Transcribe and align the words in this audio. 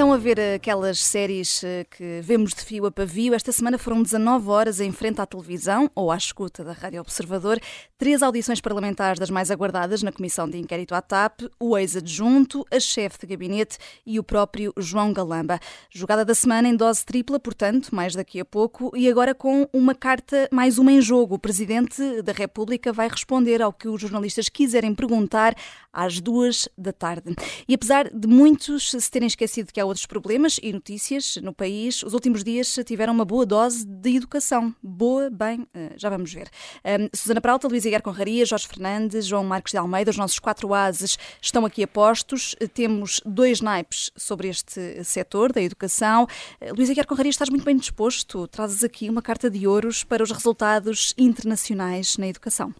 Estão 0.00 0.14
a 0.14 0.16
ver 0.16 0.40
aquelas 0.40 0.98
séries 0.98 1.62
eh, 1.62 1.84
que 1.84 2.22
vemos 2.22 2.54
de 2.54 2.62
fio 2.62 2.86
a 2.86 2.90
pavio. 2.90 3.34
Esta 3.34 3.52
semana 3.52 3.76
foram 3.76 4.02
19 4.02 4.48
horas 4.48 4.80
em 4.80 4.90
frente 4.90 5.20
à 5.20 5.26
televisão 5.26 5.90
ou 5.94 6.10
à 6.10 6.16
escuta 6.16 6.64
da 6.64 6.72
Rádio 6.72 7.02
Observador. 7.02 7.60
Três 7.98 8.22
audições 8.22 8.62
parlamentares 8.62 9.18
das 9.18 9.28
mais 9.28 9.50
aguardadas 9.50 10.02
na 10.02 10.10
Comissão 10.10 10.48
de 10.48 10.56
Inquérito 10.56 10.94
à 10.94 11.02
TAP, 11.02 11.42
o 11.60 11.76
ex-adjunto, 11.76 12.64
a 12.72 12.80
chefe 12.80 13.18
de 13.18 13.26
gabinete 13.26 13.76
e 14.06 14.18
o 14.18 14.24
próprio 14.24 14.72
João 14.78 15.12
Galamba. 15.12 15.60
Jogada 15.90 16.24
da 16.24 16.34
semana 16.34 16.66
em 16.66 16.74
dose 16.74 17.04
tripla, 17.04 17.38
portanto, 17.38 17.94
mais 17.94 18.14
daqui 18.14 18.40
a 18.40 18.44
pouco, 18.46 18.90
e 18.96 19.06
agora 19.06 19.34
com 19.34 19.68
uma 19.70 19.94
carta, 19.94 20.48
mais 20.50 20.78
uma 20.78 20.92
em 20.92 21.02
jogo. 21.02 21.34
O 21.34 21.38
Presidente 21.38 22.22
da 22.22 22.32
República 22.32 22.90
vai 22.90 23.06
responder 23.06 23.60
ao 23.60 23.70
que 23.70 23.86
os 23.86 24.00
jornalistas 24.00 24.48
quiserem 24.48 24.94
perguntar 24.94 25.54
às 25.92 26.20
duas 26.20 26.70
da 26.78 26.92
tarde. 26.92 27.36
E 27.68 27.74
apesar 27.74 28.08
de 28.08 28.26
muitos 28.26 28.92
se 28.92 29.10
terem 29.10 29.26
esquecido 29.26 29.70
que 29.70 29.80
há 29.80 29.89
outros 29.90 30.06
problemas 30.06 30.58
e 30.62 30.72
notícias 30.72 31.36
no 31.42 31.52
país. 31.52 32.02
Os 32.02 32.14
últimos 32.14 32.42
dias 32.42 32.78
tiveram 32.86 33.12
uma 33.12 33.24
boa 33.24 33.44
dose 33.44 33.84
de 33.84 34.16
educação. 34.16 34.74
Boa, 34.82 35.28
bem, 35.28 35.66
eh, 35.74 35.92
já 35.96 36.08
vamos 36.08 36.32
ver. 36.32 36.48
Um, 36.84 37.08
Susana 37.14 37.40
Pralta, 37.40 37.68
Luís 37.68 37.84
Aguiar 37.84 38.02
Conraria, 38.02 38.46
Jorge 38.46 38.66
Fernandes, 38.66 39.26
João 39.26 39.44
Marcos 39.44 39.72
de 39.72 39.78
Almeida, 39.78 40.10
os 40.10 40.16
nossos 40.16 40.38
quatro 40.38 40.72
ases 40.72 41.18
estão 41.42 41.66
aqui 41.66 41.82
a 41.82 41.88
postos. 41.88 42.54
Temos 42.72 43.20
dois 43.26 43.60
naipes 43.60 44.10
sobre 44.16 44.48
este 44.48 45.04
setor 45.04 45.52
da 45.52 45.60
educação. 45.60 46.26
Eh, 46.60 46.72
Luís 46.72 46.88
Aguiar 46.88 47.06
Conraria, 47.06 47.30
estás 47.30 47.50
muito 47.50 47.64
bem 47.64 47.76
disposto. 47.76 48.46
Trazes 48.46 48.84
aqui 48.84 49.10
uma 49.10 49.20
carta 49.20 49.50
de 49.50 49.66
ouros 49.66 50.04
para 50.04 50.22
os 50.22 50.30
resultados 50.30 51.14
internacionais 51.18 52.16
na 52.16 52.28
educação. 52.28 52.72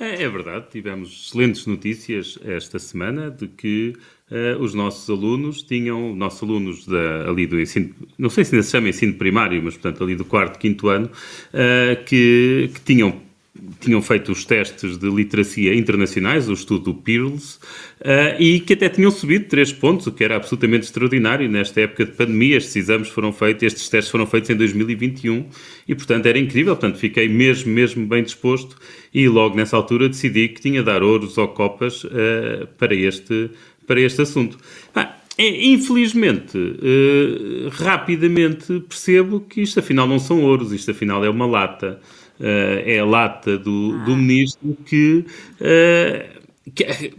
É, 0.00 0.22
é, 0.22 0.28
verdade, 0.28 0.70
tivemos 0.70 1.26
excelentes 1.26 1.66
notícias 1.66 2.38
esta 2.44 2.78
semana 2.78 3.32
de 3.32 3.48
que 3.48 3.94
uh, 4.30 4.62
os 4.62 4.74
nossos 4.74 5.08
alunos 5.08 5.62
tinham, 5.62 6.14
nossos 6.14 6.42
alunos 6.42 6.86
da, 6.86 7.28
ali 7.28 7.46
do 7.46 7.60
ensino, 7.60 7.94
não 8.18 8.30
sei 8.30 8.44
se 8.44 8.54
ainda 8.54 8.62
se 8.62 8.70
chama 8.70 8.88
ensino 8.88 9.14
primário, 9.14 9.62
mas 9.62 9.74
portanto 9.74 10.04
ali 10.04 10.14
do 10.14 10.24
quarto, 10.24 10.58
quinto 10.58 10.88
ano, 10.88 11.06
uh, 11.06 12.04
que, 12.04 12.70
que 12.74 12.80
tinham 12.80 13.28
tinham 13.80 14.00
feito 14.00 14.30
os 14.32 14.44
testes 14.44 14.96
de 14.96 15.08
literacia 15.08 15.74
internacionais, 15.74 16.48
o 16.48 16.52
estudo 16.52 16.94
PIRLS, 16.94 17.56
uh, 18.00 18.40
e 18.40 18.60
que 18.60 18.74
até 18.74 18.88
tinham 18.88 19.10
subido 19.10 19.46
3 19.46 19.72
pontos, 19.74 20.06
o 20.06 20.12
que 20.12 20.22
era 20.22 20.36
absolutamente 20.36 20.84
extraordinário 20.84 21.48
nesta 21.48 21.80
época 21.80 22.04
de 22.04 22.12
pandemia. 22.12 22.56
Estes 22.56 22.76
exames 22.76 23.08
foram 23.08 23.32
feitos, 23.32 23.62
estes 23.64 23.88
testes 23.88 24.10
foram 24.10 24.26
feitos 24.26 24.50
em 24.50 24.56
2021 24.56 25.46
e, 25.86 25.94
portanto, 25.94 26.26
era 26.26 26.38
incrível. 26.38 26.76
Portanto, 26.76 26.98
fiquei 26.98 27.28
mesmo, 27.28 27.72
mesmo 27.72 28.06
bem 28.06 28.22
disposto 28.22 28.76
e 29.12 29.28
logo 29.28 29.56
nessa 29.56 29.76
altura 29.76 30.08
decidi 30.08 30.48
que 30.48 30.60
tinha 30.60 30.80
de 30.80 30.86
dar 30.86 31.02
ouros 31.02 31.36
ou 31.38 31.48
copas 31.48 32.04
uh, 32.04 32.66
para, 32.76 32.94
este, 32.94 33.50
para 33.88 34.00
este 34.00 34.22
assunto. 34.22 34.56
Ah, 34.94 35.16
Infelizmente, 35.40 36.58
uh, 36.58 37.68
rapidamente 37.70 38.80
percebo 38.80 39.40
que 39.40 39.62
isto 39.62 39.78
afinal 39.78 40.08
não 40.08 40.18
são 40.18 40.42
ouros, 40.42 40.72
isto 40.72 40.90
afinal 40.90 41.24
é 41.24 41.30
uma 41.30 41.46
lata. 41.46 42.00
Uh, 42.40 42.82
é 42.84 42.98
a 42.98 43.04
lata 43.04 43.56
do, 43.56 43.96
ah. 44.00 44.04
do 44.04 44.16
ministro 44.16 44.76
que, 44.84 45.24
uh, 45.60 46.72
que, 46.74 47.14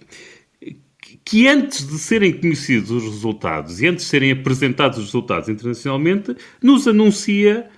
que, 1.24 1.48
antes 1.48 1.88
de 1.88 1.98
serem 1.98 2.34
conhecidos 2.34 2.92
os 2.92 3.04
resultados 3.04 3.82
e 3.82 3.88
antes 3.88 4.04
de 4.04 4.10
serem 4.10 4.32
apresentados 4.32 4.98
os 4.98 5.06
resultados 5.06 5.48
internacionalmente, 5.48 6.36
nos 6.62 6.88
anuncia 6.88 7.70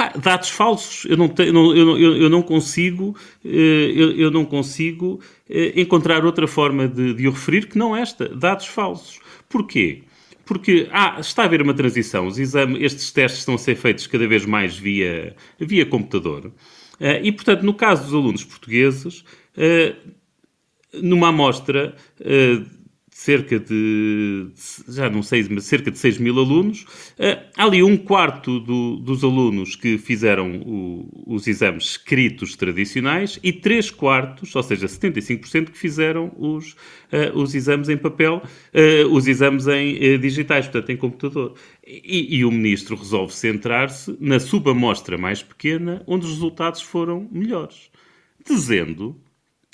pá, 0.00 0.12
dados 0.16 0.48
falsos. 0.48 1.04
Eu 1.04 1.16
não, 1.16 1.28
te, 1.28 1.52
não, 1.52 1.76
eu, 1.76 1.98
eu, 1.98 2.16
eu 2.16 2.30
não 2.30 2.42
consigo, 2.42 3.14
eu, 3.44 4.12
eu, 4.12 4.30
não 4.30 4.44
consigo 4.44 5.20
encontrar 5.76 6.24
outra 6.24 6.46
forma 6.46 6.88
de, 6.88 7.12
de 7.12 7.28
o 7.28 7.30
referir 7.30 7.66
que 7.68 7.76
não 7.76 7.94
esta, 7.94 8.28
dados 8.28 8.66
falsos. 8.66 9.20
Porquê? 9.48 10.04
porque 10.46 10.88
ah, 10.90 11.18
está 11.20 11.42
a 11.42 11.44
haver 11.44 11.62
uma 11.62 11.72
transição. 11.72 12.26
Exames, 12.26 12.82
estes 12.82 13.12
testes 13.12 13.38
estão 13.38 13.54
a 13.54 13.58
ser 13.58 13.76
feitos 13.76 14.08
cada 14.08 14.26
vez 14.26 14.44
mais 14.44 14.76
via, 14.76 15.36
via 15.60 15.86
computador. 15.86 16.46
Uh, 16.46 17.22
e, 17.22 17.30
portanto, 17.30 17.62
no 17.62 17.72
caso 17.72 18.02
dos 18.02 18.14
alunos 18.14 18.42
portugueses, 18.42 19.24
numa 20.92 21.28
amostra 21.28 21.94
cerca 23.20 23.60
de, 23.60 24.48
já 24.88 25.10
não 25.10 25.22
sei, 25.22 25.46
mas 25.50 25.64
cerca 25.64 25.90
de 25.90 25.98
6 25.98 26.16
mil 26.16 26.38
alunos. 26.38 26.84
Uh, 27.18 27.36
há 27.54 27.64
ali 27.64 27.82
um 27.82 27.94
quarto 27.94 28.58
do, 28.58 28.96
dos 28.96 29.22
alunos 29.22 29.76
que 29.76 29.98
fizeram 29.98 30.62
o, 30.62 31.24
os 31.26 31.46
exames 31.46 31.84
escritos 31.84 32.56
tradicionais 32.56 33.38
e 33.42 33.52
3 33.52 33.90
quartos, 33.90 34.56
ou 34.56 34.62
seja, 34.62 34.86
75% 34.86 35.68
que 35.68 35.76
fizeram 35.76 36.32
os, 36.38 36.72
uh, 37.12 37.38
os 37.38 37.54
exames 37.54 37.90
em 37.90 37.96
papel, 37.98 38.42
uh, 38.42 39.14
os 39.14 39.28
exames 39.28 39.66
em 39.66 40.18
digitais, 40.18 40.66
portanto 40.66 40.88
em 40.88 40.96
computador. 40.96 41.56
E, 41.86 42.38
e 42.38 42.44
o 42.46 42.50
ministro 42.50 42.96
resolve 42.96 43.34
centrar-se 43.34 44.16
na 44.18 44.40
subamostra 44.40 45.18
mais 45.18 45.42
pequena, 45.42 46.02
onde 46.06 46.24
os 46.24 46.32
resultados 46.32 46.80
foram 46.80 47.28
melhores, 47.30 47.90
dizendo, 48.46 49.14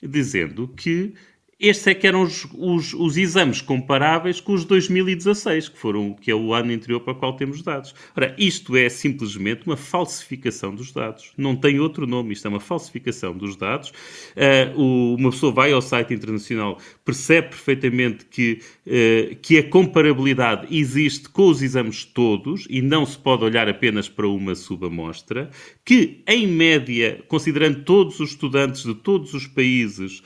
dizendo 0.02 0.66
que 0.66 1.14
estes 1.58 1.86
é 1.86 1.94
que 1.94 2.06
eram 2.06 2.22
os, 2.22 2.46
os, 2.52 2.92
os, 2.92 3.16
exames 3.16 3.62
comparáveis 3.62 4.40
com 4.40 4.52
os 4.52 4.66
2016, 4.66 5.70
que, 5.70 5.78
foram, 5.78 6.12
que 6.12 6.30
é 6.30 6.34
o 6.34 6.52
ano 6.52 6.70
anterior 6.70 7.00
para 7.00 7.14
o 7.14 7.16
qual 7.16 7.32
temos 7.34 7.62
dados. 7.62 7.94
Ora, 8.14 8.34
isto 8.38 8.76
é 8.76 8.90
simplesmente 8.90 9.66
uma 9.66 9.76
falsificação 9.76 10.74
dos 10.74 10.92
dados. 10.92 11.32
Não 11.34 11.56
tem 11.56 11.80
outro 11.80 12.06
nome, 12.06 12.34
isto 12.34 12.46
é 12.46 12.50
uma 12.50 12.60
falsificação 12.60 13.34
dos 13.34 13.56
dados. 13.56 13.88
Uh, 13.88 14.78
o, 14.78 15.14
uma 15.14 15.30
pessoa 15.30 15.50
vai 15.50 15.72
ao 15.72 15.80
site 15.80 16.12
internacional, 16.12 16.78
percebe 17.02 17.48
perfeitamente 17.48 18.26
que, 18.26 18.60
uh, 18.86 19.36
que 19.36 19.56
a 19.56 19.66
comparabilidade 19.66 20.66
existe 20.70 21.26
com 21.30 21.48
os 21.48 21.62
exames 21.62 22.04
todos 22.04 22.66
e 22.68 22.82
não 22.82 23.06
se 23.06 23.16
pode 23.16 23.44
olhar 23.44 23.66
apenas 23.66 24.10
para 24.10 24.28
uma 24.28 24.54
subamostra, 24.54 25.50
que, 25.82 26.22
em 26.28 26.46
média, 26.46 27.24
considerando 27.28 27.82
todos 27.82 28.20
os 28.20 28.30
estudantes 28.30 28.82
de 28.82 28.94
todos 28.94 29.32
os 29.32 29.46
países, 29.46 30.22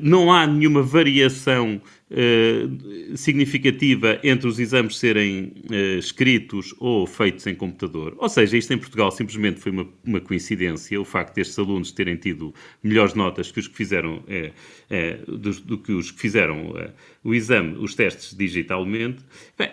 não 0.00 0.32
há 0.32 0.46
nenhuma 0.46 0.82
variação 0.82 1.80
uh, 2.10 3.16
significativa 3.16 4.18
entre 4.22 4.46
os 4.48 4.58
exames 4.58 4.98
serem 4.98 5.52
uh, 5.70 5.98
escritos 5.98 6.74
ou 6.78 7.06
feitos 7.06 7.46
em 7.46 7.54
computador. 7.54 8.14
Ou 8.18 8.28
seja, 8.28 8.56
isto 8.56 8.72
em 8.72 8.78
Portugal 8.78 9.10
simplesmente 9.10 9.60
foi 9.60 9.72
uma, 9.72 9.88
uma 10.04 10.20
coincidência, 10.20 11.00
o 11.00 11.04
facto 11.04 11.34
destes 11.34 11.58
alunos 11.58 11.92
terem 11.92 12.16
tido 12.16 12.54
melhores 12.82 13.14
notas 13.14 13.50
que 13.50 13.60
os 13.60 13.68
que 13.68 13.76
fizeram, 13.76 14.24
do, 15.26 15.60
do, 15.60 15.78
que 15.78 15.92
os 15.92 16.10
que 16.10 16.20
fizeram 16.20 16.74
o 17.24 17.34
exame, 17.34 17.76
os 17.78 17.94
testes 17.94 18.36
digitalmente, 18.36 19.24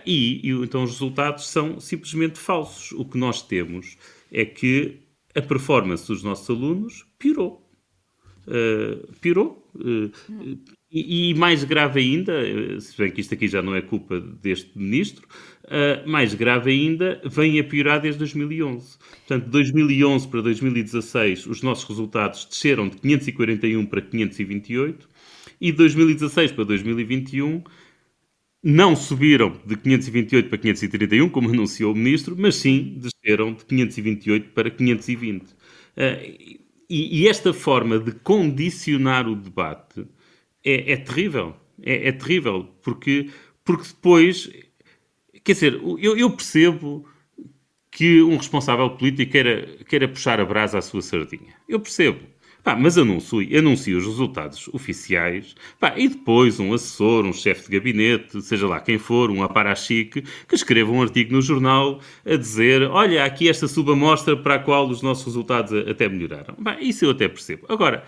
e, 0.06 0.42
e 0.44 0.52
então 0.52 0.84
os 0.84 0.92
resultados 0.92 1.50
são 1.50 1.80
simplesmente 1.80 2.40
falsos. 2.40 2.92
O 2.94 3.06
que 3.06 3.18
nós 3.18 3.42
temos 3.42 3.98
é 4.32 4.46
que 4.46 5.00
a 5.36 5.42
performance 5.42 6.08
dos 6.08 6.24
nossos 6.24 6.50
alunos 6.50 7.06
piorou. 7.18 7.69
Uh, 8.50 9.14
pirou. 9.22 9.70
Uh, 9.76 10.12
e, 10.92 11.30
e, 11.30 11.34
mais 11.36 11.64
grave 11.64 12.00
ainda, 12.00 12.34
eh, 12.34 12.80
se 12.80 12.98
bem 12.98 13.12
que 13.12 13.22
isto 13.22 13.36
aqui 13.36 13.48
já 13.48 13.62
não 13.62 13.76
é 13.76 13.82
culpa 13.82 14.20
deste 14.20 14.76
ministro, 14.76 15.28
uh, 15.66 16.10
mais 16.10 16.34
grave 16.34 16.72
ainda, 16.72 17.22
vem 17.24 17.60
a 17.60 17.64
piorar 17.64 18.02
desde 18.02 18.18
2011. 18.18 18.98
Portanto, 18.98 19.46
de 19.46 19.52
2011 19.52 20.28
para 20.28 20.42
2016, 20.42 21.46
os 21.46 21.62
nossos 21.62 21.88
resultados 21.88 22.46
desceram 22.46 22.90
de 22.90 22.98
541 22.98 23.86
para 23.86 24.02
528, 24.02 25.08
e 25.62 25.72
de 25.72 25.78
2016 25.78 26.54
para 26.54 26.64
2021 26.64 27.64
não 28.64 28.96
subiram 28.96 29.54
de 29.64 29.78
528 29.78 30.50
para 30.50 30.58
531, 30.58 31.30
como 31.30 31.50
anunciou 31.50 31.94
o 31.94 31.96
ministro, 31.96 32.36
mas 32.38 32.56
sim 32.56 32.98
desceram 32.98 33.54
de 33.54 33.64
528 33.64 34.50
para 34.54 34.72
520. 34.72 35.44
Uh, 35.44 36.69
e, 36.90 37.22
e, 37.22 37.28
esta 37.28 37.54
forma 37.54 38.00
de 38.00 38.12
condicionar 38.12 39.28
o 39.28 39.36
debate 39.36 40.08
é, 40.64 40.94
é 40.94 40.98
terrível. 40.98 41.56
É, 41.82 42.10
é, 42.10 42.12
terrível, 42.12 42.68
porque, 42.82 43.30
porque 43.64 43.88
depois. 43.88 44.50
Quer 45.44 45.54
dizer, 45.54 45.74
eu, 46.00 46.18
eu 46.18 46.32
percebo 46.32 47.08
que 47.92 48.22
um 48.22 48.38
responsável 48.38 48.90
político 48.92 49.32
queira, 49.32 49.68
queira 49.88 50.08
puxar 50.08 50.40
a 50.40 50.46
brasa 50.46 50.78
à 50.78 50.82
sua 50.82 51.02
sardinha. 51.02 51.56
Eu 51.68 51.80
percebo. 51.80 52.20
Pá, 52.70 52.76
mas 52.76 53.00
anuncio, 53.00 53.40
anuncio 53.58 53.98
os 53.98 54.06
resultados 54.06 54.68
oficiais 54.68 55.56
pá, 55.80 55.96
e 55.98 56.08
depois 56.08 56.60
um 56.60 56.72
assessor, 56.72 57.26
um 57.26 57.34
chefe 57.34 57.64
de 57.64 57.80
gabinete, 57.80 58.40
seja 58.44 58.68
lá 58.68 58.80
quem 58.80 59.00
for, 59.00 59.32
um 59.32 59.42
aparachique, 59.42 60.22
que 60.48 60.54
escreva 60.54 60.92
um 60.92 61.02
artigo 61.02 61.34
no 61.34 61.42
jornal 61.42 62.00
a 62.24 62.36
dizer: 62.36 62.84
Olha, 62.84 63.26
aqui 63.26 63.50
esta 63.50 63.68
subamostra 63.68 64.38
para 64.38 64.54
a 64.54 64.60
qual 64.60 64.88
os 64.88 65.02
nossos 65.02 65.26
resultados 65.26 65.74
até 65.90 66.08
melhoraram. 66.08 66.54
Pá, 66.64 66.78
isso 66.80 67.06
eu 67.06 67.10
até 67.10 67.28
percebo. 67.28 67.66
Agora, 67.68 68.04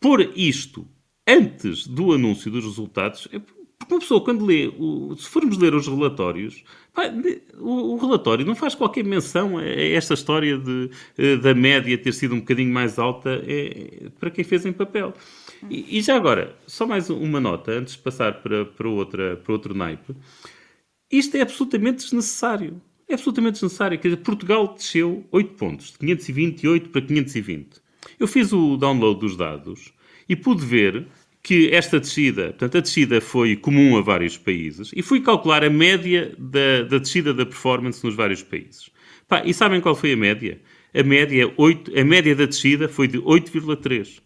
pôr 0.00 0.32
isto 0.34 0.88
antes 1.26 1.86
do 1.86 2.14
anúncio 2.14 2.50
dos 2.50 2.64
resultados 2.64 3.28
é 3.30 3.38
porque 3.78 3.94
uma 3.94 4.00
pessoa, 4.00 4.22
quando 4.22 4.44
lê, 4.44 4.66
o, 4.76 5.14
se 5.16 5.28
formos 5.28 5.56
ler 5.56 5.72
os 5.72 5.86
relatórios, 5.86 6.64
o, 7.58 7.94
o, 7.94 7.96
relatório 7.96 8.44
não 8.44 8.56
faz 8.56 8.74
qualquer 8.74 9.04
menção 9.04 9.56
a 9.56 9.64
esta 9.64 10.14
história 10.14 10.58
de, 10.58 10.90
eh, 11.16 11.36
da 11.36 11.54
média 11.54 11.96
ter 11.96 12.12
sido 12.12 12.34
um 12.34 12.40
bocadinho 12.40 12.72
mais 12.72 12.98
alta 12.98 13.40
é, 13.46 14.08
para 14.18 14.30
quem 14.30 14.44
fez 14.44 14.66
em 14.66 14.72
papel. 14.72 15.14
E, 15.70 15.98
e, 15.98 16.02
já 16.02 16.16
agora, 16.16 16.56
só 16.66 16.86
mais 16.86 17.08
uma 17.08 17.40
nota, 17.40 17.70
antes 17.70 17.94
de 17.94 18.00
passar 18.00 18.42
para, 18.42 18.64
para, 18.64 18.88
outra, 18.88 19.36
para 19.36 19.52
outro 19.52 19.72
naipe. 19.74 20.12
Isto 21.10 21.36
é 21.36 21.40
absolutamente 21.40 22.02
desnecessário. 22.02 22.82
É 23.08 23.14
absolutamente 23.14 23.54
desnecessário. 23.54 23.98
Quer 23.98 24.08
dizer, 24.08 24.22
Portugal 24.22 24.74
desceu 24.74 25.24
8 25.30 25.54
pontos, 25.54 25.92
de 25.92 25.98
528 25.98 26.90
para 26.90 27.00
520. 27.00 27.80
Eu 28.18 28.26
fiz 28.26 28.52
o 28.52 28.76
download 28.76 29.20
dos 29.20 29.36
dados 29.36 29.92
e 30.28 30.36
pude 30.36 30.64
ver 30.64 31.06
que 31.42 31.70
esta 31.72 31.98
descida, 32.00 32.48
portanto, 32.48 32.78
a 32.78 32.80
descida 32.80 33.20
foi 33.20 33.56
comum 33.56 33.96
a 33.96 34.02
vários 34.02 34.36
países 34.36 34.90
e 34.94 35.02
fui 35.02 35.20
calcular 35.20 35.64
a 35.64 35.70
média 35.70 36.34
da, 36.38 36.82
da 36.82 36.98
descida 36.98 37.32
da 37.32 37.46
performance 37.46 38.04
nos 38.04 38.14
vários 38.14 38.42
países. 38.42 38.90
Pá, 39.26 39.42
e 39.44 39.54
sabem 39.54 39.80
qual 39.80 39.94
foi 39.94 40.12
a 40.12 40.16
média? 40.16 40.60
A 40.94 41.02
média, 41.02 41.52
8, 41.56 41.98
a 41.98 42.04
média 42.04 42.34
da 42.34 42.46
descida 42.46 42.88
foi 42.88 43.06
de 43.06 43.18
8,3. 43.18 44.20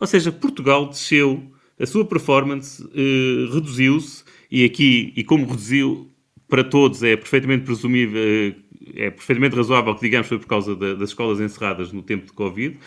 Ou 0.00 0.06
seja, 0.06 0.32
Portugal 0.32 0.86
desceu, 0.86 1.50
a 1.78 1.86
sua 1.86 2.04
performance 2.04 2.82
eh, 2.94 3.52
reduziu-se 3.52 4.24
e 4.50 4.64
aqui, 4.64 5.12
e 5.16 5.24
como 5.24 5.46
reduziu 5.46 6.10
para 6.48 6.64
todos, 6.64 7.02
é 7.02 7.16
perfeitamente 7.16 7.64
presumível, 7.64 8.20
eh, 8.20 8.54
é 8.94 9.10
perfeitamente 9.10 9.54
razoável 9.54 9.94
que 9.94 10.00
digamos 10.00 10.28
foi 10.28 10.38
por 10.38 10.46
causa 10.46 10.74
da, 10.74 10.94
das 10.94 11.10
escolas 11.10 11.40
encerradas 11.40 11.92
no 11.92 12.02
tempo 12.02 12.26
de 12.26 12.32
Covid, 12.32 12.78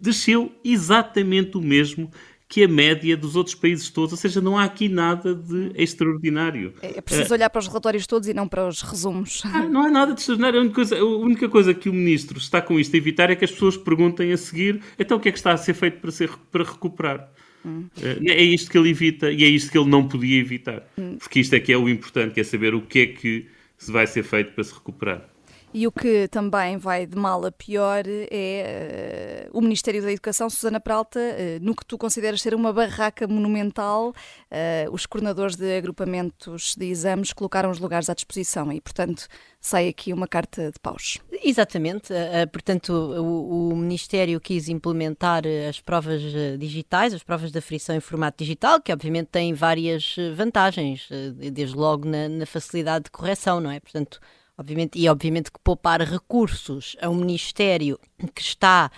desceu 0.00 0.52
exatamente 0.64 1.56
o 1.56 1.60
mesmo 1.60 2.10
que 2.52 2.62
a 2.62 2.68
média 2.68 3.16
dos 3.16 3.34
outros 3.34 3.54
países 3.54 3.88
todos, 3.88 4.12
ou 4.12 4.18
seja, 4.18 4.38
não 4.38 4.58
há 4.58 4.64
aqui 4.64 4.86
nada 4.86 5.34
de 5.34 5.72
extraordinário. 5.74 6.74
É, 6.82 6.98
é 6.98 7.00
preciso 7.00 7.32
olhar 7.32 7.48
para 7.48 7.60
os 7.60 7.66
relatórios 7.66 8.06
todos 8.06 8.28
e 8.28 8.34
não 8.34 8.46
para 8.46 8.68
os 8.68 8.82
resumos. 8.82 9.40
Ah, 9.46 9.66
não 9.66 9.86
há 9.86 9.90
nada 9.90 10.12
de 10.12 10.20
extraordinário. 10.20 10.58
A 10.58 10.62
única, 10.62 10.74
coisa, 10.74 10.98
a 10.98 11.02
única, 11.02 11.48
coisa, 11.48 11.72
que 11.72 11.88
o 11.88 11.94
Ministro 11.94 12.36
está 12.36 12.60
com 12.60 12.78
isto 12.78 12.94
a 12.94 12.98
evitar 12.98 13.30
é 13.30 13.36
que 13.36 13.46
as 13.46 13.50
pessoas 13.50 13.78
perguntem 13.78 14.34
a 14.34 14.36
seguir 14.36 14.82
então 14.98 15.16
o 15.16 15.20
que 15.20 15.30
é 15.30 15.32
que 15.32 15.38
está 15.38 15.52
a 15.52 15.56
ser 15.56 15.72
feito 15.72 15.98
para, 15.98 16.10
ser, 16.10 16.28
para 16.50 16.62
recuperar. 16.62 17.32
Hum. 17.64 17.86
É 18.02 18.42
isto 18.42 18.70
que 18.70 18.76
ele 18.76 18.90
evita 18.90 19.32
e 19.32 19.44
é 19.44 19.48
isto 19.48 19.72
que 19.72 19.78
ele 19.78 19.88
não 19.88 20.06
podia 20.06 20.38
evitar. 20.38 20.86
Hum. 20.98 21.16
Porque 21.18 21.40
isto 21.40 21.54
é 21.54 21.60
que 21.60 21.72
é 21.72 21.78
o 21.78 21.88
importante, 21.88 22.34
que 22.34 22.40
é 22.40 22.44
saber 22.44 22.74
o 22.74 22.82
que 22.82 22.98
é 22.98 23.06
que 23.06 23.46
se 23.78 23.90
vai 23.90 24.06
ser 24.06 24.24
feito 24.24 24.52
para 24.52 24.62
se 24.62 24.74
recuperar. 24.74 25.31
E 25.74 25.86
o 25.86 25.92
que 25.92 26.28
também 26.28 26.76
vai 26.76 27.06
de 27.06 27.16
mal 27.16 27.46
a 27.46 27.50
pior 27.50 28.04
é 28.30 29.48
uh, 29.50 29.58
o 29.58 29.62
Ministério 29.62 30.02
da 30.02 30.12
Educação, 30.12 30.50
Susana 30.50 30.78
Pralta, 30.78 31.18
uh, 31.18 31.64
no 31.64 31.74
que 31.74 31.86
tu 31.86 31.96
consideras 31.96 32.42
ser 32.42 32.54
uma 32.54 32.74
barraca 32.74 33.26
monumental, 33.26 34.10
uh, 34.10 34.92
os 34.92 35.06
coordenadores 35.06 35.56
de 35.56 35.74
agrupamentos 35.74 36.74
de 36.76 36.84
exames 36.84 37.32
colocaram 37.32 37.70
os 37.70 37.78
lugares 37.78 38.10
à 38.10 38.14
disposição 38.14 38.70
e, 38.70 38.82
portanto, 38.82 39.26
sai 39.58 39.88
aqui 39.88 40.12
uma 40.12 40.28
carta 40.28 40.70
de 40.70 40.78
paus. 40.78 41.18
Exatamente, 41.42 42.12
portanto, 42.52 42.90
o, 42.92 43.70
o, 43.70 43.76
Ministério 43.76 44.38
quis 44.40 44.68
implementar 44.68 45.44
as 45.68 45.80
provas 45.80 46.20
digitais, 46.58 47.14
as 47.14 47.22
provas 47.22 47.50
da 47.50 47.62
frição 47.62 47.94
em 47.94 48.00
formato 48.00 48.44
digital, 48.44 48.80
que 48.80 48.92
obviamente 48.92 49.28
têm 49.28 49.54
várias 49.54 50.16
vantagens, 50.34 51.08
desde 51.52 51.76
logo 51.76 52.08
na, 52.08 52.28
na 52.28 52.46
facilidade 52.46 53.04
de 53.04 53.10
correção, 53.10 53.60
não 53.60 53.70
é? 53.70 53.78
Portanto, 53.78 54.20
Obviamente, 54.62 54.96
e 54.96 55.08
obviamente 55.08 55.50
que 55.50 55.58
poupar 55.58 56.00
recursos 56.00 56.96
a 57.02 57.08
um 57.08 57.16
Ministério 57.16 57.98
que 58.32 58.40
está 58.40 58.92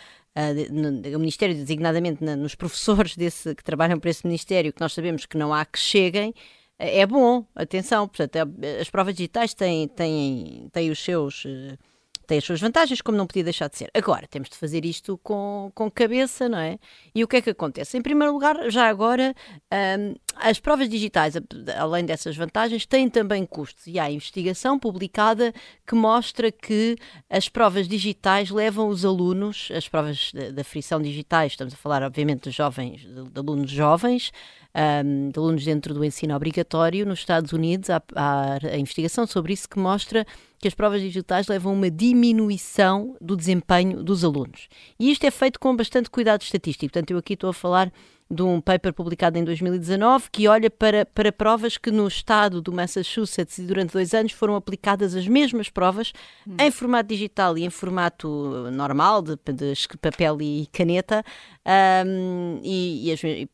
no, 0.70 1.16
o 1.16 1.18
Ministério, 1.18 1.54
designadamente 1.54 2.22
na, 2.22 2.36
nos 2.36 2.54
professores 2.54 3.16
desse, 3.16 3.54
que 3.54 3.64
trabalham 3.64 3.98
para 3.98 4.10
esse 4.10 4.26
Ministério, 4.26 4.72
que 4.72 4.80
nós 4.80 4.92
sabemos 4.92 5.24
que 5.24 5.38
não 5.38 5.54
há 5.54 5.64
que 5.64 5.78
cheguem, 5.78 6.30
uh, 6.30 6.34
é 6.78 7.06
bom, 7.06 7.46
atenção, 7.54 8.06
portanto, 8.06 8.36
é, 8.36 8.80
as 8.80 8.90
provas 8.90 9.14
digitais 9.14 9.54
têm, 9.54 9.88
têm, 9.88 10.68
têm 10.72 10.90
os 10.90 11.02
seus. 11.02 11.44
Uh, 11.44 11.78
tem 12.26 12.38
as 12.38 12.44
suas 12.44 12.58
vantagens, 12.58 13.02
como 13.02 13.18
não 13.18 13.26
podia 13.26 13.44
deixar 13.44 13.68
de 13.68 13.76
ser. 13.76 13.90
Agora, 13.92 14.26
temos 14.26 14.48
de 14.48 14.56
fazer 14.56 14.86
isto 14.86 15.18
com, 15.22 15.70
com 15.74 15.90
cabeça, 15.90 16.48
não 16.48 16.56
é? 16.56 16.78
E 17.14 17.22
o 17.22 17.28
que 17.28 17.36
é 17.36 17.42
que 17.42 17.50
acontece? 17.50 17.98
Em 17.98 18.00
primeiro 18.00 18.32
lugar, 18.32 18.70
já 18.70 18.88
agora, 18.88 19.34
um, 20.00 20.14
as 20.36 20.58
provas 20.58 20.88
digitais, 20.88 21.34
além 21.78 22.04
dessas 22.04 22.36
vantagens, 22.36 22.86
têm 22.86 23.08
também 23.08 23.44
custos. 23.46 23.86
E 23.86 23.98
há 23.98 24.10
investigação 24.10 24.78
publicada 24.78 25.52
que 25.86 25.94
mostra 25.94 26.50
que 26.50 26.96
as 27.28 27.48
provas 27.48 27.88
digitais 27.88 28.50
levam 28.50 28.88
os 28.88 29.04
alunos, 29.04 29.68
as 29.74 29.88
provas 29.88 30.32
da 30.52 30.64
frição 30.64 31.00
digitais, 31.00 31.52
estamos 31.52 31.74
a 31.74 31.76
falar, 31.76 32.02
obviamente, 32.02 32.48
de 32.48 32.50
jovens, 32.50 33.00
de 33.00 33.38
alunos 33.38 33.70
jovens, 33.70 34.32
um, 34.74 35.28
de 35.28 35.38
alunos 35.38 35.64
dentro 35.64 35.94
do 35.94 36.04
ensino 36.04 36.34
obrigatório. 36.34 37.06
Nos 37.06 37.20
Estados 37.20 37.52
Unidos 37.52 37.90
há, 37.90 38.02
há, 38.14 38.58
a 38.72 38.76
investigação 38.76 39.26
sobre 39.26 39.52
isso 39.52 39.68
que 39.68 39.78
mostra 39.78 40.26
que 40.58 40.68
as 40.68 40.74
provas 40.74 41.00
digitais 41.00 41.46
levam 41.46 41.72
a 41.72 41.76
uma 41.76 41.90
diminuição 41.90 43.16
do 43.20 43.36
desempenho 43.36 44.02
dos 44.02 44.24
alunos. 44.24 44.68
E 44.98 45.10
isto 45.10 45.24
é 45.24 45.30
feito 45.30 45.60
com 45.60 45.76
bastante 45.76 46.10
cuidado 46.10 46.42
estatístico. 46.42 46.92
Portanto, 46.92 47.10
eu 47.10 47.18
aqui 47.18 47.34
estou 47.34 47.50
a 47.50 47.54
falar 47.54 47.92
de 48.30 48.42
um 48.42 48.60
paper 48.60 48.92
publicado 48.92 49.38
em 49.38 49.44
2019 49.44 50.30
que 50.30 50.48
olha 50.48 50.70
para, 50.70 51.04
para 51.04 51.30
provas 51.30 51.76
que 51.76 51.90
no 51.90 52.08
estado 52.08 52.60
do 52.60 52.72
Massachusetts 52.72 53.58
e 53.58 53.62
durante 53.62 53.92
dois 53.92 54.14
anos 54.14 54.32
foram 54.32 54.56
aplicadas 54.56 55.14
as 55.14 55.28
mesmas 55.28 55.68
provas 55.68 56.12
hum. 56.46 56.56
em 56.58 56.70
formato 56.70 57.08
digital 57.08 57.56
e 57.58 57.64
em 57.64 57.70
formato 57.70 58.70
normal, 58.72 59.22
de, 59.22 59.36
de 59.36 59.74
papel 60.00 60.40
e 60.40 60.66
caneta, 60.72 61.22
um, 62.06 62.60
e, 62.62 63.12
e, 63.12 63.48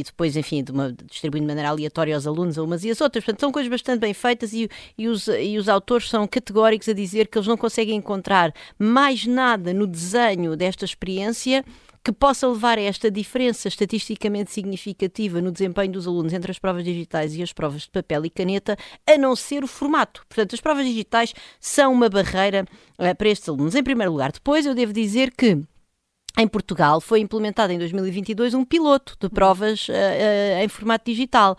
e, 0.00 0.02
depois, 0.02 0.36
enfim, 0.36 0.62
de 0.62 0.72
uma, 0.72 0.92
distribuindo 0.92 1.46
de 1.46 1.48
maneira 1.48 1.70
aleatória 1.70 2.14
aos 2.14 2.26
alunos 2.26 2.58
a 2.58 2.62
umas 2.62 2.84
e 2.84 2.90
as 2.90 3.00
outras. 3.00 3.24
Portanto, 3.24 3.40
são 3.40 3.52
coisas 3.52 3.70
bastante 3.70 4.00
bem 4.00 4.14
feitas 4.14 4.52
e, 4.52 4.68
e, 4.96 5.08
os, 5.08 5.28
e 5.28 5.58
os 5.58 5.68
autores 5.68 6.08
são 6.08 6.26
categóricos 6.26 6.88
a 6.88 6.92
dizer 6.92 7.28
que 7.28 7.38
eles 7.38 7.48
não 7.48 7.56
conseguem 7.56 7.96
encontrar 7.96 8.52
mais 8.78 9.26
nada 9.26 9.72
no 9.74 9.86
desenho 9.86 10.56
desta 10.56 10.84
experiência 10.84 11.64
que 12.04 12.12
possa 12.12 12.48
levar 12.48 12.78
a 12.78 12.82
esta 12.82 13.10
diferença 13.10 13.68
estatisticamente 13.68 14.50
significativa 14.50 15.40
no 15.40 15.52
desempenho 15.52 15.92
dos 15.92 16.06
alunos 16.06 16.32
entre 16.32 16.50
as 16.50 16.58
provas 16.58 16.84
digitais 16.84 17.34
e 17.36 17.42
as 17.42 17.52
provas 17.52 17.82
de 17.82 17.90
papel 17.90 18.26
e 18.26 18.30
caneta, 18.30 18.76
a 19.06 19.16
não 19.16 19.36
ser 19.36 19.62
o 19.62 19.68
formato. 19.68 20.24
Portanto, 20.28 20.54
as 20.54 20.60
provas 20.60 20.84
digitais 20.84 21.32
são 21.60 21.92
uma 21.92 22.08
barreira 22.08 22.64
uh, 22.98 23.16
para 23.16 23.28
estes 23.28 23.48
alunos. 23.48 23.74
Em 23.74 23.82
primeiro 23.82 24.12
lugar, 24.12 24.32
depois 24.32 24.66
eu 24.66 24.74
devo 24.74 24.92
dizer 24.92 25.30
que 25.30 25.62
em 26.38 26.48
Portugal 26.48 27.00
foi 27.00 27.20
implementado 27.20 27.72
em 27.72 27.78
2022 27.78 28.54
um 28.54 28.64
piloto 28.64 29.16
de 29.20 29.28
provas 29.28 29.88
uh, 29.88 29.92
uh, 29.92 30.64
em 30.64 30.68
formato 30.68 31.04
digital. 31.10 31.56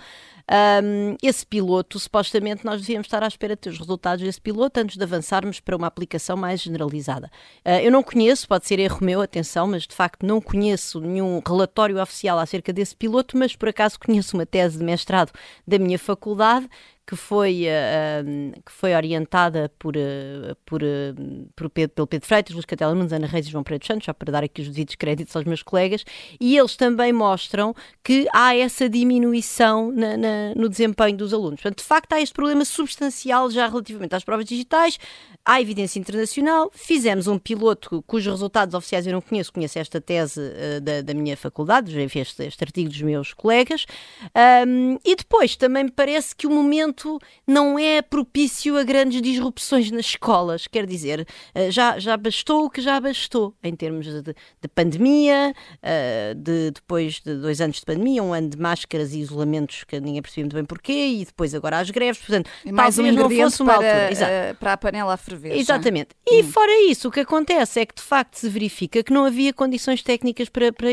Um, 0.51 1.15
esse 1.23 1.45
piloto, 1.45 1.97
supostamente, 1.97 2.65
nós 2.65 2.81
devíamos 2.81 3.07
estar 3.07 3.23
à 3.23 3.27
espera 3.27 3.55
de 3.55 3.61
ter 3.61 3.69
os 3.69 3.79
resultados 3.79 4.23
desse 4.23 4.41
piloto 4.41 4.79
antes 4.79 4.97
de 4.97 5.03
avançarmos 5.03 5.59
para 5.59 5.75
uma 5.75 5.87
aplicação 5.87 6.35
mais 6.35 6.61
generalizada. 6.61 7.31
Uh, 7.65 7.79
eu 7.81 7.91
não 7.91 8.03
conheço, 8.03 8.47
pode 8.47 8.67
ser 8.67 8.79
erro 8.79 8.99
meu, 9.01 9.21
atenção, 9.21 9.67
mas 9.67 9.87
de 9.87 9.95
facto 9.95 10.25
não 10.25 10.41
conheço 10.41 10.99
nenhum 10.99 11.41
relatório 11.45 12.01
oficial 12.01 12.37
acerca 12.39 12.73
desse 12.73 12.95
piloto, 12.95 13.37
mas 13.37 13.55
por 13.55 13.69
acaso 13.69 13.99
conheço 13.99 14.35
uma 14.35 14.45
tese 14.45 14.77
de 14.77 14.83
mestrado 14.83 15.31
da 15.65 15.79
minha 15.79 15.97
faculdade 15.97 16.69
que 17.05 17.15
foi, 17.15 17.65
uh, 17.65 18.61
que 18.65 18.71
foi 18.71 18.95
orientada 18.95 19.69
por, 19.77 19.95
uh, 19.97 20.55
por, 20.65 20.81
uh, 20.81 21.51
por 21.53 21.69
Pedro, 21.69 21.95
pelo 21.95 22.07
Pedro 22.07 22.27
Freitas, 22.27 22.53
Luís 22.53 22.65
Catela 22.65 22.95
Nunes, 22.95 23.11
Ana 23.11 23.27
Reis 23.27 23.45
e 23.45 23.51
João 23.51 23.63
Pereira 23.63 23.85
Santos, 23.85 24.05
só 24.05 24.13
para 24.13 24.31
dar 24.31 24.43
aqui 24.43 24.61
os 24.61 24.69
devidos 24.69 24.95
créditos 24.95 25.35
aos 25.35 25.45
meus 25.45 25.61
colegas, 25.61 26.05
e 26.39 26.57
eles 26.57 26.77
também 26.77 27.11
mostram 27.11 27.75
que 28.01 28.25
há 28.33 28.55
essa 28.55 28.87
diminuição 28.87 29.91
na, 29.91 30.15
na, 30.15 30.55
no 30.55 30.69
desempenho 30.69 31.17
dos 31.17 31.33
alunos. 31.33 31.61
Portanto, 31.61 31.79
de 31.79 31.83
facto, 31.83 32.13
há 32.13 32.21
este 32.21 32.33
problema 32.33 32.63
substancial 32.63 33.51
já 33.51 33.67
relativamente 33.67 34.15
às 34.15 34.23
provas 34.23 34.45
digitais, 34.45 34.97
há 35.43 35.59
evidência 35.59 35.99
internacional, 35.99 36.71
fizemos 36.73 37.27
um 37.27 37.37
piloto 37.37 38.01
cujos 38.07 38.31
resultados 38.31 38.73
oficiais 38.73 39.05
eu 39.05 39.11
não 39.11 39.21
conheço, 39.21 39.51
conheço 39.51 39.77
esta 39.77 39.99
tese 39.99 40.39
da, 40.81 41.01
da 41.01 41.13
minha 41.13 41.35
faculdade, 41.35 41.91
já 41.91 42.05
vi 42.05 42.19
este, 42.19 42.43
este 42.43 42.63
artigo 42.63 42.89
dos 42.89 43.01
meus 43.01 43.33
colegas, 43.33 43.85
um, 44.65 44.97
e 45.03 45.15
depois 45.17 45.57
também 45.57 45.83
me 45.83 45.91
parece 45.91 46.33
que 46.33 46.47
o 46.47 46.49
momento 46.49 46.92
momento 46.93 47.19
não 47.47 47.77
é 47.77 48.01
propício 48.01 48.77
a 48.77 48.83
grandes 48.83 49.21
disrupções 49.21 49.89
nas 49.91 50.05
escolas. 50.05 50.67
Quer 50.67 50.85
dizer, 50.85 51.27
eh, 51.53 51.71
já, 51.71 51.99
já 51.99 52.15
bastou 52.15 52.65
o 52.65 52.69
que 52.69 52.81
já 52.81 52.99
bastou 52.99 53.53
em 53.63 53.75
termos 53.75 54.05
de, 54.05 54.21
de 54.21 54.67
pandemia, 54.73 55.53
eh, 55.81 56.33
de, 56.35 56.71
depois 56.71 57.19
de 57.19 57.35
dois 57.35 57.59
anos 57.59 57.77
de 57.77 57.85
pandemia, 57.85 58.23
um 58.23 58.33
ano 58.33 58.49
de 58.49 58.57
máscaras 58.57 59.13
e 59.13 59.19
isolamentos 59.19 59.83
que 59.83 59.99
ninguém 59.99 60.21
percebia 60.21 60.45
muito 60.45 60.55
bem 60.55 60.65
porquê, 60.65 61.07
e 61.07 61.25
depois 61.25 61.53
agora 61.55 61.79
as 61.79 61.89
greves. 61.89 62.21
Portanto, 62.21 62.49
e 62.63 62.71
mais 62.71 62.97
um 62.97 63.05
ingrediente 63.05 63.57
para, 63.57 63.79
uh, 63.79 64.55
para 64.59 64.73
a 64.73 64.77
panela 64.77 65.13
a 65.13 65.17
ferver. 65.17 65.57
Exatamente. 65.57 66.09
Já. 66.27 66.37
E 66.37 66.43
hum. 66.43 66.51
fora 66.51 66.81
isso, 66.89 67.07
o 67.07 67.11
que 67.11 67.21
acontece 67.21 67.79
é 67.79 67.85
que 67.85 67.95
de 67.95 68.01
facto 68.01 68.35
se 68.35 68.49
verifica 68.49 69.03
que 69.03 69.11
não 69.11 69.25
havia 69.25 69.53
condições 69.53 70.03
técnicas 70.03 70.49
para, 70.49 70.71
para 70.71 70.87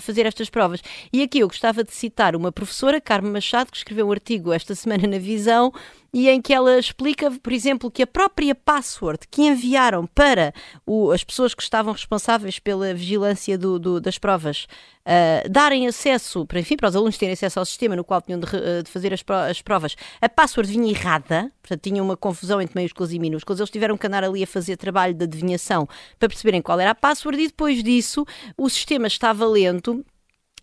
fazer 0.00 0.26
estas 0.26 0.50
provas. 0.50 0.80
E 1.12 1.22
aqui 1.22 1.40
eu 1.40 1.48
gostava 1.48 1.82
de 1.82 1.92
citar 1.92 2.36
uma 2.36 2.52
professora, 2.52 3.00
Carmen 3.00 3.32
Machado, 3.32 3.70
que 3.70 3.76
escreveu 3.76 4.08
um 4.08 4.12
artigo 4.12 4.52
esta 4.52 4.74
semana 4.74 5.06
na 5.06 5.18
visão 5.30 5.72
e 6.12 6.28
em 6.28 6.42
que 6.42 6.52
ela 6.52 6.78
explica, 6.78 7.30
por 7.30 7.52
exemplo, 7.52 7.90
que 7.90 8.02
a 8.02 8.06
própria 8.06 8.54
password 8.54 9.20
que 9.30 9.42
enviaram 9.42 10.06
para 10.06 10.52
o, 10.84 11.12
as 11.12 11.22
pessoas 11.22 11.54
que 11.54 11.62
estavam 11.62 11.92
responsáveis 11.92 12.58
pela 12.58 12.92
vigilância 12.92 13.56
do, 13.56 13.78
do, 13.78 14.00
das 14.00 14.18
provas 14.18 14.66
uh, 15.06 15.48
darem 15.48 15.86
acesso, 15.86 16.44
para, 16.46 16.58
enfim, 16.58 16.76
para 16.76 16.88
os 16.88 16.96
alunos 16.96 17.16
terem 17.16 17.32
acesso 17.32 17.60
ao 17.60 17.64
sistema 17.64 17.94
no 17.94 18.02
qual 18.02 18.20
tinham 18.20 18.40
de, 18.40 18.46
uh, 18.46 18.82
de 18.82 18.90
fazer 18.90 19.14
as, 19.14 19.22
as, 19.48 19.62
provas, 19.62 19.94
a 20.20 20.28
password 20.28 20.70
vinha 20.70 20.90
errada, 20.90 21.52
portanto 21.62 21.82
tinha 21.82 22.02
uma 22.02 22.16
confusão 22.16 22.60
entre 22.60 22.74
maiúsculas 22.74 23.12
e 23.12 23.18
minúsculas, 23.18 23.60
eles 23.60 23.70
tiveram 23.70 23.96
que 23.96 24.06
andar 24.06 24.24
ali 24.24 24.42
a 24.42 24.46
fazer 24.46 24.76
trabalho 24.76 25.14
de 25.14 25.24
adivinhação 25.24 25.88
para 26.18 26.28
perceberem 26.28 26.60
qual 26.60 26.80
era 26.80 26.90
a 26.90 26.94
password 26.94 27.40
e 27.40 27.46
depois 27.46 27.82
disso 27.84 28.26
o 28.56 28.68
sistema 28.68 29.06
estava 29.06 29.46
lento 29.46 30.04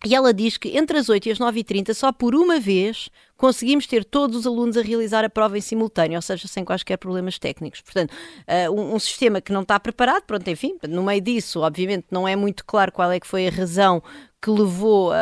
E 0.05 0.13
ela 0.13 0.33
diz 0.33 0.57
que 0.57 0.77
entre 0.77 0.97
as 0.97 1.09
8 1.09 1.27
e 1.27 1.31
as 1.31 1.39
9h30, 1.39 1.93
só 1.93 2.11
por 2.11 2.35
uma 2.35 2.59
vez, 2.59 3.09
conseguimos 3.35 3.87
ter 3.87 4.05
todos 4.05 4.37
os 4.37 4.47
alunos 4.47 4.77
a 4.77 4.81
realizar 4.81 5.25
a 5.25 5.29
prova 5.29 5.57
em 5.57 5.61
simultâneo, 5.61 6.17
ou 6.17 6.21
seja, 6.21 6.47
sem 6.47 6.63
quaisquer 6.63 6.97
problemas 6.97 7.39
técnicos. 7.39 7.81
Portanto, 7.81 8.11
uh, 8.11 8.79
um, 8.79 8.99
sistema 8.99 9.41
que 9.41 9.51
não 9.51 9.63
está 9.63 9.79
preparado, 9.79 10.23
pronto, 10.23 10.47
enfim, 10.49 10.77
no 10.87 11.03
meio 11.03 11.21
disso, 11.21 11.61
obviamente, 11.61 12.05
não 12.11 12.27
é 12.27 12.35
muito 12.35 12.63
claro 12.63 12.91
qual 12.91 13.11
é 13.11 13.19
que 13.19 13.27
foi 13.27 13.47
a 13.47 13.51
razão 13.51 14.01
que 14.41 14.51
levou 14.51 15.11
a, 15.11 15.15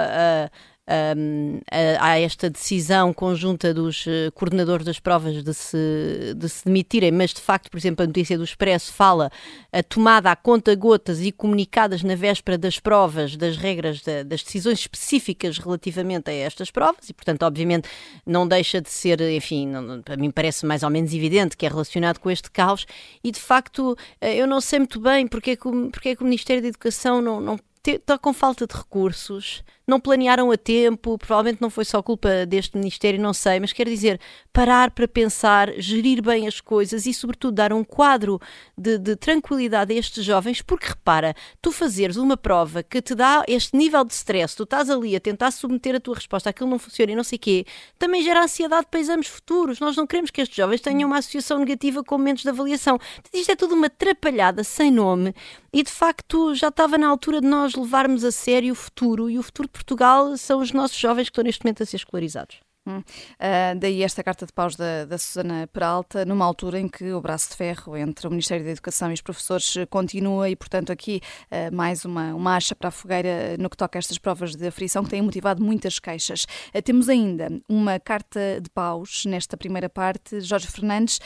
a 0.46 0.52
um, 0.88 1.60
a, 1.72 2.12
a, 2.12 2.20
esta 2.20 2.50
decisão 2.50 3.12
conjunta 3.12 3.74
dos 3.74 4.06
uh, 4.06 4.32
coordenadores 4.34 4.86
das 4.86 5.00
provas 5.00 5.44
de 5.44 5.54
se, 5.54 6.34
de 6.36 6.48
se 6.48 6.66
demitirem, 6.66 7.12
mas 7.12 7.34
de 7.34 7.42
facto, 7.42 7.72
por 7.72 7.78
exemplo, 7.78 8.04
a 8.04 8.08
notícia 8.08 8.38
do 8.38 8.44
Expresso 8.44 8.94
fala 8.94 9.32
a 9.72 9.82
tomada 9.82 10.32
a 10.32 10.36
conta-gotas 10.36 11.22
e 11.22 11.32
comunicadas 11.32 12.04
na 12.04 12.16
véspera 12.16 12.58
das 12.58 12.80
provas 12.80 13.36
das 13.36 13.58
regras 13.58 14.02
de, 14.02 14.24
das 14.24 14.44
decisões 14.44 14.80
específicas 14.80 15.58
relativamente 15.58 16.30
a 16.30 16.34
estas 16.34 16.70
provas 16.70 17.10
e, 17.10 17.14
portanto, 17.14 17.44
obviamente 17.44 17.90
não 18.26 18.48
deixa 18.48 18.80
de 18.80 18.90
ser, 18.90 19.20
enfim, 19.22 19.72
para 20.04 20.18
mim 20.18 20.30
parece 20.30 20.66
mais 20.66 20.84
ou 20.84 20.90
menos 20.90 21.14
evidente 21.14 21.58
que 21.58 21.66
é 21.66 21.70
relacionado 21.70 22.20
com 22.20 22.30
este 22.30 22.52
caos 22.52 22.86
e, 23.24 23.32
de 23.32 23.40
facto, 23.40 23.98
eh, 24.22 24.36
eu 24.36 24.46
não 24.46 24.62
sei 24.62 24.80
muito 24.80 25.00
bem 25.00 25.28
porque 25.28 25.52
é 25.52 25.56
que, 25.56 25.70
porque 25.92 26.10
é 26.10 26.16
que 26.16 26.22
o 26.22 26.26
Ministério 26.26 26.62
da 26.62 26.68
Educação 26.68 27.22
não, 27.22 27.42
não 27.42 27.60
está 27.92 28.18
com 28.18 28.34
falta 28.34 28.66
de 28.66 28.76
recursos 28.76 29.64
não 29.88 30.00
planearam 30.00 30.52
a 30.52 30.58
tempo, 30.58 31.18
provavelmente 31.18 31.62
não 31.62 31.70
foi 31.70 31.86
só 31.86 32.02
culpa 32.02 32.46
deste 32.46 32.78
Ministério, 32.78 33.22
não 33.22 33.34
sei, 33.34 33.60
mas 33.60 33.72
quer 33.72 33.88
dizer, 33.88 34.20
parar 34.52 34.92
para 34.92 35.08
pensar, 35.08 35.72
gerir 35.78 36.22
bem 36.22 36.48
as 36.48 36.60
coisas 36.60 37.06
e, 37.06 37.14
sobretudo, 37.14 37.56
dar 37.56 37.72
um 37.72 37.84
quadro 37.84 38.40
de, 38.78 38.98
de 38.98 39.16
tranquilidade 39.16 39.94
a 39.94 39.98
estes 39.98 40.24
jovens, 40.24 40.62
porque 40.62 40.88
repara, 40.88 41.36
tu 41.62 41.72
fazeres 41.72 42.18
uma 42.18 42.38
prova 42.38 42.82
que 42.82 43.02
te 43.02 43.14
dá 43.14 43.44
este 43.48 43.76
nível 43.76 44.04
de 44.04 44.14
stress, 44.14 44.56
tu 44.56 44.64
estás 44.64 44.90
ali 44.90 45.16
a 45.16 45.20
tentar 45.20 45.52
submeter 45.52 45.96
a 45.96 46.00
tua 46.00 46.16
resposta, 46.16 46.50
aquilo 46.50 46.70
não 46.70 46.80
funciona 46.80 47.12
e 47.12 47.16
não 47.16 47.24
sei 47.24 47.38
o 47.38 47.40
quê, 47.40 47.66
também 48.00 48.24
gera 48.24 48.44
ansiedade 48.44 48.88
para 48.90 49.00
exames 49.00 49.28
futuros. 49.28 49.80
Nós 49.80 49.96
não 49.96 50.08
queremos 50.08 50.32
que 50.32 50.42
estes 50.42 50.56
jovens 50.56 50.82
tenham 50.82 51.08
uma 51.08 51.18
associação 51.18 51.60
negativa 51.60 52.04
com 52.04 52.18
momentos 52.18 52.44
de 52.44 52.50
avaliação. 52.50 53.00
Isto 53.34 53.52
é 53.52 53.56
tudo 53.56 53.76
uma 53.76 53.88
atrapalhada 53.88 54.64
sem 54.64 54.92
nome 54.92 55.34
e, 55.72 55.84
de 55.84 55.92
facto, 55.92 56.56
já 56.56 56.70
estava 56.70 56.98
na 56.98 57.08
altura 57.08 57.42
de 57.42 57.48
nós 57.48 57.76
levarmos 57.76 58.24
a 58.24 58.32
sério 58.32 58.72
o 58.72 58.76
futuro 58.76 59.30
e 59.30 59.38
o 59.38 59.44
futuro 59.44 59.68
Portugal 59.76 60.38
são 60.38 60.62
os 60.62 60.72
nossos 60.72 60.98
jovens 60.98 61.26
que 61.26 61.32
estão 61.32 61.44
neste 61.44 61.64
momento 61.64 61.84
a 61.84 61.86
ser 61.86 61.98
escolarizados. 61.98 62.65
Uh, 62.88 63.80
daí 63.80 64.04
esta 64.04 64.24
carta 64.24 64.46
de 64.46 64.54
paus 64.54 64.76
da, 64.76 65.06
da 65.06 65.18
Susana 65.18 65.68
Peralta, 65.74 66.24
numa 66.24 66.46
altura 66.46 66.80
em 66.80 66.88
que 66.88 67.12
o 67.14 67.20
braço 67.20 67.50
de 67.50 67.56
ferro 67.56 67.98
entre 67.98 68.28
o 68.28 68.30
Ministério 68.30 68.64
da 68.64 68.72
Educação 68.72 69.10
e 69.10 69.14
os 69.16 69.22
professores 69.22 69.74
continua 69.90 70.50
e, 70.50 70.56
portanto, 70.56 70.92
aqui 70.92 71.20
uh, 71.52 71.76
mais 71.76 72.06
uma, 72.06 72.34
uma 72.36 72.56
acha 72.56 72.76
para 72.76 72.90
a 72.90 72.92
fogueira 72.92 73.58
no 73.58 73.70
que 73.70 73.78
toca 73.78 73.98
a 73.98 74.00
estas 74.00 74.18
provas 74.20 74.56
de 74.56 74.68
aflição 74.68 75.04
que 75.04 75.10
têm 75.10 75.22
motivado 75.22 75.64
muitas 75.64 75.98
queixas. 75.98 76.46
Uh, 76.74 76.82
temos 76.82 77.10
ainda 77.10 77.50
uma 77.68 78.00
carta 78.00 78.62
de 78.62 78.70
paus 78.70 79.26
nesta 79.26 79.58
primeira 79.58 79.90
parte. 79.90 80.40
Jorge 80.42 80.68
Fernandes, 80.68 81.20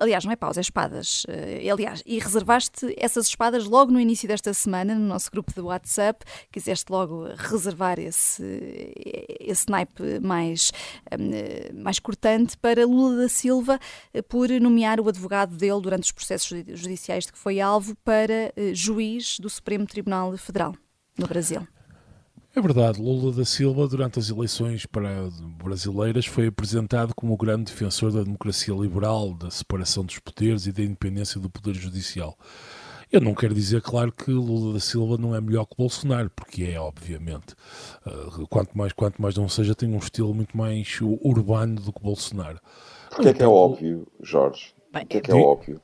aliás, 0.00 0.24
não 0.24 0.32
é 0.32 0.36
paus, 0.36 0.58
é 0.58 0.60
espadas. 0.60 1.24
aliás, 1.70 2.02
e 2.04 2.18
reservaste 2.18 2.94
essas 2.98 3.26
espadas 3.26 3.64
logo 3.64 3.90
no 3.92 4.00
início 4.00 4.28
desta 4.28 4.52
semana 4.52 4.94
no 4.94 5.06
nosso 5.06 5.30
grupo 5.30 5.52
de 5.52 5.60
WhatsApp. 5.60 6.24
Quiseste 6.52 6.90
logo 6.90 7.24
reservar 7.36 7.98
esse, 7.98 8.92
esse 9.40 9.68
naipe 9.70 10.20
mais 10.20 10.70
eh, 10.70 10.97
mais 11.74 11.98
cortante 11.98 12.56
para 12.56 12.86
Lula 12.86 13.16
da 13.16 13.28
Silva 13.28 13.78
eh, 14.12 14.22
por 14.22 14.48
nomear 14.60 15.00
o 15.00 15.08
advogado 15.08 15.56
dele 15.56 15.80
durante 15.80 16.04
os 16.04 16.12
processos 16.12 16.48
judiciais 16.74 17.24
de 17.24 17.32
que 17.32 17.38
foi 17.38 17.60
alvo 17.60 17.94
para 18.04 18.52
eh, 18.56 18.72
juiz 18.74 19.38
do 19.38 19.48
Supremo 19.48 19.86
Tribunal 19.86 20.36
Federal 20.36 20.74
no 21.18 21.26
Brasil. 21.26 21.66
É 22.56 22.60
verdade, 22.60 23.00
Lula 23.00 23.32
da 23.32 23.44
Silva, 23.44 23.86
durante 23.86 24.18
as 24.18 24.30
eleições 24.30 24.84
para 24.84 25.28
brasileiras, 25.62 26.26
foi 26.26 26.48
apresentado 26.48 27.14
como 27.14 27.34
o 27.34 27.36
grande 27.36 27.70
defensor 27.70 28.10
da 28.10 28.22
democracia 28.22 28.74
liberal, 28.74 29.34
da 29.34 29.50
separação 29.50 30.04
dos 30.04 30.18
poderes 30.18 30.66
e 30.66 30.72
da 30.72 30.82
independência 30.82 31.40
do 31.40 31.48
poder 31.48 31.74
judicial. 31.74 32.36
Eu 33.10 33.22
não 33.22 33.34
quero 33.34 33.54
dizer, 33.54 33.80
claro, 33.80 34.12
que 34.12 34.30
Lula 34.30 34.74
da 34.74 34.80
Silva 34.80 35.16
não 35.16 35.34
é 35.34 35.40
melhor 35.40 35.64
que 35.64 35.76
Bolsonaro, 35.76 36.30
porque 36.36 36.64
é, 36.64 36.78
obviamente. 36.78 37.54
Uh, 38.06 38.46
quanto, 38.48 38.76
mais, 38.76 38.92
quanto 38.92 39.20
mais 39.20 39.34
não 39.34 39.48
seja, 39.48 39.74
tem 39.74 39.92
um 39.92 39.98
estilo 39.98 40.34
muito 40.34 40.56
mais 40.56 40.98
urbano 41.00 41.80
do 41.80 41.92
que 41.92 42.02
Bolsonaro. 42.02 42.60
Porque 43.08 43.28
é 43.28 43.34
que 43.34 43.42
é 43.42 43.48
óbvio, 43.48 44.06
Jorge? 44.20 44.74
O 44.94 45.06
que 45.06 45.16
é 45.16 45.20
que 45.20 45.30
é 45.30 45.34
óbvio? 45.34 45.80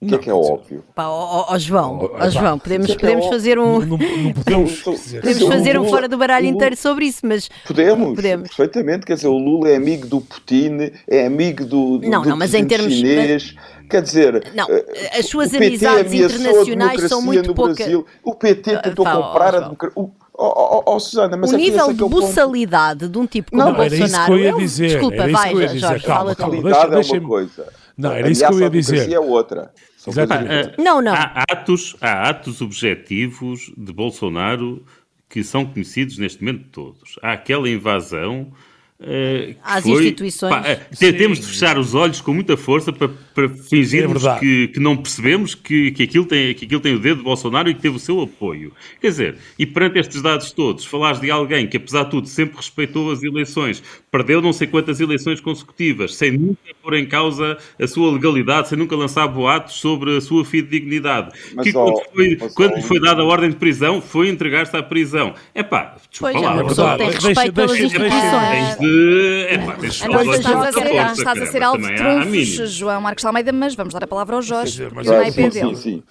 O 0.00 0.06
que 0.06 0.14
é 0.14 0.18
que 0.18 0.30
é 0.30 0.32
óbvio? 0.32 0.84
Pá, 0.94 1.08
ó, 1.08 1.46
ó, 1.48 1.58
João, 1.58 2.08
ó, 2.14 2.30
João, 2.30 2.56
podemos, 2.56 2.94
podemos 2.94 3.26
fazer 3.26 3.58
um. 3.58 3.80
Não, 3.80 3.98
não 3.98 4.32
podemos, 4.32 4.80
podemos 4.80 5.42
fazer 5.42 5.78
um 5.78 5.88
fora 5.88 6.08
do 6.08 6.16
baralho 6.16 6.46
inteiro 6.46 6.76
sobre 6.76 7.06
isso, 7.06 7.26
mas. 7.26 7.48
Podemos, 7.66 8.14
podemos, 8.14 8.48
perfeitamente. 8.48 9.04
Quer 9.04 9.14
dizer, 9.14 9.26
o 9.26 9.36
Lula 9.36 9.70
é 9.70 9.76
amigo 9.76 10.06
do 10.06 10.20
Putin, 10.20 10.92
é 11.08 11.26
amigo 11.26 11.64
do, 11.64 11.98
do, 11.98 12.08
não, 12.08 12.22
do 12.22 12.28
não, 12.28 12.36
mas 12.36 12.54
em 12.54 12.64
termos 12.64 12.92
chinês. 12.92 13.56
Quer 13.90 14.02
dizer, 14.02 14.52
não, 14.54 14.66
eh, 14.68 15.18
as 15.18 15.26
suas 15.26 15.52
amizades 15.52 16.12
internacionais 16.12 17.02
são 17.08 17.20
muito 17.20 17.52
poucas. 17.52 17.88
O 18.22 18.34
PT 18.34 18.74
ah, 18.74 18.78
tentou 18.82 19.04
comprar 19.04 19.54
a 19.56 19.60
democracia. 19.60 19.94
Oh, 19.96 20.10
oh, 20.40 20.82
oh, 20.94 21.00
Susana, 21.00 21.36
mas 21.36 21.52
o 21.52 21.56
nível 21.56 21.92
de 21.92 22.04
buçalidade 22.04 23.08
de 23.08 23.18
um 23.18 23.26
tipo 23.26 23.50
como 23.50 23.64
não, 23.64 23.74
Bolsonaro. 23.74 23.94
Era 23.94 24.04
isso 24.04 24.24
que 24.24 24.30
eu 24.30 24.38
ia 24.38 24.54
dizer. 24.54 24.88
Desculpa, 24.90 25.28
vai, 25.28 25.52
Jorge, 25.76 25.80
calma, 25.80 26.00
fala 26.00 26.34
calma, 26.36 26.62
Deixa, 26.62 26.86
deixa, 26.86 27.16
é 27.16 27.18
uma 27.18 27.28
coisa. 27.28 27.66
Não, 27.98 28.12
era 28.12 28.30
isso 28.30 28.46
que 28.46 28.54
eu 28.54 28.60
ia 28.60 28.70
dizer. 28.70 29.12
é 29.12 29.18
outra. 29.18 29.72
Exatamente. 30.06 30.80
Não, 30.80 31.02
não. 31.02 31.12
Há 31.12 31.44
atos, 31.50 31.96
há 32.00 32.30
atos 32.30 32.62
objetivos 32.62 33.72
de 33.76 33.92
Bolsonaro 33.92 34.84
que 35.28 35.42
são 35.42 35.66
conhecidos 35.66 36.16
neste 36.16 36.42
momento 36.42 36.68
todos. 36.70 37.18
Há 37.20 37.32
aquela 37.32 37.68
invasão 37.68 38.52
Uh, 39.00 39.54
Às 39.62 39.84
foi, 39.84 39.92
instituições. 39.92 40.50
Pá, 40.50 40.60
uh, 40.60 41.12
temos 41.12 41.38
de 41.38 41.46
fechar 41.46 41.78
os 41.78 41.94
olhos 41.94 42.20
com 42.20 42.34
muita 42.34 42.56
força 42.56 42.92
para, 42.92 43.08
para 43.32 43.48
fingirmos 43.48 44.26
é 44.26 44.38
que, 44.40 44.68
que 44.68 44.80
não 44.80 44.96
percebemos 44.96 45.54
que, 45.54 45.92
que, 45.92 46.02
aquilo 46.02 46.24
tem, 46.24 46.52
que 46.52 46.64
aquilo 46.64 46.80
tem 46.80 46.96
o 46.96 46.98
dedo 46.98 47.18
de 47.18 47.22
Bolsonaro 47.22 47.70
e 47.70 47.74
que 47.74 47.80
teve 47.80 47.94
o 47.94 48.00
seu 48.00 48.20
apoio. 48.20 48.72
Quer 49.00 49.08
dizer, 49.10 49.36
e 49.56 49.64
perante 49.64 50.00
estes 50.00 50.20
dados 50.20 50.50
todos, 50.50 50.84
falares 50.84 51.20
de 51.20 51.30
alguém 51.30 51.68
que, 51.68 51.76
apesar 51.76 52.04
de 52.04 52.10
tudo, 52.10 52.26
sempre 52.26 52.56
respeitou 52.56 53.12
as 53.12 53.22
eleições, 53.22 53.80
perdeu 54.10 54.42
não 54.42 54.52
sei 54.52 54.66
quantas 54.66 54.98
eleições 54.98 55.40
consecutivas, 55.40 56.16
sem 56.16 56.32
nunca 56.32 56.58
pôr 56.82 56.94
em 56.94 57.06
causa 57.06 57.56
a 57.80 57.86
sua 57.86 58.10
legalidade, 58.10 58.68
sem 58.68 58.76
nunca 58.76 58.96
lançar 58.96 59.28
boatos 59.28 59.74
sobre 59.74 60.16
a 60.16 60.20
sua 60.20 60.44
fidedignidade, 60.44 61.38
mas, 61.54 61.64
que 61.64 61.72
quando, 61.72 62.02
foi, 62.12 62.36
quando 62.52 62.74
lhe 62.74 62.82
foi 62.82 63.00
dada 63.00 63.22
a 63.22 63.24
ordem 63.24 63.50
de 63.50 63.56
prisão, 63.56 64.02
foi 64.02 64.28
entregar-se 64.28 64.76
à 64.76 64.82
prisão. 64.82 65.34
É 65.54 65.62
pá, 65.62 65.94
desculpa 66.10 66.32
pois, 66.32 66.44
lá. 66.44 66.50
É 66.50 66.54
uma 66.54 66.68
pessoa 66.68 66.90
que 66.90 66.98
tem 66.98 67.10
respeito 67.10 67.52
pelas 67.52 67.78
instituições 67.78 68.87
de. 68.88 69.46
É 69.48 69.58
pá, 69.58 69.72
tens 69.76 69.94
estás, 69.94 70.14
a 70.14 70.72
ser, 70.72 71.12
estás 71.12 71.42
a 71.42 71.46
ser 71.46 71.62
alvo 71.62 71.86
de 71.86 71.94
trunfos, 71.94 72.70
João 72.72 73.00
Marcos 73.00 73.24
Almeida, 73.24 73.52
mas 73.52 73.74
vamos 73.74 73.94
dar 73.94 74.04
a 74.04 74.06
palavra 74.06 74.36
ao 74.36 74.42
Jorge, 74.42 74.88
mas, 74.92 75.06
é, 75.06 75.30
sim, 75.30 75.50
sim, 75.50 75.74
sim. 75.74 76.02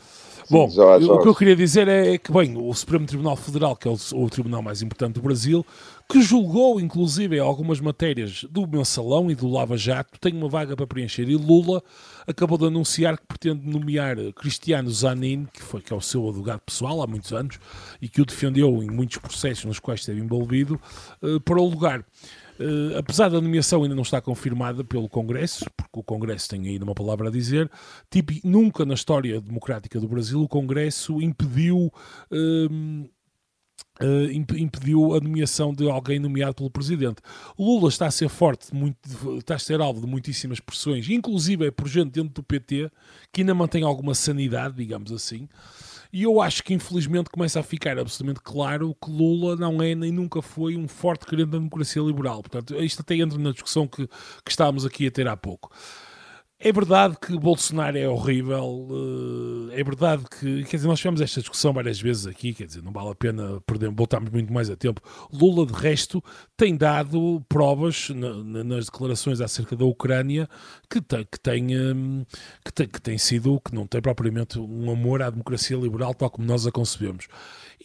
Bom, 0.50 0.66
o 0.66 1.20
que 1.20 1.28
eu 1.28 1.36
queria 1.36 1.58
dizer 1.58 1.90
é 1.90 2.18
que, 2.18 2.32
bem, 2.32 2.56
o 2.56 2.74
Supremo 2.74 3.06
Tribunal 3.06 3.36
Federal, 3.36 3.76
que 3.76 3.86
é 3.86 3.92
o, 3.92 3.98
o, 4.14 4.30
tribunal 4.30 4.62
mais 4.62 4.82
importante 4.82 5.16
do 5.16 5.22
Brasil, 5.22 5.66
que 6.10 6.22
julgou, 6.22 6.80
inclusive, 6.80 7.38
algumas 7.38 7.82
matérias 7.82 8.46
do 8.50 8.66
mensalão 8.66 9.30
e 9.30 9.36
do 9.36 9.46
Lava 9.46 9.76
Jato, 9.76 10.18
tem 10.22 10.34
uma 10.34 10.48
vaga 10.48 10.74
para 10.74 10.88
preencher. 10.88 11.28
E 11.28 11.36
Lula 11.36 11.84
acabou 12.26 12.58
de 12.58 12.66
anunciar 12.66 13.18
que 13.18 13.26
pretende 13.28 13.68
nomear 13.68 14.16
Cristiano 14.38 14.90
Zanin, 14.90 15.50
que, 15.52 15.62
foi, 15.62 15.82
que 15.82 15.92
é 15.92 15.96
o 15.96 16.02
seu 16.02 16.26
advogado 16.30 16.62
pessoal 16.62 17.02
há 17.02 17.08
muitos 17.08 17.34
anos, 17.34 17.60
e 18.02 18.08
que 18.08 18.22
o 18.22 18.26
defendeu 18.26 18.82
em 18.82 18.90
muitos 18.90 19.18
processos 19.18 19.66
nos 19.66 19.80
quais 19.80 20.00
esteve 20.00 20.22
envolvido, 20.22 20.80
uh, 21.22 21.42
para 21.42 21.60
o 21.60 21.68
lugar. 21.68 22.06
Uh, 22.60 22.98
apesar 22.98 23.30
da 23.30 23.40
nomeação 23.40 23.84
ainda 23.84 23.96
não 23.96 24.02
estar 24.02 24.22
confirmada 24.22 24.84
pelo 24.84 25.08
Congresso, 25.08 25.66
porque 25.76 26.00
o 26.00 26.04
Congresso 26.04 26.50
tem 26.50 26.68
ainda 26.68 26.84
uma 26.84 26.96
palavra 26.96 27.30
a 27.30 27.32
dizer, 27.32 27.70
tipo, 28.10 28.34
nunca 28.44 28.86
na 28.86 28.96
história 28.96 29.40
democrática 29.40 30.00
do 30.00 30.08
Brasil 30.08 30.42
o 30.42 30.48
Congresso 30.48 31.22
impediu. 31.22 31.92
Uh, 32.32 33.08
Uh, 34.00 34.32
impediu 34.32 35.16
a 35.16 35.20
nomeação 35.20 35.74
de 35.74 35.90
alguém 35.90 36.20
nomeado 36.20 36.54
pelo 36.54 36.70
presidente. 36.70 37.20
Lula 37.58 37.90
está 37.90 38.06
a 38.06 38.12
ser 38.12 38.30
forte, 38.30 38.74
muito, 38.74 38.98
está 39.40 39.56
a 39.56 39.60
ser 39.60 39.82
alvo 39.82 40.02
de 40.02 40.06
muitíssimas 40.06 40.60
pressões, 40.60 41.10
inclusive 41.10 41.66
é 41.66 41.72
por 41.72 41.88
gente 41.88 42.12
dentro 42.12 42.30
do 42.30 42.44
PT 42.44 42.92
que 43.34 43.42
ainda 43.42 43.56
mantém 43.56 43.84
alguma 43.84 44.14
sanidade, 44.14 44.76
digamos 44.76 45.12
assim. 45.12 45.50
E 46.12 46.24
eu 46.24 46.42
acho 46.42 46.64
que 46.64 46.74
infelizmente 46.74 47.30
começa 47.30 47.60
a 47.60 47.64
ficar 47.64 47.98
absolutamente 47.98 48.42
claro 48.42 48.96
que 49.04 49.12
Lula 49.12 49.56
não 49.56 49.82
é 49.82 49.94
nem 49.94 50.12
nunca 50.12 50.42
foi 50.42 50.76
um 50.76 50.88
forte 50.88 51.26
querendo 51.26 51.52
da 51.52 51.58
democracia 51.58 52.02
liberal. 52.02 52.42
Portanto, 52.42 52.76
isto 52.84 53.02
até 53.02 53.16
entra 53.16 53.38
na 53.38 53.52
discussão 53.52 53.88
que, 53.88 54.08
que 54.08 54.52
estávamos 54.52 54.86
aqui 54.86 55.08
a 55.08 55.12
ter 55.12 55.28
há 55.28 55.36
pouco. 55.36 55.72
É 56.60 56.72
verdade 56.72 57.16
que 57.22 57.38
Bolsonaro 57.38 57.96
é 57.96 58.10
horrível, 58.10 58.88
eh, 59.72 59.80
é 59.80 59.84
verdade 59.84 60.24
que, 60.24 60.64
quer 60.64 60.78
dizer, 60.78 60.88
nós 60.88 60.98
tivemos 60.98 61.22
esta 61.22 61.40
discussão 61.40 61.72
várias 61.72 62.02
vezes 62.02 62.26
aqui, 62.26 62.52
quer 62.52 62.66
dizer, 62.66 62.82
não 62.82 62.92
vale 62.92 63.12
a 63.12 63.16
pena 63.16 63.62
perder, 63.62 63.92
voltarmos 63.92 64.32
muito 64.32 64.52
mais 64.52 64.68
a 64.68 64.76
tempo. 64.76 65.00
Lula, 65.32 65.68
de 65.68 65.74
resto, 65.74 66.22
tem 66.58 66.76
dado 66.76 67.46
provas 67.48 68.10
nas 68.10 68.86
declarações 68.86 69.40
acerca 69.40 69.76
da 69.76 69.86
Ucrânia 69.86 70.50
que 70.90 71.00
tem, 71.00 71.28
que, 71.32 71.40
tem, 71.40 71.78
hum, 71.80 72.26
que, 72.66 72.74
tem, 72.74 72.88
que 72.88 73.02
tem 73.02 73.20
sido, 73.20 73.62
que 73.64 73.76
não 73.76 73.86
tem 73.86 74.02
propriamente 74.02 74.58
um 74.58 74.90
amor 74.90 75.22
à 75.22 75.30
democracia 75.30 75.78
liberal 75.78 76.16
tal 76.16 76.32
como 76.32 76.48
nós 76.48 76.66
a 76.66 76.72
concebemos. 76.72 77.28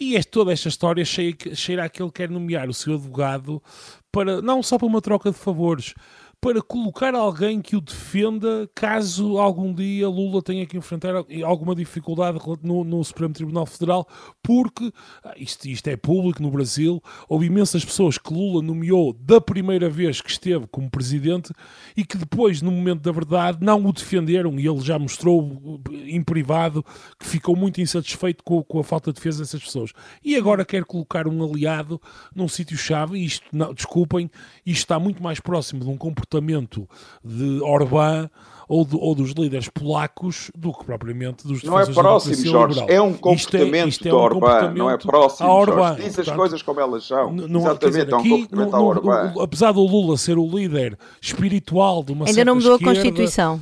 E 0.01 0.15
este, 0.15 0.31
toda 0.31 0.51
esta 0.51 0.71
história 0.71 1.05
cheira, 1.05 1.55
cheira 1.55 1.85
a 1.85 1.91
que 1.91 2.03
ele 2.03 2.11
quer 2.11 2.31
nomear 2.31 2.71
o 2.71 2.75
seu 2.75 2.95
advogado 2.95 3.63
para, 4.11 4.41
não 4.41 4.63
só 4.63 4.79
para 4.79 4.87
uma 4.87 5.03
troca 5.03 5.31
de 5.31 5.37
favores, 5.37 5.95
para 6.43 6.61
colocar 6.61 7.15
alguém 7.15 7.63
que 7.63 7.77
o 7.77 7.81
defenda 7.81 8.69
caso 8.75 9.39
algum 9.39 9.73
dia 9.73 10.09
Lula 10.09 10.43
tenha 10.43 10.67
que 10.67 10.77
enfrentar 10.77 11.15
alguma 11.45 11.73
dificuldade 11.73 12.37
no, 12.65 12.83
no 12.83 13.05
Supremo 13.05 13.33
Tribunal 13.33 13.65
Federal, 13.65 14.09
porque 14.43 14.93
ah, 15.23 15.35
isto, 15.37 15.69
isto, 15.69 15.87
é 15.87 15.97
público 15.97 16.43
no 16.43 16.51
Brasil, 16.51 17.01
houve 17.29 17.47
imensas 17.47 17.85
pessoas 17.85 18.19
que 18.19 18.35
Lula 18.35 18.61
nomeou 18.61 19.13
da 19.13 19.41
primeira 19.41 19.89
vez 19.89 20.21
que 20.21 20.31
esteve 20.31 20.67
como 20.67 20.91
presidente 20.91 21.53
e 21.97 22.05
que 22.05 22.19
depois, 22.19 22.61
no 22.61 22.73
momento 22.73 23.03
da 23.03 23.13
verdade, 23.13 23.59
não 23.61 23.87
o 23.87 23.93
defenderam 23.93 24.59
e 24.59 24.67
ele 24.67 24.81
já 24.81 24.99
mostrou 24.99 25.81
em 25.93 26.25
privado 26.25 26.85
que 27.21 27.25
ficou 27.25 27.55
muito 27.55 27.81
insatisfeito 27.81 28.43
com, 28.43 28.65
com 28.65 28.81
a 28.81 28.85
falta 28.85 29.13
de 29.13 29.15
defesa 29.15 29.45
dessas 29.45 29.63
pessoas. 29.63 29.93
E 30.25 30.35
agora 30.35 30.65
quer 30.65 30.85
colocar 30.85 31.29
um 31.29 31.45
aliado 31.45 32.03
num 32.35 32.49
sítio-chave, 32.49 33.17
e 33.17 33.27
isto, 33.27 33.47
não, 33.53 33.73
desculpem, 33.73 34.29
isto 34.67 34.81
está 34.81 34.99
muito 34.99 35.23
mais 35.23 35.39
próximo 35.39 35.85
de 35.85 35.89
um 35.89 35.97
comportamento 35.97 36.32
comportamento 36.33 36.89
de 37.23 37.61
Orbán 37.63 38.31
ou, 38.69 38.87
de, 38.87 38.97
ou, 38.97 39.15
dos 39.15 39.33
líderes 39.33 39.69
polacos 39.69 40.51
do 40.57 40.73
que 40.73 40.85
propriamente 40.85 41.47
dos 41.47 41.63
Não 41.63 41.79
é 41.79 41.85
próximo, 41.85 42.35
Jorge, 42.37 42.81
liberal. 42.81 42.97
é 42.97 43.03
um 43.03 43.13
comportamento 43.13 43.89
isto 43.89 44.07
é, 44.07 44.09
isto 44.09 44.09
é 44.09 44.15
um 44.15 44.17
de 44.17 44.23
Orbán, 44.23 44.75
não 44.75 44.91
é 44.91 44.97
próximo, 44.97 45.49
Orbán. 45.49 45.75
Jorge. 45.89 46.03
Diz 46.03 46.07
as 46.07 46.15
Portanto, 46.15 46.37
coisas 46.37 46.63
como 46.63 46.81
elas 46.81 47.05
são. 47.05 47.33
Não, 47.33 47.61
Exatamente, 47.61 48.07
dizer, 48.07 48.13
é 48.13 48.17
um 48.17 48.23
comportamento 48.23 48.73
no, 48.73 48.85
Orbán. 48.85 49.35
apesar 49.41 49.73
do 49.73 49.83
Lula 49.83 50.17
ser 50.17 50.39
o 50.39 50.47
líder 50.47 50.97
espiritual 51.21 52.03
de 52.03 52.13
uma 52.13 52.27
Ainda 52.27 52.45
não 52.45 52.55
mudou 52.55 52.77
esquerda, 52.77 52.93
a 52.93 53.03
Constituição. 53.03 53.61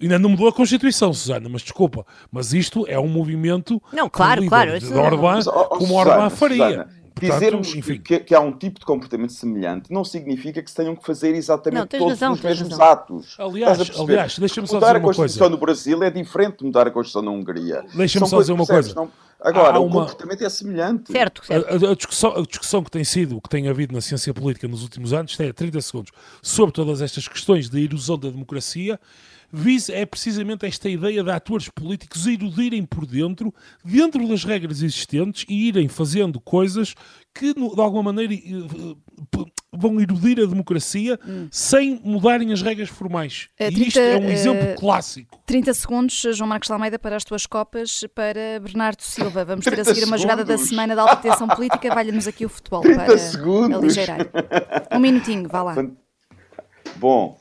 Ainda 0.00 0.18
não 0.18 0.30
mudou 0.30 0.48
a 0.48 0.52
Constituição, 0.52 1.12
Susana, 1.12 1.48
mas 1.48 1.62
desculpa. 1.62 2.06
Mas 2.30 2.52
isto 2.52 2.84
é 2.86 2.98
um 2.98 3.08
movimento 3.08 3.82
não, 3.92 4.08
claro, 4.08 4.46
claro, 4.46 4.78
de 4.78 4.92
Orbán, 4.92 5.36
mas, 5.36 5.46
oh, 5.46 5.64
como 5.64 5.86
Susana, 5.86 6.10
Orbán 6.10 6.30
faria. 6.30 6.68
Susana, 6.68 7.03
Portanto, 7.14 7.32
Dizermos 7.32 7.72
que, 7.72 8.18
que, 8.20 8.34
há 8.34 8.40
um 8.40 8.50
tipo 8.52 8.80
de 8.80 8.84
comportamento 8.84 9.32
semelhante 9.32 9.92
não 9.92 10.04
significa 10.04 10.60
que 10.60 10.68
se 10.68 10.76
tenham 10.76 10.96
que 10.96 11.06
fazer 11.06 11.32
exatamente 11.34 11.80
não, 11.80 11.86
todos 11.86 12.08
razão, 12.08 12.32
os 12.32 12.40
mesmos 12.40 12.70
razão. 12.70 12.86
atos. 12.86 13.36
Aliás, 13.38 14.00
aliás 14.00 14.38
deixa-me 14.38 14.66
só 14.66 14.80
dizer 14.80 14.90
uma 14.90 14.92
coisa. 14.92 14.94
Mudar 14.94 14.96
a 14.96 15.00
Constituição 15.00 15.48
no 15.48 15.56
Brasil 15.56 16.02
é 16.02 16.10
diferente 16.10 16.58
de 16.58 16.64
mudar 16.64 16.88
a 16.88 16.90
Constituição 16.90 17.22
na 17.22 17.30
Hungria. 17.30 17.84
Deixa-me 17.94 18.26
só 18.26 18.40
dizer 18.40 18.52
uma 18.52 18.66
coisa. 18.66 18.92
Não... 18.94 19.08
Agora, 19.44 19.78
o 19.78 19.90
comportamento 19.90 20.42
é 20.42 20.48
semelhante. 20.48 21.12
Certo, 21.12 21.44
certo. 21.44 21.86
A, 21.86 21.90
a, 21.90 21.94
discussão, 21.94 22.34
a, 22.34 22.40
discussão, 22.40 22.82
que 22.82 22.90
tem 22.90 23.04
sido, 23.04 23.38
que 23.42 23.48
tem 23.50 23.68
havido 23.68 23.94
na 23.94 24.00
ciência 24.00 24.32
política 24.32 24.66
nos 24.66 24.82
últimos 24.82 25.12
anos, 25.12 25.38
é 25.38 25.52
30 25.52 25.82
segundos, 25.82 26.12
sobre 26.40 26.72
todas 26.72 27.02
estas 27.02 27.28
questões 27.28 27.68
da 27.68 27.78
erosão 27.78 28.18
da 28.18 28.30
democracia, 28.30 28.98
é 29.92 30.06
precisamente 30.06 30.64
esta 30.64 30.88
ideia 30.88 31.22
de 31.22 31.30
atores 31.30 31.68
políticos 31.68 32.26
erudirem 32.26 32.86
por 32.86 33.04
dentro, 33.04 33.54
dentro 33.84 34.26
das 34.26 34.44
regras 34.44 34.82
existentes, 34.82 35.44
e 35.46 35.68
irem 35.68 35.88
fazendo 35.88 36.40
coisas 36.40 36.94
que, 37.34 37.52
de 37.52 37.80
alguma 37.80 38.04
maneira, 38.04 38.32
vão 39.76 40.00
erudir 40.00 40.38
a 40.40 40.46
democracia 40.46 41.18
hum. 41.26 41.48
sem 41.50 42.00
mudarem 42.04 42.52
as 42.52 42.62
regras 42.62 42.88
formais. 42.88 43.48
Uh, 43.54 43.66
30, 43.66 43.78
e 43.78 43.88
isto 43.88 43.98
é 43.98 44.16
um 44.16 44.30
exemplo 44.30 44.72
uh, 44.72 44.76
clássico. 44.76 45.38
30 45.46 45.74
segundos, 45.74 46.24
João 46.32 46.48
Marcos 46.48 46.70
Almeida, 46.70 46.98
para 46.98 47.16
as 47.16 47.24
tuas 47.24 47.46
copas, 47.46 48.04
para 48.14 48.60
Bernardo 48.60 49.02
Silva. 49.02 49.44
Vamos 49.46 49.64
ter 49.64 49.78
a 49.78 49.84
seguir 49.84 50.04
uma 50.04 50.18
jogada 50.18 50.44
da 50.44 50.56
semana 50.58 50.94
da 50.94 51.02
alta 51.02 51.16
tensão 51.16 51.48
política. 51.48 51.94
Valha-nos 51.94 52.26
aqui 52.26 52.44
o 52.46 52.48
futebol 52.48 52.80
30 52.82 53.04
para 53.04 53.18
segundos. 53.18 53.78
aligeirar. 53.78 54.18
Um 54.92 54.98
minutinho, 54.98 55.48
vá 55.48 55.62
lá. 55.62 55.74
Bom. 56.96 57.38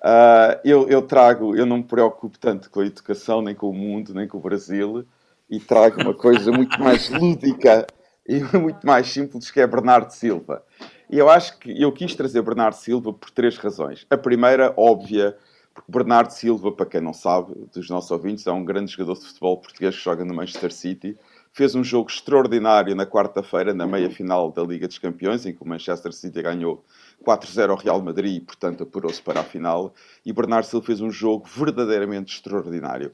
Uh, 0.00 0.60
eu, 0.64 0.88
eu, 0.88 1.02
trago, 1.02 1.56
eu 1.56 1.66
não 1.66 1.78
me 1.78 1.84
preocupo 1.84 2.38
tanto 2.38 2.70
com 2.70 2.80
a 2.80 2.86
educação, 2.86 3.42
nem 3.42 3.54
com 3.54 3.70
o 3.70 3.74
mundo, 3.74 4.14
nem 4.14 4.28
com 4.28 4.38
o 4.38 4.40
Brasil, 4.40 5.06
e 5.48 5.58
trago 5.58 6.02
uma 6.02 6.14
coisa 6.14 6.52
muito 6.52 6.78
mais 6.80 7.08
lúdica 7.08 7.86
e 8.26 8.42
muito 8.58 8.86
mais 8.86 9.10
simples, 9.10 9.50
que 9.50 9.60
é 9.60 9.66
Bernardo 9.66 10.10
Silva. 10.10 10.62
E 11.10 11.18
eu 11.18 11.28
acho 11.28 11.58
que 11.58 11.80
eu 11.80 11.92
quis 11.92 12.14
trazer 12.14 12.42
Bernardo 12.42 12.76
Silva 12.76 13.12
por 13.12 13.30
três 13.30 13.56
razões. 13.56 14.06
A 14.08 14.16
primeira, 14.16 14.72
óbvia, 14.76 15.36
porque 15.74 15.90
Bernardo 15.90 16.30
Silva, 16.30 16.72
para 16.72 16.86
quem 16.86 17.00
não 17.00 17.12
sabe, 17.12 17.52
dos 17.72 17.90
nossos 17.90 18.10
ouvintes, 18.10 18.46
é 18.46 18.52
um 18.52 18.64
grande 18.64 18.92
jogador 18.92 19.18
de 19.18 19.26
futebol 19.26 19.58
português 19.58 19.96
que 19.96 20.02
joga 20.02 20.24
no 20.24 20.32
Manchester 20.32 20.72
City. 20.72 21.18
Fez 21.52 21.74
um 21.74 21.84
jogo 21.84 22.10
extraordinário 22.10 22.94
na 22.94 23.06
quarta-feira, 23.06 23.74
na 23.74 23.86
meia-final 23.86 24.50
da 24.50 24.62
Liga 24.62 24.88
dos 24.88 24.98
Campeões, 24.98 25.44
em 25.46 25.52
que 25.52 25.62
o 25.62 25.68
Manchester 25.68 26.12
City 26.12 26.42
ganhou 26.42 26.84
4-0 27.24 27.70
ao 27.70 27.76
Real 27.76 28.02
Madrid 28.02 28.36
e, 28.36 28.40
portanto, 28.40 28.84
apurou-se 28.84 29.20
para 29.20 29.40
a 29.40 29.44
final. 29.44 29.92
E 30.24 30.32
Bernardo 30.32 30.64
Silva 30.64 30.86
fez 30.86 31.00
um 31.00 31.10
jogo 31.10 31.46
verdadeiramente 31.46 32.34
extraordinário. 32.34 33.12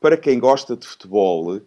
Para 0.00 0.16
quem 0.16 0.38
gosta 0.38 0.76
de 0.76 0.86
futebol 0.86 1.60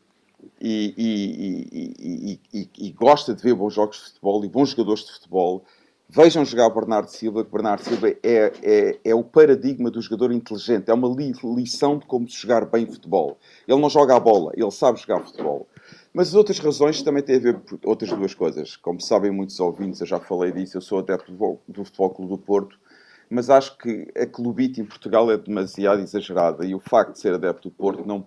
e, 0.60 2.39
e, 2.54 2.69
e, 2.78 2.91
gosta 2.91 3.34
de 3.34 3.41
ver 3.41 3.54
bons 3.54 3.74
jogos 3.74 3.98
de 3.98 4.04
futebol 4.06 4.43
e 4.43 4.50
bons 4.50 4.69
jogadores 4.69 5.06
de 5.06 5.12
futebol, 5.13 5.63
vejam 6.10 6.45
jogar 6.45 6.69
Bernardo 6.69 7.10
Silva, 7.10 7.43
que 7.43 7.52
Bernardo 7.52 7.84
Silva 7.84 8.10
é, 8.10 8.52
é, 8.63 9.00
é 9.04 9.15
o 9.15 9.24
paradigma 9.24 9.89
do 9.89 10.02
jogador 10.02 10.32
inteligente, 10.32 10.89
é 10.89 10.93
uma 10.93 11.13
lição 11.56 11.98
de 11.98 12.06
como 12.06 12.28
jogar 12.28 12.65
bem 12.65 12.86
futebol. 12.86 13.38
Ele 13.67 13.80
não 13.80 13.89
joga 13.89 14.15
a 14.15 14.19
bola, 14.19 14.52
ele 14.56 14.71
sabe 14.71 15.00
jogar 15.00 15.26
futebol. 15.26 15.67
Mas 16.13 16.30
as 16.30 16.36
outras 16.36 16.60
razões 16.60 17.02
também 17.02 17.21
têm 17.21 17.36
a 17.36 17.39
ver 17.39 17.60
com 17.60 17.78
outras 17.84 18.10
duas 18.10 18.34
coisas. 18.34 18.78
Como 18.78 19.02
sabem 19.02 19.32
muitos 19.32 19.60
ouvintes, 19.60 20.00
eu 20.00 20.08
já 20.08 20.19
falei 20.19 20.52
disso, 20.52 20.78
eu 20.78 20.82
sou 20.82 21.00
adepto 21.00 21.32
do 21.67 21.84
Futebol 21.84 22.10
Clube 22.12 22.32
do 22.32 22.38
Porto, 22.38 22.80
mas 23.29 23.49
acho 23.49 23.77
que 23.77 24.11
a 24.15 24.25
clubite 24.25 24.81
em 24.81 24.85
Portugal 24.85 25.31
é 25.31 25.38
demasiado 25.38 26.01
exagerada 26.01 26.65
e 26.65 26.75
o 26.75 26.79
facto 26.79 27.13
de 27.13 27.19
ser 27.19 27.33
adepto 27.33 27.69
do 27.69 27.75
Porto 27.75 28.05
não, 28.05 28.25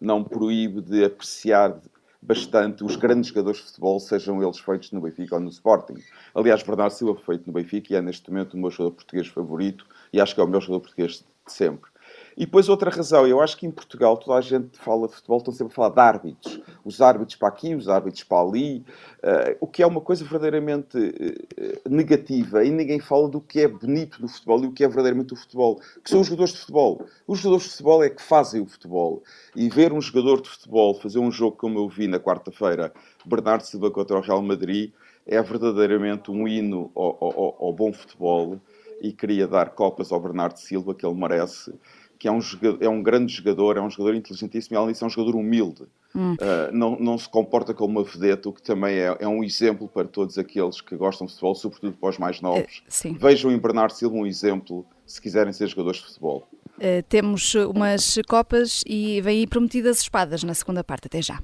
não 0.00 0.24
proíbe 0.24 0.80
de 0.80 1.04
apreciar 1.04 1.78
bastante 2.20 2.82
os 2.82 2.96
grandes 2.96 3.28
jogadores 3.28 3.60
de 3.60 3.66
futebol, 3.66 4.00
sejam 4.00 4.42
eles 4.42 4.58
feitos 4.58 4.90
no 4.90 5.00
Benfica 5.00 5.36
ou 5.36 5.40
no 5.40 5.48
Sporting. 5.48 5.94
Aliás, 6.34 6.62
Bernardo 6.62 6.92
Silva 6.92 7.14
foi 7.14 7.36
feito 7.36 7.46
no 7.46 7.52
Benfica 7.52 7.92
e 7.92 7.96
é 7.96 8.02
neste 8.02 8.30
momento 8.30 8.54
o 8.54 8.58
meu 8.58 8.70
jogador 8.70 8.96
português 8.96 9.28
favorito 9.28 9.86
e 10.12 10.20
acho 10.20 10.34
que 10.34 10.40
é 10.40 10.44
o 10.44 10.48
meu 10.48 10.60
jogador 10.60 10.80
português 10.80 11.24
de 11.46 11.52
sempre. 11.52 11.88
E 12.36 12.44
depois 12.44 12.68
outra 12.68 12.90
razão, 12.90 13.26
eu 13.26 13.40
acho 13.40 13.56
que 13.56 13.66
em 13.66 13.70
Portugal 13.70 14.14
toda 14.18 14.36
a 14.36 14.42
gente 14.42 14.76
fala 14.78 15.08
de 15.08 15.14
futebol, 15.14 15.38
estão 15.38 15.54
sempre 15.54 15.72
a 15.72 15.74
falar 15.74 15.88
de 15.88 16.00
árbitros. 16.00 16.60
Os 16.84 17.00
árbitros 17.00 17.34
para 17.36 17.48
aqui, 17.48 17.74
os 17.74 17.88
árbitros 17.88 18.24
para 18.24 18.46
ali, 18.46 18.84
uh, 19.22 19.56
o 19.58 19.66
que 19.66 19.82
é 19.82 19.86
uma 19.86 20.02
coisa 20.02 20.22
verdadeiramente 20.22 20.98
uh, 20.98 21.88
negativa 21.88 22.62
e 22.62 22.70
ninguém 22.70 23.00
fala 23.00 23.26
do 23.26 23.40
que 23.40 23.60
é 23.60 23.68
bonito 23.68 24.20
do 24.20 24.28
futebol 24.28 24.62
e 24.64 24.66
o 24.66 24.72
que 24.72 24.84
é 24.84 24.86
verdadeiramente 24.86 25.32
o 25.32 25.36
futebol, 25.36 25.80
que 26.04 26.10
são 26.10 26.20
os 26.20 26.26
jogadores 26.26 26.52
de 26.52 26.60
futebol. 26.60 27.06
Os 27.26 27.38
jogadores 27.38 27.64
de 27.64 27.70
futebol 27.70 28.04
é 28.04 28.10
que 28.10 28.20
fazem 28.20 28.60
o 28.60 28.66
futebol. 28.66 29.22
E 29.54 29.70
ver 29.70 29.94
um 29.94 30.00
jogador 30.00 30.42
de 30.42 30.50
futebol 30.50 30.92
fazer 30.92 31.18
um 31.18 31.30
jogo 31.30 31.56
como 31.56 31.78
eu 31.78 31.88
vi 31.88 32.06
na 32.06 32.20
quarta-feira, 32.20 32.92
Bernardo 33.24 33.62
Silva 33.62 33.90
contra 33.90 34.18
o 34.18 34.20
Real 34.20 34.42
Madrid, 34.42 34.92
é 35.26 35.40
verdadeiramente 35.40 36.30
um 36.30 36.46
hino 36.46 36.90
ao, 36.94 37.16
ao, 37.18 37.56
ao 37.60 37.72
bom 37.72 37.94
futebol 37.94 38.60
e 39.00 39.12
queria 39.12 39.46
dar 39.46 39.70
copas 39.70 40.12
ao 40.12 40.20
Bernardo 40.20 40.58
Silva, 40.58 40.94
que 40.94 41.04
ele 41.04 41.14
merece 41.14 41.72
que 42.18 42.28
é 42.28 42.32
um, 42.32 42.40
é 42.80 42.88
um 42.88 43.02
grande 43.02 43.32
jogador, 43.32 43.76
é 43.76 43.80
um 43.80 43.90
jogador 43.90 44.14
inteligentíssimo 44.14 44.76
e, 44.76 44.78
além 44.78 44.92
disso, 44.92 45.04
é 45.04 45.06
um 45.06 45.10
jogador 45.10 45.36
humilde. 45.36 45.84
Hum. 46.14 46.34
Uh, 46.34 46.72
não, 46.72 46.98
não 46.98 47.18
se 47.18 47.28
comporta 47.28 47.74
como 47.74 47.98
uma 47.98 48.04
vedeta, 48.04 48.48
o 48.48 48.52
que 48.52 48.62
também 48.62 48.96
é, 48.96 49.16
é, 49.20 49.28
um 49.28 49.44
exemplo 49.44 49.86
para 49.86 50.08
todos 50.08 50.38
aqueles 50.38 50.80
que 50.80 50.96
gostam 50.96 51.26
de 51.26 51.32
futebol, 51.32 51.54
sobretudo 51.54 51.92
para 51.92 52.08
os 52.08 52.18
mais 52.18 52.40
novos. 52.40 52.82
Uh, 53.04 53.14
Vejam 53.18 53.52
em 53.52 53.58
Bernardo 53.58 53.92
Silva 53.92 54.16
um 54.16 54.26
exemplo 54.26 54.86
se 55.06 55.20
quiserem 55.20 55.52
ser 55.52 55.68
jogadores 55.68 56.00
de 56.00 56.06
futebol. 56.06 56.48
Uh, 56.78 57.02
temos 57.08 57.54
umas 57.54 58.18
copas 58.28 58.82
e 58.86 59.20
vêm 59.20 59.40
aí 59.40 59.46
prometidas 59.46 60.00
espadas 60.00 60.42
na 60.42 60.54
segunda 60.54 60.82
parte. 60.82 61.06
Até 61.06 61.20
já. 61.20 61.38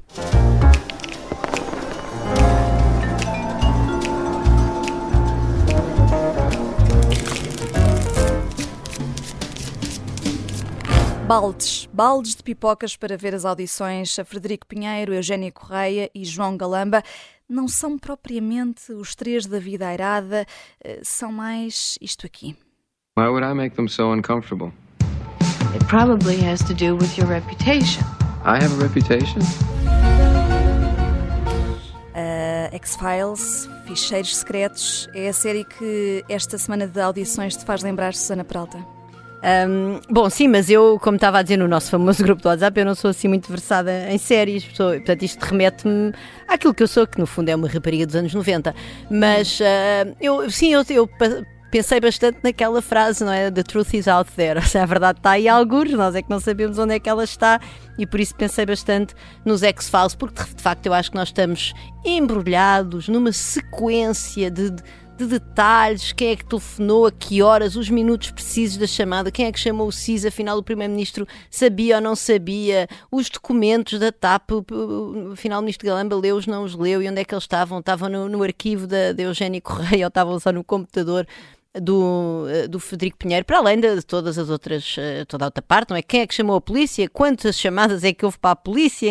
Baldes, 11.33 11.88
baldes 11.90 12.35
de 12.35 12.42
pipocas 12.42 12.95
para 12.95 13.16
ver 13.16 13.35
as 13.35 13.47
audições 13.47 14.18
a 14.18 14.25
Frederico 14.25 14.66
Pinheiro, 14.66 15.14
Eugénia 15.14 15.51
Correia 15.51 16.11
e 16.14 16.27
João 16.27 16.59
Galamba. 16.59 17.03
Não 17.49 17.66
são 17.66 17.99
propriamente 17.99 18.92
os 18.92 19.14
três 19.14 19.47
da 19.47 19.59
vida 19.59 19.87
airada, 19.87 20.45
eh, 20.85 21.01
são 21.03 21.33
mais 21.33 21.97
isto 22.03 22.27
aqui. 22.27 22.55
Why 23.16 23.29
would 23.29 23.47
I 23.47 23.55
make 23.55 23.75
them 23.77 23.88
so 23.88 24.12
uncomfortable? 24.12 24.75
It 25.75 25.83
probably 25.87 26.37
has 26.45 26.61
to 26.64 26.75
do 26.75 26.97
with 26.97 27.16
your 27.16 27.29
reputation. 27.29 28.05
I 28.45 28.62
have 28.62 28.75
a 28.75 28.83
reputation? 28.83 29.40
Uh, 32.14 32.77
X-Files, 32.77 33.71
Ficheiros 33.87 34.37
Secretos, 34.37 35.09
é 35.14 35.31
a 35.31 35.33
série 35.33 35.64
que 35.64 36.23
esta 36.29 36.59
semana 36.59 36.87
de 36.87 37.01
audições 37.01 37.57
te 37.57 37.64
faz 37.64 37.83
lembrar, 37.83 38.12
Susana 38.12 38.45
Peralta? 38.45 38.91
Um, 39.42 40.00
bom, 40.09 40.31
sim, 40.31 40.46
mas 40.46 40.70
eu, 40.70 41.00
como 41.02 41.16
estava 41.16 41.38
a 41.38 41.42
dizer 41.42 41.57
no 41.57 41.66
nosso 41.66 41.90
famoso 41.90 42.22
grupo 42.22 42.42
do 42.42 42.48
WhatsApp, 42.48 42.78
eu 42.78 42.87
não 42.87 42.94
sou 42.94 43.11
assim 43.11 43.26
muito 43.26 43.50
versada 43.50 44.09
em 44.09 44.16
séries, 44.16 44.64
sou, 44.72 44.92
portanto 44.92 45.22
isto 45.22 45.42
remete-me 45.42 46.12
àquilo 46.46 46.72
que 46.72 46.83
eu 46.83 46.88
sou, 46.88 47.07
que 47.07 47.18
no 47.18 47.26
fundo 47.26 47.48
é 47.48 47.57
uma 47.57 47.68
rapariga 47.68 48.07
dos 48.07 48.14
anos 48.14 48.33
90. 48.33 48.72
Mas 49.11 49.59
uh, 49.59 50.14
eu, 50.20 50.48
sim, 50.48 50.72
eu, 50.72 50.85
eu 50.90 51.11
pensei 51.72 51.98
bastante 51.98 52.38
naquela 52.44 52.83
frase, 52.83 53.24
não 53.24 53.33
é? 53.33 53.50
The 53.50 53.62
truth 53.62 53.94
is 53.94 54.07
out 54.07 54.31
there. 54.37 54.61
Se 54.68 54.78
a 54.78 54.87
verdade 54.87 55.18
está 55.18 55.33
aí 55.33 55.48
alguns, 55.48 55.90
nós 55.92 56.14
é 56.14 56.22
que 56.22 56.31
não 56.31 56.38
sabemos 56.38 56.78
onde 56.78 56.94
é 56.94 57.00
que 57.00 57.09
ela 57.09 57.24
está 57.24 57.59
e 57.98 58.07
por 58.07 58.20
isso 58.20 58.35
pensei 58.37 58.64
bastante 58.64 59.14
nos 59.44 59.62
X-Files, 59.62 60.14
porque 60.14 60.44
de 60.44 60.62
facto 60.62 60.87
eu 60.87 60.92
acho 60.92 61.11
que 61.11 61.16
nós 61.16 61.28
estamos 61.28 61.72
embrulhados 62.05 63.09
numa 63.09 63.33
sequência 63.33 64.50
de, 64.50 64.70
de 64.70 64.83
de 65.22 65.38
detalhes, 65.38 66.12
quem 66.12 66.30
é 66.30 66.37
que 66.37 66.44
telefonou, 66.44 67.06
a 67.06 67.12
que 67.12 67.42
horas, 67.42 67.76
os 67.76 67.88
minutos 67.88 68.30
precisos 68.30 68.76
da 68.76 68.87
chamada, 68.87 69.30
quem 69.30 69.46
é 69.46 69.52
que 69.52 69.58
chamou 69.58 69.87
o 69.87 69.92
CIS, 69.92 70.26
afinal 70.26 70.58
o 70.58 70.62
Primeiro-Ministro 70.62 71.26
sabia 71.50 71.96
ou 71.96 72.02
não 72.02 72.16
sabia, 72.16 72.88
os 73.11 73.30
documentos 73.30 73.98
da 73.98 74.11
TAP, 74.12 74.50
afinal 75.32 75.61
o 75.61 75.62
Ministro 75.62 75.87
Galamba 75.87 76.16
leu-os, 76.16 76.46
não 76.46 76.64
os 76.64 76.74
leu, 76.74 77.02
e 77.02 77.08
onde 77.08 77.20
é 77.20 77.24
que 77.24 77.35
eles 77.35 77.44
estavam? 77.44 77.78
Estavam 77.78 78.08
no, 78.08 78.28
no 78.28 78.42
arquivo 78.42 78.87
da, 78.87 79.12
da 79.12 79.22
Eugénia 79.22 79.61
Correia 79.61 80.04
ou 80.06 80.08
estavam 80.08 80.38
só 80.38 80.52
no 80.52 80.64
computador? 80.64 81.26
do, 81.80 82.44
do 82.68 82.78
Frederico 82.78 83.16
Pinheiro, 83.16 83.46
para 83.46 83.58
além 83.58 83.80
de 83.80 84.02
todas 84.02 84.37
as 84.37 84.50
outras, 84.50 84.94
eh, 84.98 85.24
toda 85.24 85.46
a 85.46 85.48
outra 85.48 85.62
parte, 85.62 85.90
não 85.90 85.96
é? 85.96 86.02
Quem 86.02 86.20
é 86.20 86.26
que 86.26 86.35
chamou 86.35 86.56
a 86.56 86.61
polícia? 86.61 87.08
Quantas 87.08 87.58
chamadas 87.58 88.04
é 88.04 88.12
que 88.12 88.24
houve 88.24 88.38
para 88.38 88.50
a 88.50 88.56
polícia? 88.56 89.08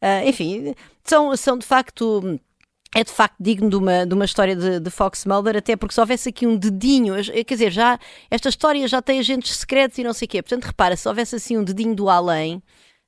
Eh, 0.00 0.28
enfim, 0.28 0.72
são, 1.02 1.36
são 1.36 1.58
de 1.58 1.66
facto 1.66 2.38
é 2.94 3.04
de 3.04 3.10
facto 3.10 3.36
digno 3.38 3.70
de 3.70 3.76
uma, 3.76 4.04
de 4.04 4.14
uma 4.14 4.24
história 4.24 4.56
de, 4.56 4.80
de, 4.80 4.90
Fox 4.90 5.24
Mulder, 5.24 5.56
até 5.56 5.76
porque 5.76 5.94
se 5.94 6.00
houvesse 6.00 6.28
aqui 6.28 6.46
um 6.46 6.56
dedinho, 6.56 7.14
quer 7.24 7.54
dizer, 7.54 7.70
já 7.70 7.98
esta 8.30 8.48
história 8.48 8.86
já 8.88 9.00
tem 9.00 9.20
agentes 9.20 9.56
secretos 9.56 9.98
e 9.98 10.04
não 10.04 10.12
sei 10.12 10.26
o 10.26 10.28
quê, 10.28 10.42
portanto, 10.42 10.64
repara, 10.64 10.96
se 10.96 11.08
houvesse 11.08 11.36
assim 11.36 11.56
um 11.56 11.62
dedinho 11.62 11.94
do 11.94 12.08
além, 12.08 12.62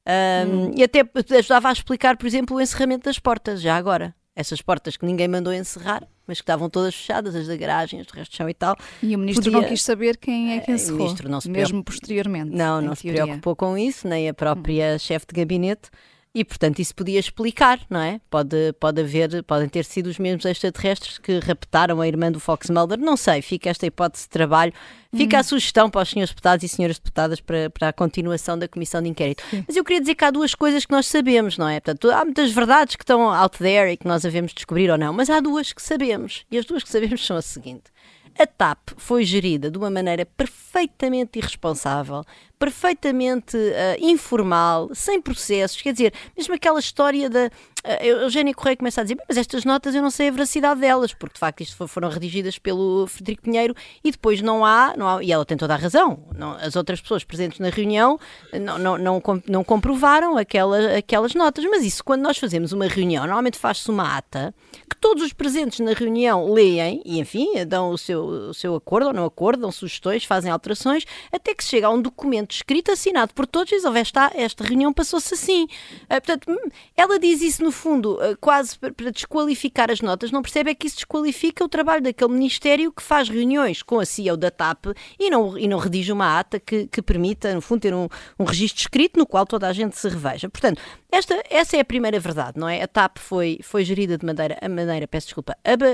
um, 0.07 0.66
hum. 0.66 0.71
e 0.77 0.83
até 0.83 1.05
ajudava 1.37 1.68
a 1.68 1.73
explicar, 1.73 2.16
por 2.16 2.27
exemplo, 2.27 2.57
o 2.57 2.61
encerramento 2.61 3.05
das 3.05 3.18
portas, 3.18 3.61
já 3.61 3.77
agora. 3.77 4.14
Essas 4.35 4.62
portas 4.62 4.97
que 4.97 5.05
ninguém 5.05 5.29
mandou 5.29 5.53
encerrar, 5.53 6.09
mas 6.27 6.38
que 6.38 6.42
estavam 6.42 6.71
todas 6.71 6.95
fechadas, 6.95 7.35
as 7.37 7.47
da 7.47 7.57
garagem, 7.57 8.01
as 8.01 8.07
do 8.07 8.14
resto 8.14 8.33
do 8.33 8.37
chão 8.37 8.49
e 8.49 8.55
tal. 8.55 8.77
E 9.03 9.14
o 9.14 9.18
ministro 9.18 9.45
podia... 9.45 9.61
não 9.61 9.68
quis 9.68 9.83
saber 9.83 10.16
quem 10.16 10.55
é 10.57 10.61
que 10.61 10.73
encerrou, 10.73 11.01
o 11.01 11.03
ministro 11.03 11.29
não 11.29 11.40
se 11.40 11.51
mesmo 11.51 11.85
posteriormente. 11.85 12.51
Não, 12.51 12.81
não 12.81 12.95
se 12.95 13.03
preocupou 13.03 13.55
com 13.55 13.77
isso, 13.77 14.09
nem 14.09 14.29
a 14.29 14.35
própria 14.35 14.95
hum. 14.95 14.99
chefe 14.99 15.27
de 15.27 15.35
gabinete. 15.35 15.90
E, 16.35 16.47
portanto, 16.47 16.79
isso 16.79 16.95
podia 16.95 17.21
explicar, 17.21 17.79
não 17.90 18.01
é? 18.01 18.18
Pode, 18.31 18.73
pode 18.81 19.03
haver, 19.03 19.42
podem 19.42 19.68
ter 19.68 19.85
sido 19.85 20.07
os 20.07 20.18
mesmos 20.18 20.47
extraterrestres 20.47 21.18
que 21.18 21.38
raptaram 21.40 22.01
a 22.01 22.09
irmã 22.09 22.33
do 22.33 22.40
Fox 22.40 22.71
Mulder. 22.71 22.99
Não 22.99 23.18
sei, 23.18 23.42
fica 23.42 23.68
esta 23.68 23.85
hipótese 23.85 24.25
de 24.25 24.31
trabalho. 24.31 24.73
Fica 25.14 25.37
a 25.37 25.40
uhum. 25.40 25.45
sugestão 25.45 25.90
para 25.90 26.01
os 26.01 26.09
senhores 26.09 26.31
deputados 26.31 26.64
e 26.64 26.68
senhoras 26.68 26.99
deputadas 26.99 27.38
para, 27.38 27.68
para 27.68 27.88
a 27.88 27.92
continuação 27.92 28.59
da 28.59 28.66
comissão 28.66 29.03
de 29.03 29.11
inquérito. 29.11 29.45
Sim. 29.51 29.62
Mas 29.66 29.77
eu 29.77 29.85
queria 29.85 30.01
dizer 30.01 30.14
que 30.14 30.25
há 30.25 30.31
duas 30.31 30.55
coisas 30.55 30.87
que 30.87 30.92
nós 30.92 31.07
sabemos, 31.07 31.59
não 31.59 31.68
é? 31.68 31.79
Portanto, 31.81 32.11
há 32.11 32.25
muitas 32.25 32.51
verdades 32.51 32.97
que 32.97 33.03
estão 33.03 33.31
out 33.31 33.59
there 33.59 33.92
e 33.92 33.99
que 33.99 34.09
nós 34.09 34.25
havemos 34.25 34.55
descobrir 34.55 34.90
ou 34.90 34.97
não, 34.97 35.12
mas 35.12 35.29
há 35.29 35.38
duas 35.38 35.75
que 35.75 35.83
sabemos. 35.83 36.47
E 36.51 36.57
as 36.57 36.64
duas 36.64 36.83
que 36.83 36.88
sabemos 36.88 37.27
são 37.27 37.37
a 37.37 37.42
seguinte. 37.42 37.92
A 38.38 38.47
TAP 38.47 38.90
foi 38.97 39.25
gerida 39.25 39.71
de 39.71 39.77
uma 39.77 39.90
maneira 39.90 40.25
perfeitamente 40.25 41.38
irresponsável, 41.38 42.25
perfeitamente 42.62 43.57
uh, 43.57 43.96
informal, 43.98 44.88
sem 44.94 45.20
processos. 45.20 45.83
Quer 45.83 45.92
dizer, 45.92 46.14
mesmo 46.37 46.55
aquela 46.55 46.79
história 46.79 47.29
da. 47.29 47.51
Uh, 47.85 48.22
Eugénia 48.22 48.55
Correia 48.55 48.77
começa 48.77 49.01
a 49.01 49.05
dizer: 49.05 49.18
Mas 49.29 49.37
estas 49.37 49.64
notas 49.64 49.96
eu 49.96 50.01
não 50.01 50.12
sei 50.12 50.29
a 50.29 50.31
veracidade 50.31 50.81
delas, 50.81 51.12
porque 51.12 51.35
de 51.35 51.40
facto 51.40 51.61
isto 51.62 51.88
foram 51.88 52.09
redigidas 52.09 52.61
pelo 52.61 53.09
Frederico 53.09 53.42
Pinheiro 53.42 53.75
e 54.05 54.12
depois 54.12 54.40
não 54.40 54.64
há. 54.64 54.94
Não 54.96 55.09
há 55.09 55.25
e 55.25 55.33
ela 55.33 55.44
tem 55.44 55.57
toda 55.57 55.75
a 55.75 55.77
razão. 55.77 56.25
Não, 56.38 56.53
as 56.53 56.77
outras 56.77 57.01
pessoas 57.01 57.25
presentes 57.25 57.59
na 57.59 57.68
reunião 57.68 58.16
não, 58.53 58.79
não, 58.79 58.96
não, 58.96 59.22
não 59.48 59.64
comprovaram 59.64 60.37
aquela, 60.37 60.96
aquelas 60.96 61.35
notas. 61.35 61.64
Mas 61.64 61.83
isso, 61.83 62.05
quando 62.05 62.22
nós 62.22 62.38
fazemos 62.38 62.72
uma 62.72 62.87
reunião, 62.87 63.25
normalmente 63.25 63.59
faz-se 63.59 63.90
uma 63.90 64.16
ata 64.16 64.55
que 64.88 64.96
todos 64.96 65.25
os 65.25 65.33
presentes 65.33 65.81
na 65.81 65.94
reunião 65.94 66.53
leem 66.53 67.03
e, 67.05 67.18
enfim, 67.18 67.48
dão 67.66 67.90
o 67.90 67.98
seu, 67.98 68.22
o 68.22 68.55
seu 68.55 68.77
acordo 68.77 69.09
ou 69.09 69.12
não 69.12 69.25
acordo, 69.25 69.62
dão 69.62 69.72
sugestões, 69.72 70.25
fazem 70.25 70.53
alterações, 70.53 71.05
até 71.33 71.53
que 71.53 71.64
se 71.64 71.70
chega 71.70 71.88
a 71.88 71.90
um 71.90 72.01
documento 72.01 72.52
escrito, 72.57 72.91
assinado 72.93 73.35
por 73.35 73.47
todos, 73.47 73.71
diz, 73.71 73.85
esta, 73.85 74.31
esta 74.35 74.65
reunião 74.65 74.93
passou-se 74.93 75.35
assim. 75.35 75.65
Uh, 75.65 76.09
portanto, 76.09 76.51
hum, 76.51 76.69
ela 76.97 77.19
diz 77.19 77.43
isso, 77.43 77.62
no 77.62 77.73
fundo, 77.73 78.15
uh, 78.15 78.37
quase 78.41 78.79
para 78.79 79.11
desqualificar 79.11 79.91
as 79.91 80.01
notas, 80.01 80.31
não 80.31 80.43
percebe 80.43 80.71
é 80.71 80.75
que 80.75 80.87
isso 80.87 80.97
desqualifica 80.97 81.65
o 81.65 81.69
trabalho 81.69 82.03
daquele 82.03 82.33
Ministério 82.33 82.93
que 82.93 83.03
faz 83.03 83.29
reuniões 83.29 83.83
com 83.83 84.01
a 84.01 84.05
CEO 84.05 84.37
da 84.37 84.51
TAP 84.51 84.87
e 85.19 85.31
não, 85.31 85.59
e 85.59 85.69
não 85.69 85.79
redige 85.79 86.12
uma 86.12 86.38
ata 86.38 86.59
que, 86.59 86.87
que 86.87 87.03
permita, 87.03 87.55
no 87.55 87.61
fundo, 87.61 87.81
ter 87.81 87.95
um, 87.95 88.09
um 88.38 88.45
registro 88.45 88.81
escrito 88.81 89.19
no 89.19 89.27
qual 89.27 89.47
toda 89.47 89.69
a 89.69 89.73
gente 89.73 89.99
se 89.99 90.09
reveja. 90.09 90.49
Portanto, 90.49 90.81
esta, 91.12 91.42
essa 91.51 91.77
é 91.77 91.81
a 91.81 91.85
primeira 91.85 92.18
verdade, 92.18 92.59
não 92.59 92.66
é? 92.66 92.83
A 92.83 92.88
TAP 92.88 93.18
foi, 93.18 93.59
foi 93.62 93.85
gerida 93.85 94.16
de 94.16 94.25
maneira, 94.25 94.57
a 94.62 94.68
maneira 94.68 95.07
peço 95.07 95.27
desculpa, 95.27 95.55
ab, 95.62 95.85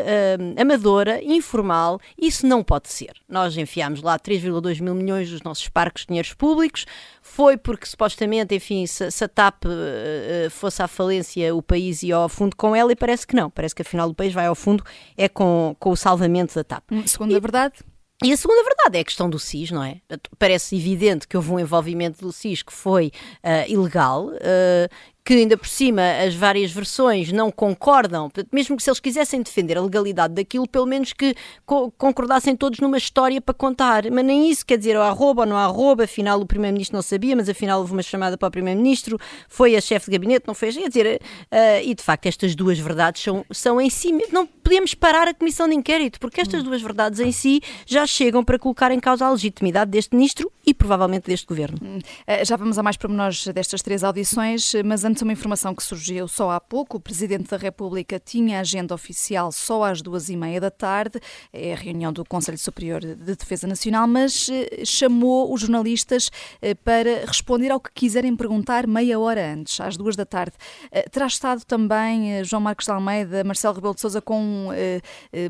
amadora, 0.56 1.20
informal, 1.24 2.00
isso 2.16 2.46
não 2.46 2.62
pode 2.62 2.88
ser. 2.88 3.10
Nós 3.28 3.56
enfiámos 3.56 4.00
lá 4.00 4.16
3,2 4.16 4.80
mil 4.80 4.94
milhões 4.94 5.28
dos 5.28 5.42
nossos 5.42 5.68
parques 5.68 6.02
de 6.02 6.08
dinheiros 6.08 6.34
públicos, 6.34 6.86
foi 7.20 7.56
porque 7.56 7.84
supostamente, 7.84 8.54
enfim, 8.54 8.86
se, 8.86 9.10
se 9.10 9.24
a 9.24 9.28
TAP 9.28 9.64
uh, 9.64 10.50
fosse 10.50 10.82
à 10.82 10.86
falência, 10.86 11.52
o 11.52 11.60
país 11.60 12.04
ia 12.04 12.14
ao 12.14 12.28
fundo 12.28 12.54
com 12.54 12.76
ela 12.76 12.92
e 12.92 12.96
parece 12.96 13.26
que 13.26 13.34
não. 13.34 13.50
Parece 13.50 13.74
que 13.74 13.82
afinal 13.82 14.08
o 14.08 14.14
país 14.14 14.32
vai 14.32 14.46
ao 14.46 14.54
fundo 14.54 14.84
é 15.16 15.28
com, 15.28 15.74
com 15.80 15.90
o 15.90 15.96
salvamento 15.96 16.54
da 16.54 16.62
TAP. 16.62 16.84
Hum, 16.92 17.04
segundo 17.08 17.32
e, 17.32 17.36
a 17.36 17.40
verdade, 17.40 17.74
e 18.22 18.32
a 18.32 18.36
segunda 18.36 18.64
verdade 18.64 18.98
é 18.98 19.00
a 19.00 19.04
questão 19.04 19.30
do 19.30 19.38
SIS, 19.38 19.70
não 19.70 19.82
é? 19.82 20.00
Parece 20.38 20.76
evidente 20.76 21.28
que 21.28 21.36
houve 21.36 21.52
um 21.52 21.60
envolvimento 21.60 22.20
do 22.20 22.32
SIS 22.32 22.62
que 22.62 22.72
foi 22.72 23.12
uh, 23.44 23.70
ilegal, 23.70 24.26
uh, 24.26 24.88
que 25.28 25.34
ainda 25.34 25.58
por 25.58 25.68
cima 25.68 26.00
as 26.26 26.34
várias 26.34 26.72
versões 26.72 27.30
não 27.30 27.50
concordam, 27.50 28.30
mesmo 28.50 28.78
que 28.78 28.82
se 28.82 28.88
eles 28.88 28.98
quisessem 28.98 29.42
defender 29.42 29.76
a 29.76 29.82
legalidade 29.82 30.32
daquilo, 30.32 30.66
pelo 30.66 30.86
menos 30.86 31.12
que 31.12 31.34
co 31.66 31.90
concordassem 31.98 32.56
todos 32.56 32.80
numa 32.80 32.96
história 32.96 33.38
para 33.38 33.52
contar. 33.52 34.10
Mas 34.10 34.24
nem 34.24 34.50
isso, 34.50 34.64
quer 34.64 34.78
dizer, 34.78 34.96
ou 34.96 35.02
arroba 35.02 35.42
ou 35.42 35.46
não 35.46 35.58
arroba, 35.58 36.04
afinal 36.04 36.40
o 36.40 36.46
Primeiro-Ministro 36.46 36.96
não 36.96 37.02
sabia, 37.02 37.36
mas 37.36 37.46
afinal 37.46 37.78
houve 37.80 37.92
uma 37.92 38.02
chamada 38.02 38.38
para 38.38 38.48
o 38.48 38.50
Primeiro-Ministro, 38.50 39.18
foi 39.50 39.76
a 39.76 39.82
chefe 39.82 40.06
de 40.06 40.12
gabinete, 40.12 40.46
não 40.46 40.54
fez. 40.54 40.74
Quer 40.78 40.88
dizer, 40.88 41.20
uh, 41.20 41.84
e 41.84 41.94
de 41.94 42.02
facto 42.02 42.24
estas 42.24 42.54
duas 42.54 42.78
verdades 42.78 43.22
são, 43.22 43.44
são 43.50 43.78
em 43.78 43.90
si. 43.90 44.10
Não 44.32 44.46
podemos 44.46 44.94
parar 44.94 45.28
a 45.28 45.34
comissão 45.34 45.68
de 45.68 45.74
inquérito, 45.74 46.18
porque 46.20 46.40
estas 46.40 46.62
duas 46.62 46.80
verdades 46.80 47.20
em 47.20 47.32
si 47.32 47.60
já 47.84 48.06
chegam 48.06 48.42
para 48.42 48.58
colocar 48.58 48.90
em 48.92 48.98
causa 48.98 49.26
a 49.26 49.30
legitimidade 49.30 49.90
deste 49.90 50.16
Ministro 50.16 50.50
e 50.66 50.72
provavelmente 50.72 51.26
deste 51.26 51.46
Governo. 51.46 51.78
Uh, 51.82 52.44
já 52.46 52.56
vamos 52.56 52.78
a 52.78 52.82
mais 52.82 52.96
pormenores 52.96 53.46
destas 53.48 53.82
três 53.82 54.02
audições, 54.02 54.72
mas 54.86 55.04
antes 55.04 55.17
uma 55.24 55.32
informação 55.32 55.74
que 55.74 55.82
surgiu 55.82 56.28
só 56.28 56.50
há 56.50 56.60
pouco. 56.60 56.96
O 56.96 57.00
Presidente 57.00 57.50
da 57.50 57.56
República 57.56 58.18
tinha 58.18 58.60
agenda 58.60 58.94
oficial 58.94 59.50
só 59.52 59.84
às 59.84 60.02
duas 60.02 60.28
e 60.28 60.36
meia 60.36 60.60
da 60.60 60.70
tarde, 60.70 61.20
é 61.52 61.72
a 61.72 61.76
reunião 61.76 62.12
do 62.12 62.24
Conselho 62.24 62.58
Superior 62.58 63.00
de 63.00 63.36
Defesa 63.36 63.66
Nacional, 63.66 64.06
mas 64.06 64.48
eh, 64.48 64.84
chamou 64.84 65.52
os 65.52 65.60
jornalistas 65.60 66.30
eh, 66.60 66.74
para 66.74 67.24
responder 67.26 67.70
ao 67.70 67.80
que 67.80 67.90
quiserem 67.92 68.36
perguntar 68.36 68.86
meia 68.86 69.18
hora 69.18 69.54
antes, 69.54 69.80
às 69.80 69.96
duas 69.96 70.16
da 70.16 70.24
tarde. 70.24 70.56
Eh, 70.90 71.08
terá 71.08 71.26
estado 71.26 71.64
também 71.64 72.44
João 72.44 72.60
Marcos 72.60 72.86
de 72.86 72.92
Almeida, 72.92 73.44
Marcelo 73.44 73.74
Rebelo 73.74 73.94
de 73.94 74.00
Sousa 74.00 74.20
com 74.20 74.40
um 74.40 74.68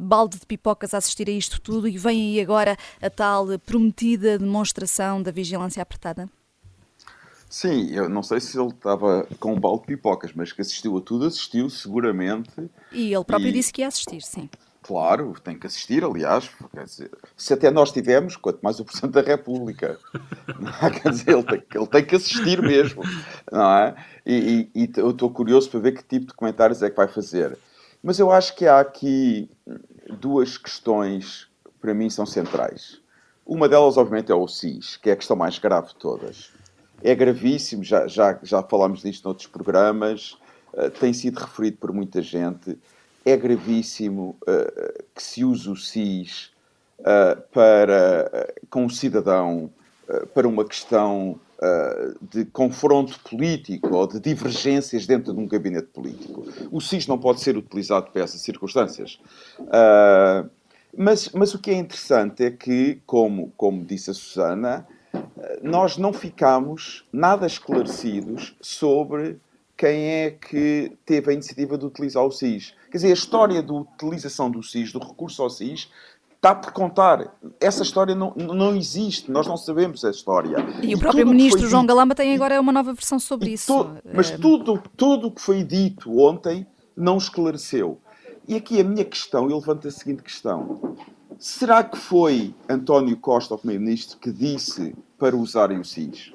balde 0.01 0.39
de 0.39 0.47
pipocas 0.47 0.95
a 0.95 0.99
assistir 0.99 1.29
a 1.29 1.33
isto 1.33 1.61
tudo 1.61 1.89
e 1.89 1.99
vem 1.99 2.37
aí 2.37 2.41
agora 2.41 2.77
a 3.01 3.11
tal 3.11 3.47
prometida 3.59 4.39
demonstração 4.39 5.23
da 5.23 5.31
vigilância 5.31 5.83
apertada? 5.83 6.29
Sim, 7.49 7.91
eu 7.95 8.09
não 8.09 8.23
sei 8.23 8.41
se 8.41 8.59
ele 8.59 8.69
estava 8.69 9.27
com 9.41 9.55
um 9.55 9.61
balde 9.61 9.81
de 9.83 9.87
pipocas, 9.87 10.33
mas 10.35 10.53
que 10.53 10.61
assistiu 10.61 10.97
a 10.99 11.01
tudo, 11.01 11.27
assistiu 11.27 11.71
seguramente. 11.71 12.71
E 12.93 13.15
ele 13.15 13.25
próprio 13.25 13.49
e... 13.49 13.53
disse 13.53 13.73
que 13.73 13.81
ia 13.81 13.89
assistir, 13.89 14.21
sim. 14.21 14.51
Claro, 14.83 15.35
tem 15.43 15.59
que 15.59 15.67
assistir, 15.67 16.05
aliás. 16.05 16.51
Quer 16.73 16.85
dizer, 16.85 17.11
se 17.37 17.53
até 17.53 17.71
nós 17.71 17.91
tivemos, 17.91 18.37
quanto 18.37 18.61
mais 18.61 18.79
o 18.79 18.85
Presidente 18.85 19.13
da 19.13 19.23
República. 19.23 19.99
É? 20.83 20.91
Quer 20.91 21.11
dizer, 21.11 21.31
ele 21.31 21.43
tem, 21.43 21.63
ele 21.75 21.87
tem, 21.87 22.05
que 22.05 22.17
assistir 22.17 22.61
mesmo. 22.61 23.03
Não 23.51 23.71
é? 23.71 23.95
E, 24.27 24.71
e, 24.75 24.85
e 24.85 24.93
eu 24.97 25.11
estou 25.11 25.31
curioso 25.31 25.71
para 25.71 25.81
ver 25.81 25.93
que 25.93 26.03
tipo 26.03 26.27
de 26.27 26.35
comentários 26.35 26.83
é 26.83 26.91
que 26.91 26.97
vai 26.97 27.07
fazer. 27.09 27.57
Mas 28.03 28.19
eu 28.19 28.31
acho 28.31 28.55
que 28.57 28.67
há 28.67 28.81
aqui 28.81 29.51
duas 30.21 30.57
questões, 30.57 31.49
para 31.81 31.95
mim, 31.95 32.11
são 32.11 32.27
centrais. 32.27 33.01
Uma 33.47 33.69
delas, 33.69 33.97
obviamente, 33.97 34.33
é 34.33 34.35
o 34.35 34.49
SIS, 34.49 34.97
que 34.97 35.11
é 35.11 35.13
a 35.13 35.17
questão 35.17 35.37
mais 35.37 35.59
grave 35.59 35.89
de 35.89 35.97
todas 35.97 36.53
é 37.03 37.15
gravíssimo, 37.15 37.85
já, 37.85 38.07
já, 38.07 38.39
já 38.43 38.63
falámos 38.63 39.03
disto 39.03 39.25
noutros 39.25 39.47
programas, 39.47 40.37
uh, 40.73 40.91
tem 40.99 41.13
sido 41.13 41.39
referido 41.39 41.77
por 41.79 41.93
muita 41.93 42.21
gente. 42.23 42.77
É 43.25 43.37
gravíssimo 43.37 44.37
uh, 44.43 45.05
que 45.15 45.23
se 45.23 45.45
use 45.45 45.69
o 45.69 45.77
SIS 45.77 46.51
uh, 47.01 47.41
para, 47.53 48.53
com 48.71 48.85
um 48.85 48.89
cidadão 48.89 49.71
para 50.33 50.49
uma 50.49 50.65
questão 50.65 51.39
de 52.33 52.47
confronto 52.47 53.21
político 53.21 53.95
ou 53.95 54.07
de 54.07 54.19
divergências 54.19 55.07
dentro 55.07 55.35
de 55.35 55.39
um 55.39 55.47
gabinete 55.47 55.89
político. 55.89 56.47
O 56.71 56.81
SIS 56.81 57.07
não 57.07 57.19
pode 57.19 57.41
ser 57.41 57.59
utilizado 57.59 58.11
para 58.11 58.23
essas 58.23 58.41
circunstâncias. 58.41 59.21
Mas, 60.97 61.29
mas 61.35 61.53
o 61.55 61.59
que 61.59 61.73
é 61.73 61.75
interessante 61.75 62.43
é 62.43 62.51
que, 62.51 63.03
como, 63.05 63.53
como 63.55 63.85
disse 63.85 64.11
a 64.11 64.15
Susana, 64.15 64.87
nós 65.63 65.97
não 65.97 66.13
ficamos 66.13 67.05
nada 67.13 67.47
esclarecidos 67.47 68.55
sobre 68.61 69.41
quem 69.77 70.07
é 70.07 70.31
que 70.33 70.93
teve 71.07 71.31
a 71.31 71.35
iniciativa 71.35 71.79
de 71.79 71.87
utilizar 71.87 72.25
o 72.25 72.33
SIS. 72.33 72.75
Quer 72.91 72.99
dizer, 72.99 73.11
a 73.11 73.15
história 73.15 73.63
da 73.63 73.73
utilização 73.73 74.51
do 74.51 74.63
SIS, 74.63 74.93
do 74.93 74.99
recurso 74.99 75.41
ao 75.41 75.49
SIS, 75.49 75.89
está 76.35 76.55
por 76.55 76.73
contar. 76.73 77.37
Essa 77.61 77.83
história 77.83 78.15
não, 78.15 78.35
não 78.35 78.75
existe, 78.75 79.31
nós 79.31 79.47
não 79.47 79.57
sabemos 79.57 80.03
essa 80.03 80.17
história. 80.17 80.57
E, 80.83 80.91
e 80.91 80.95
o 80.95 80.99
próprio 80.99 81.27
ministro 81.27 81.69
João 81.69 81.83
dito, 81.83 81.89
Galamba 81.95 82.15
tem 82.15 82.35
agora 82.35 82.61
uma 82.61 82.73
nova 82.73 82.93
versão 82.93 83.21
sobre 83.21 83.51
isso. 83.51 83.67
To, 83.67 83.97
mas 84.13 84.31
é... 84.31 84.39
tudo, 84.39 84.83
tudo 84.97 85.29
o 85.29 85.31
que 85.31 85.41
foi 85.41 85.63
dito 85.63 86.19
ontem 86.19 86.67
não 86.97 87.17
esclareceu. 87.17 88.01
E 88.49 88.57
aqui 88.57 88.81
a 88.81 88.85
minha 88.85 89.05
questão, 89.05 89.49
eu 89.51 89.59
levanto 89.59 89.87
a 89.87 89.91
seguinte 89.91 90.23
questão. 90.23 90.97
Será 91.39 91.85
que 91.85 91.97
foi 91.97 92.53
António 92.69 93.17
Costa, 93.17 93.55
o 93.55 93.59
Primeiro-Ministro, 93.59 94.19
que 94.19 94.33
disse 94.33 94.93
para 95.17 95.37
usarem 95.37 95.79
o 95.79 95.85
SIS? 95.85 96.33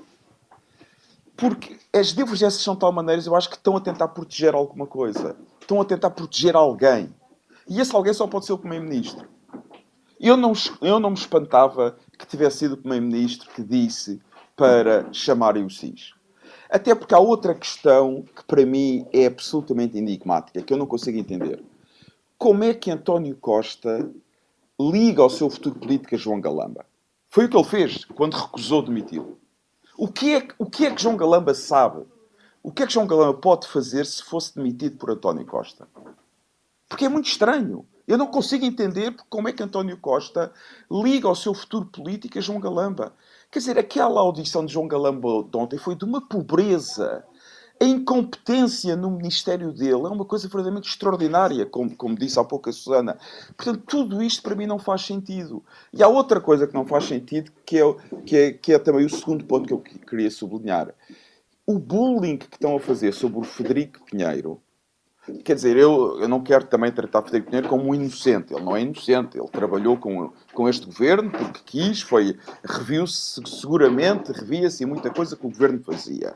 Porque 1.36 1.78
as 1.92 2.14
divergências 2.14 2.64
são 2.64 2.74
de 2.74 2.80
tal 2.80 2.92
maneira, 2.94 3.22
eu 3.26 3.36
acho 3.36 3.50
que 3.50 3.58
estão 3.58 3.76
a 3.76 3.82
tentar 3.82 4.08
proteger 4.08 4.56
alguma 4.56 4.88
coisa. 4.88 5.36
Estão 5.60 5.82
a 5.82 5.86
tentar 5.86 6.10
proteger 6.12 6.56
alguém. 6.56 7.14
E 7.68 7.82
esse 7.82 7.94
alguém 7.94 8.14
só 8.14 8.26
pode 8.28 8.46
ser 8.46 8.54
o 8.54 8.58
Primeiro-Ministro. 8.58 9.28
Eu 10.18 10.38
não, 10.38 10.54
eu 10.82 11.02
não 11.02 11.10
me 11.10 11.18
espantava 11.18 11.98
que 12.18 12.26
tivesse 12.26 12.60
sido 12.60 12.76
o 12.76 12.78
Primeiro-Ministro 12.78 13.50
que 13.54 13.62
disse 13.62 14.22
para 14.56 15.12
chamarem 15.12 15.66
o 15.66 15.70
SIS. 15.70 16.14
Até 16.70 16.96
porque 16.96 17.14
há 17.14 17.20
outra 17.20 17.54
questão 17.54 18.24
que 18.34 18.44
para 18.46 18.66
mim 18.66 19.06
é 19.12 19.26
absolutamente 19.26 19.98
enigmática, 19.98 20.62
que 20.62 20.72
eu 20.72 20.78
não 20.78 20.86
consigo 20.86 21.18
entender. 21.18 21.62
Como 22.38 22.64
é 22.64 22.74
que 22.74 22.90
António 22.90 23.36
Costa 23.36 24.10
liga 24.92 25.22
ao 25.22 25.30
seu 25.30 25.50
futuro 25.50 25.76
político 25.76 26.16
a 26.16 26.18
João 26.18 26.42
Galamba? 26.42 26.86
Foi 27.30 27.46
o 27.46 27.50
que 27.50 27.58
ele 27.58 27.64
fez 27.64 28.06
quando 28.06 28.36
recusou 28.36 28.82
demiti-lo. 28.82 29.40
O 29.98 30.08
que, 30.08 30.36
é, 30.36 30.48
o 30.58 30.66
que 30.66 30.86
é 30.86 30.92
que 30.92 31.02
João 31.02 31.18
Galamba 31.18 31.54
sabe? 31.54 32.04
O 32.62 32.72
que 32.72 32.84
é 32.84 32.88
que 32.88 32.94
João 32.94 33.08
Galamba 33.08 33.34
pode 33.34 33.68
fazer 33.68 34.06
se 34.06 34.24
fosse 34.24 34.56
demitido 34.56 34.98
por 34.98 35.12
António 35.12 35.46
Costa? 35.46 35.88
Porque 36.88 37.06
é 37.06 37.10
muito 37.10 37.28
estranho. 37.28 37.86
Eu 38.08 38.18
não 38.18 38.28
consigo 38.28 38.66
entender 38.66 39.16
como 39.30 39.48
é 39.48 39.54
que 39.54 39.64
António 39.64 39.98
Costa 39.98 40.52
liga 40.92 41.28
ao 41.28 41.36
seu 41.36 41.54
futuro 41.54 41.86
político 41.86 42.38
a 42.38 42.42
João 42.42 42.60
Galamba. 42.60 43.14
Quer 43.50 43.60
dizer, 43.60 43.78
aquela 43.78 44.20
audição 44.20 44.66
de 44.66 44.74
João 44.74 44.88
Galamba 44.88 45.44
de 45.44 45.58
ontem 45.58 45.78
foi 45.78 45.96
de 45.96 46.04
uma 46.04 46.22
pobreza. 46.28 47.24
A 47.84 47.86
incompetência 47.86 48.96
no 48.96 49.12
ministério 49.12 49.74
dele 49.74 50.06
é 50.06 50.08
uma 50.08 50.24
coisa 50.24 50.48
verdadeiramente 50.48 50.88
extraordinária, 50.88 51.66
como, 51.66 51.94
como 51.94 52.16
disse 52.16 52.40
há 52.40 52.44
pouco 52.46 52.70
a 52.70 52.72
Susana. 52.72 53.18
Portanto, 53.58 53.84
tudo 53.86 54.24
isto 54.24 54.42
para 54.42 54.56
mim 54.56 54.66
não 54.66 54.80
faz 54.80 55.02
sentido. 55.02 55.62
E 55.92 56.02
há 56.02 56.08
outra 56.08 56.40
coisa 56.40 56.66
que 56.66 56.74
não 56.74 56.86
faz 56.86 57.04
sentido, 57.04 57.52
que 57.66 57.78
é, 57.78 57.96
que 58.26 58.38
é, 58.38 58.52
que 58.54 58.72
é 58.72 58.80
também 58.80 59.06
o 59.06 59.10
segundo 59.10 59.44
ponto 59.44 59.68
que 59.68 59.74
eu 59.74 59.82
queria 59.82 60.32
sublinhar. 60.32 60.96
O 61.68 61.78
bullying 61.78 62.38
que 62.38 62.46
estão 62.46 62.74
a 62.74 62.80
fazer 62.80 63.14
sobre 63.14 63.40
o 63.40 63.44
Federico 63.44 64.00
Pinheiro 64.06 64.62
Quer 65.46 65.56
dizer, 65.56 65.78
eu, 65.78 66.20
eu 66.20 66.28
não 66.28 66.42
quero 66.42 66.66
também 66.66 66.92
tratar 66.92 67.22
Frederico 67.22 67.48
Pinheiro 67.48 67.70
como 67.70 67.90
um 67.90 67.96
inocente. 67.96 68.54
Ele 68.54 68.64
não 68.64 68.76
é 68.76 68.82
inocente. 68.82 69.38
Ele 69.38 69.48
trabalhou 69.48 69.98
com, 69.98 70.34
com 70.54 70.68
este 70.68 70.86
governo 70.86 71.32
porque 71.32 71.62
quis, 71.66 72.02
foi, 72.02 72.38
reviu-se 72.64 73.42
seguramente, 73.46 74.34
revia-se 74.34 74.86
muita 74.86 75.10
coisa 75.10 75.38
que 75.38 75.46
o 75.46 75.50
governo 75.50 75.82
fazia. 75.82 76.34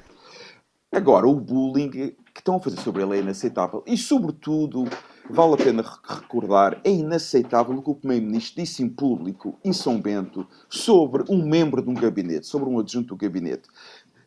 Agora, 0.91 1.28
o 1.28 1.36
bullying 1.36 1.89
que 1.89 2.15
estão 2.38 2.56
a 2.56 2.60
fazer 2.60 2.80
sobre 2.80 3.04
ele 3.04 3.17
é 3.17 3.19
inaceitável. 3.19 3.84
E, 3.86 3.97
sobretudo, 3.97 4.86
vale 5.30 5.54
a 5.56 5.58
pena 5.58 5.84
recordar, 6.08 6.80
é 6.84 6.89
inaceitável 6.89 7.76
o 7.76 7.84
que 7.84 7.89
o 7.89 7.95
Primeiro-Ministro 7.95 8.62
disse 8.62 8.84
em 8.84 8.89
público, 8.89 9.60
em 9.65 9.73
São 9.73 10.00
Bento, 10.00 10.47
sobre 10.69 11.26
um 11.30 11.45
membro 11.45 11.82
de 11.82 11.89
um 11.89 11.93
gabinete, 11.93 12.47
sobre 12.47 12.69
um 12.69 12.80
adjunto 12.80 13.10
do 13.10 13.17
gabinete. 13.17 13.67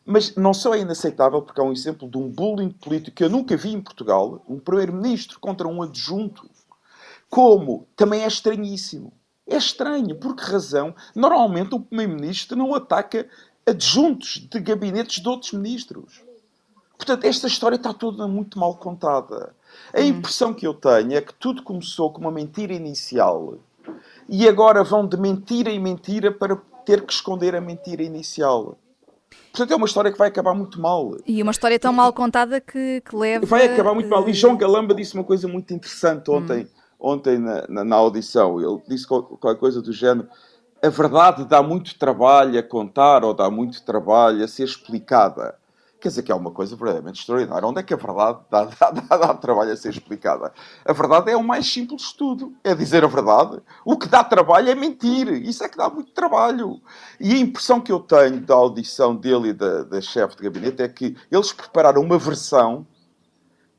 Mas 0.05 0.35
não 0.35 0.53
só 0.53 0.75
é 0.75 0.81
inaceitável, 0.81 1.41
porque 1.41 1.59
é 1.59 1.63
um 1.63 1.71
exemplo 1.71 2.07
de 2.07 2.17
um 2.17 2.29
bullying 2.29 2.69
político 2.69 3.17
que 3.17 3.23
eu 3.23 3.29
nunca 3.29 3.57
vi 3.57 3.73
em 3.73 3.81
Portugal, 3.81 4.43
um 4.47 4.59
primeiro-ministro 4.59 5.39
contra 5.39 5.67
um 5.67 5.81
adjunto, 5.81 6.47
como 7.27 7.87
também 7.95 8.23
é 8.23 8.27
estranhíssimo. 8.27 9.11
É 9.47 9.57
estranho. 9.57 10.15
Por 10.15 10.35
que 10.35 10.43
razão? 10.43 10.93
Normalmente 11.15 11.73
o 11.73 11.79
primeiro-ministro 11.79 12.55
não 12.55 12.75
ataca 12.75 13.27
adjuntos 13.65 14.47
de 14.49 14.59
gabinetes 14.59 15.21
de 15.21 15.27
outros 15.27 15.53
ministros. 15.53 16.21
Portanto, 17.01 17.25
esta 17.25 17.47
história 17.47 17.77
está 17.77 17.91
toda 17.91 18.27
muito 18.27 18.59
mal 18.59 18.75
contada. 18.75 19.55
A 19.91 19.99
hum. 19.99 20.03
impressão 20.03 20.53
que 20.53 20.67
eu 20.67 20.73
tenho 20.75 21.13
é 21.13 21.21
que 21.21 21.33
tudo 21.33 21.63
começou 21.63 22.13
com 22.13 22.21
uma 22.21 22.29
mentira 22.29 22.73
inicial 22.73 23.55
e 24.29 24.47
agora 24.47 24.83
vão 24.83 25.07
de 25.07 25.17
mentira 25.17 25.71
em 25.71 25.79
mentira 25.79 26.31
para 26.31 26.55
ter 26.85 27.03
que 27.03 27.11
esconder 27.11 27.55
a 27.55 27.59
mentira 27.59 28.03
inicial. 28.03 28.77
Portanto, 29.51 29.71
é 29.71 29.75
uma 29.75 29.87
história 29.87 30.11
que 30.11 30.17
vai 30.17 30.27
acabar 30.27 30.53
muito 30.53 30.79
mal. 30.79 31.17
E 31.25 31.41
uma 31.41 31.51
história 31.51 31.79
tão 31.79 31.91
mal 31.91 32.13
contada 32.13 32.61
que, 32.61 33.01
que 33.01 33.15
leva. 33.15 33.47
Vai 33.47 33.65
acabar 33.65 33.95
muito 33.95 34.07
mal. 34.07 34.29
E 34.29 34.33
João 34.33 34.55
Galamba 34.55 34.93
disse 34.93 35.15
uma 35.15 35.23
coisa 35.23 35.47
muito 35.47 35.73
interessante 35.73 36.29
ontem, 36.29 36.65
hum. 36.65 36.67
ontem 36.99 37.39
na, 37.39 37.65
na, 37.67 37.83
na, 37.83 37.95
audição. 37.95 38.61
Ele 38.61 38.79
disse 38.87 39.07
qualquer 39.07 39.57
coisa 39.57 39.81
do 39.81 39.91
género. 39.91 40.29
A 40.83 40.89
verdade 40.89 41.45
dá 41.45 41.63
muito 41.63 41.97
trabalho 41.97 42.59
a 42.59 42.63
contar 42.63 43.23
ou 43.23 43.33
dá 43.33 43.49
muito 43.49 43.83
trabalho 43.83 44.43
a 44.43 44.47
ser 44.47 44.65
explicada. 44.65 45.59
Quer 46.01 46.07
dizer 46.07 46.23
que 46.23 46.31
é 46.31 46.35
uma 46.35 46.49
coisa 46.49 46.75
verdadeiramente 46.75 47.19
extraordinária. 47.19 47.67
Onde 47.67 47.79
é 47.79 47.83
que 47.83 47.93
a 47.93 47.97
verdade 47.97 48.39
dá, 48.49 48.65
dá, 48.79 48.89
dá, 48.89 49.17
dá, 49.17 49.33
trabalho 49.35 49.71
a 49.71 49.77
ser 49.77 49.89
explicada? 49.89 50.51
A 50.83 50.93
verdade 50.93 51.29
é 51.29 51.37
o 51.37 51.43
mais 51.43 51.71
simples 51.71 52.01
de 52.01 52.15
tudo. 52.15 52.53
É 52.63 52.73
dizer 52.73 53.03
a 53.03 53.07
verdade. 53.07 53.61
O 53.85 53.95
que 53.95 54.07
dá 54.07 54.23
trabalho 54.23 54.69
é 54.69 54.73
mentir. 54.73 55.27
Isso 55.29 55.63
é 55.63 55.69
que 55.69 55.77
dá 55.77 55.87
muito 55.91 56.11
trabalho. 56.11 56.81
E 57.19 57.35
a 57.35 57.37
impressão 57.37 57.79
que 57.79 57.91
eu 57.91 57.99
tenho 57.99 58.41
da 58.41 58.55
audição 58.55 59.15
dele 59.15 59.49
e 59.49 59.53
da, 59.53 59.83
da 59.83 60.01
chefe 60.01 60.37
de 60.37 60.43
gabinete 60.43 60.81
é 60.81 60.89
que 60.89 61.15
eles 61.31 61.53
prepararam 61.53 62.01
uma 62.01 62.17
versão 62.17 62.87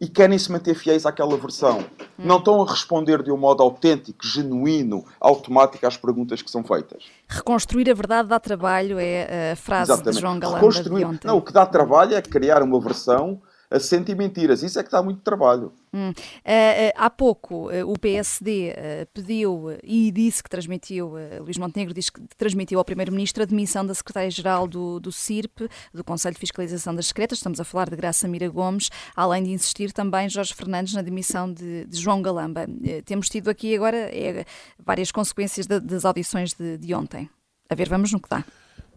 e 0.03 0.09
querem 0.09 0.37
se 0.37 0.51
manter 0.51 0.75
fiéis 0.75 1.07
àquela 1.07 1.37
versão. 1.37 1.79
Hum. 1.79 2.25
Não 2.25 2.39
estão 2.39 2.61
a 2.61 2.69
responder 2.69 3.23
de 3.23 3.31
um 3.31 3.37
modo 3.37 3.63
autêntico, 3.63 4.27
genuíno, 4.27 5.05
automático 5.21 5.87
às 5.87 5.97
perguntas 5.97 6.43
que 6.43 6.51
são 6.51 6.65
feitas. 6.65 7.05
Reconstruir 7.29 7.89
a 7.89 7.95
verdade 7.95 8.29
dá 8.29 8.41
trabalho, 8.41 8.99
é 8.99 9.53
a 9.53 9.57
frase 9.57 9.93
Exatamente. 9.93 10.17
de 10.17 10.21
João 10.21 10.41
Galamba 10.41 10.73
de 10.73 11.05
ontem. 11.05 11.29
Não, 11.29 11.37
o 11.37 11.41
que 11.41 11.53
dá 11.53 11.65
trabalho 11.65 12.17
é 12.17 12.21
criar 12.21 12.65
uma 12.65 12.81
versão 12.81 13.41
assente 13.73 14.13
em 14.13 14.15
mentiras. 14.15 14.63
Isso 14.63 14.79
é 14.79 14.83
que 14.83 14.91
dá 14.91 15.03
muito 15.03 15.21
trabalho. 15.23 15.73
Hum. 15.95 16.11
Uh, 16.11 16.13
uh, 16.13 16.93
há 16.97 17.11
pouco 17.11 17.71
uh, 17.71 17.91
o 17.91 17.99
PSD 17.99 18.75
pediu 19.13 19.77
e 19.83 20.11
disse 20.11 20.43
que 20.43 20.49
transmitiu, 20.49 21.15
Luís 21.41 21.59
Montenegro 21.59 21.93
diz 21.93 22.09
que 22.09 22.21
transmitiu 22.37 22.79
ao 22.79 22.85
Primeiro-Ministro 22.85 23.43
a 23.43 23.47
demissão 23.47 23.85
da 23.85 23.95
Secretária-Geral 23.95 24.67
do, 24.67 24.99
do 24.99 25.13
CIRP, 25.13 25.69
do 25.93 26.03
Conselho 26.03 26.35
de 26.35 26.41
Fiscalização 26.41 26.95
das 26.95 27.07
Secretas, 27.07 27.39
estamos 27.39 27.61
a 27.61 27.65
falar 27.65 27.91
de 27.91 27.97
Graça 27.97 28.27
Mira 28.27 28.49
Gomes, 28.49 28.91
além 29.15 29.43
de 29.43 29.51
insistir 29.51 29.93
também 29.93 30.29
Jorge 30.29 30.55
Fernandes 30.55 30.95
na 30.95 31.03
demissão 31.03 31.53
de, 31.53 31.85
de 31.87 31.99
João 31.99 32.23
Galamba. 32.23 32.67
temos 33.05 33.29
tido 33.29 33.49
aqui 33.49 33.75
agora 33.75 33.97
é, 33.97 34.45
várias 34.79 35.11
consequências 35.13 35.67
de, 35.67 35.81
das 35.81 36.05
audições 36.05 36.55
de, 36.55 36.79
de, 36.79 36.95
ontem. 36.95 37.29
A 37.69 37.75
ver, 37.75 37.89
vamos 37.89 38.13
no 38.13 38.21
que 38.21 38.29
dá. 38.29 38.45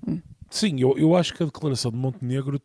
Hum. 0.07 0.21
Sim, 0.49 0.79
eu, 0.79 0.97
eu 0.97 1.15
acho 1.15 1.33
que 1.33 1.43
a 1.43 1.45
declaração 1.45 1.91
de 1.91 1.97
Montenegro 1.97 2.61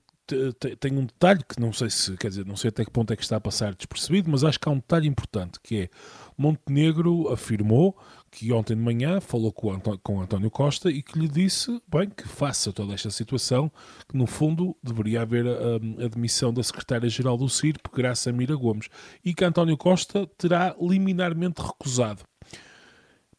tem 0.78 0.92
um 0.92 1.04
detalhe 1.04 1.40
que 1.46 1.60
não 1.60 1.72
sei 1.72 1.90
se, 1.90 2.16
quer 2.16 2.28
dizer, 2.28 2.46
não 2.46 2.56
sei 2.56 2.68
até 2.68 2.84
que 2.84 2.90
ponto 2.90 3.12
é 3.12 3.16
que 3.16 3.22
está 3.22 3.36
a 3.36 3.40
passar 3.40 3.74
despercebido, 3.74 4.30
mas 4.30 4.44
acho 4.44 4.58
que 4.58 4.68
há 4.68 4.72
um 4.72 4.76
detalhe 4.76 5.08
importante 5.08 5.58
que 5.62 5.82
é 5.82 5.88
Montenegro 6.36 7.28
afirmou 7.32 7.96
que 8.30 8.52
ontem 8.52 8.76
de 8.76 8.82
manhã 8.82 9.20
falou 9.20 9.52
com, 9.52 9.78
com 10.02 10.20
António 10.20 10.50
Costa 10.50 10.90
e 10.90 11.02
que 11.02 11.18
lhe 11.18 11.28
disse, 11.28 11.82
bem, 11.88 12.08
que 12.08 12.26
faça 12.26 12.72
toda 12.72 12.94
esta 12.94 13.10
situação, 13.10 13.70
que 14.08 14.16
no 14.16 14.26
fundo 14.26 14.76
deveria 14.82 15.22
haver 15.22 15.46
a, 15.46 16.04
a 16.04 16.08
demissão 16.08 16.52
da 16.52 16.62
secretária-geral 16.62 17.36
do 17.36 17.48
CIRP, 17.48 17.88
Graça 17.92 18.32
Mira 18.32 18.54
Gomes, 18.54 18.88
e 19.24 19.34
que 19.34 19.44
António 19.44 19.76
Costa 19.76 20.26
terá 20.38 20.76
liminarmente 20.80 21.60
recusado. 21.60 22.22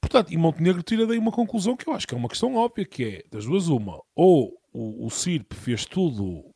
Portanto, 0.01 0.33
e 0.33 0.37
Montenegro 0.37 0.83
tira 0.83 1.07
daí 1.07 1.17
uma 1.17 1.31
conclusão 1.31 1.77
que 1.77 1.87
eu 1.87 1.93
acho 1.93 2.07
que 2.07 2.13
é 2.13 2.17
uma 2.17 2.27
questão 2.27 2.55
óbvia, 2.55 2.85
que 2.85 3.03
é, 3.03 3.23
das 3.31 3.45
duas 3.45 3.67
uma, 3.67 4.01
ou 4.13 4.59
o, 4.73 5.05
o 5.05 5.09
CIRP 5.09 5.53
fez 5.53 5.85
tudo 5.85 6.50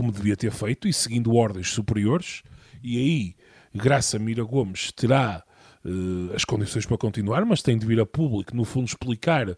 como 0.00 0.10
devia 0.10 0.34
ter 0.34 0.50
feito 0.50 0.88
e 0.88 0.94
seguindo 0.94 1.34
ordens 1.34 1.68
superiores, 1.72 2.42
e 2.82 2.96
aí 2.96 3.36
Graça 3.74 4.18
Mira 4.18 4.42
Gomes 4.42 4.90
terá 4.92 5.44
uh, 5.84 6.34
as 6.34 6.42
condições 6.42 6.86
para 6.86 6.96
continuar, 6.96 7.44
mas 7.44 7.60
tem 7.60 7.76
de 7.76 7.84
vir 7.84 8.00
a 8.00 8.06
público, 8.06 8.56
no 8.56 8.64
fundo, 8.64 8.86
explicar 8.86 9.54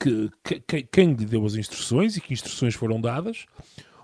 que, 0.00 0.28
que, 0.66 0.82
quem 0.82 1.12
lhe 1.12 1.24
deu 1.24 1.46
as 1.46 1.54
instruções 1.54 2.16
e 2.16 2.20
que 2.20 2.32
instruções 2.32 2.74
foram 2.74 3.00
dadas, 3.00 3.46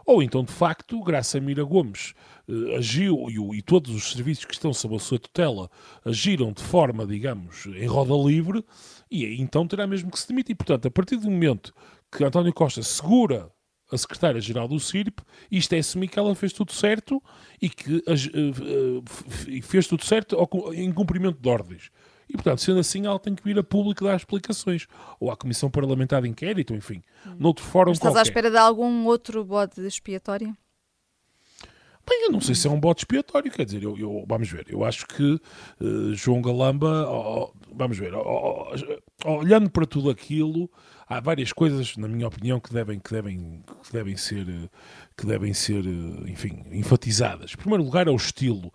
ou 0.07 0.23
então, 0.23 0.45
de 0.45 0.53
facto, 0.53 1.03
Graça 1.03 1.41
Mira 1.41 1.65
Gomes 1.65 2.15
uh, 2.49 2.77
agiu 2.77 3.27
e, 3.29 3.59
e, 3.59 3.61
todos 3.61 3.93
os 3.93 4.13
serviços 4.13 4.45
que 4.45 4.55
estão 4.55 4.73
sob 4.73 4.95
a 4.95 5.01
sua 5.01 5.19
tutela 5.19 5.69
agiram 6.05 6.53
de 6.53 6.63
forma, 6.63 7.05
digamos, 7.05 7.67
em 7.67 7.87
roda 7.87 8.15
livre, 8.15 8.65
e 9.11 9.27
aí 9.27 9.41
então 9.41 9.67
terá 9.67 9.85
mesmo 9.85 10.13
que 10.13 10.19
se 10.21 10.29
demitir. 10.29 10.55
Portanto, 10.55 10.87
a 10.87 10.93
partir 10.93 11.17
do 11.17 11.29
momento 11.29 11.75
que 12.09 12.23
António 12.23 12.53
Costa 12.53 12.85
segura 12.85 13.51
a 13.93 13.99
secretária-geral 13.99 14.67
do 14.67 14.81
CIRP, 14.81 15.21
isto 15.51 15.73
é 15.75 15.79
assumir 15.79 16.09
que 16.09 16.19
ela 16.19 16.35
fez 16.35 16.53
tudo 16.53 16.73
certo 16.73 17.23
e 17.61 17.69
que 17.69 17.97
uh, 17.97 18.99
uh, 18.99 19.63
fez 19.63 19.87
tudo 19.87 20.05
certo 20.05 20.37
em 20.75 20.91
cumprimento 20.93 21.39
de 21.41 21.49
ordens. 21.49 21.91
E, 22.29 22.33
portanto, 22.33 22.63
sendo 22.63 22.81
assim, 22.81 23.05
ela 23.05 23.19
tem 23.19 23.35
que 23.35 23.45
vir 23.45 23.59
a 23.59 23.63
público 23.63 24.05
dar 24.05 24.17
explicações. 24.17 24.87
Ou 25.21 25.31
à 25.31 25.37
Comissão 25.37 25.71
Parlamentar 25.71 26.23
de 26.23 26.29
Inquérito, 26.29 26.75
enfim, 26.75 27.03
hum. 27.27 27.37
noutro 27.39 27.65
fórum 27.65 27.91
Mas 27.91 27.99
estás 27.99 28.15
qualquer. 28.15 28.21
à 28.21 28.23
espera 28.31 28.51
de 28.51 28.57
algum 28.57 29.05
outro 29.07 29.45
bode 29.45 29.87
expiatório? 29.87 30.57
Bem, 32.09 32.25
eu 32.25 32.33
não 32.33 32.41
sei 32.41 32.55
se 32.55 32.67
é 32.67 32.71
um 32.71 32.81
bote 32.81 33.03
expiatório, 33.03 33.51
quer 33.51 33.65
dizer, 33.65 33.83
eu, 33.83 33.97
eu 33.97 34.25
vamos 34.27 34.51
ver, 34.51 34.67
eu 34.69 34.85
acho 34.85 35.07
que 35.07 35.41
uh, 35.81 36.15
João 36.15 36.43
Galamba, 36.43 37.09
oh, 37.09 37.53
vamos 37.73 37.97
ver, 37.97 38.13
oh, 38.13 38.73
olhando 39.25 39.71
para 39.71 39.87
tudo 39.87 40.11
aquilo, 40.11 40.71
há 41.09 41.21
várias 41.21 41.53
coisas, 41.53 41.97
na 41.97 42.09
minha 42.09 42.27
opinião, 42.27 42.61
que 42.61 42.73
devem, 42.73 42.99
que 42.99 43.13
devem, 43.13 43.63
que 43.83 43.93
devem 43.93 44.17
ser, 44.17 44.47
que 45.17 45.27
devem 45.27 45.55
ser, 45.55 45.85
enfim, 46.27 46.65
enfatizadas. 46.71 47.53
Em 47.53 47.57
primeiro 47.57 47.85
lugar, 47.85 48.07
é 48.07 48.11
o 48.11 48.17
estilo 48.17 48.73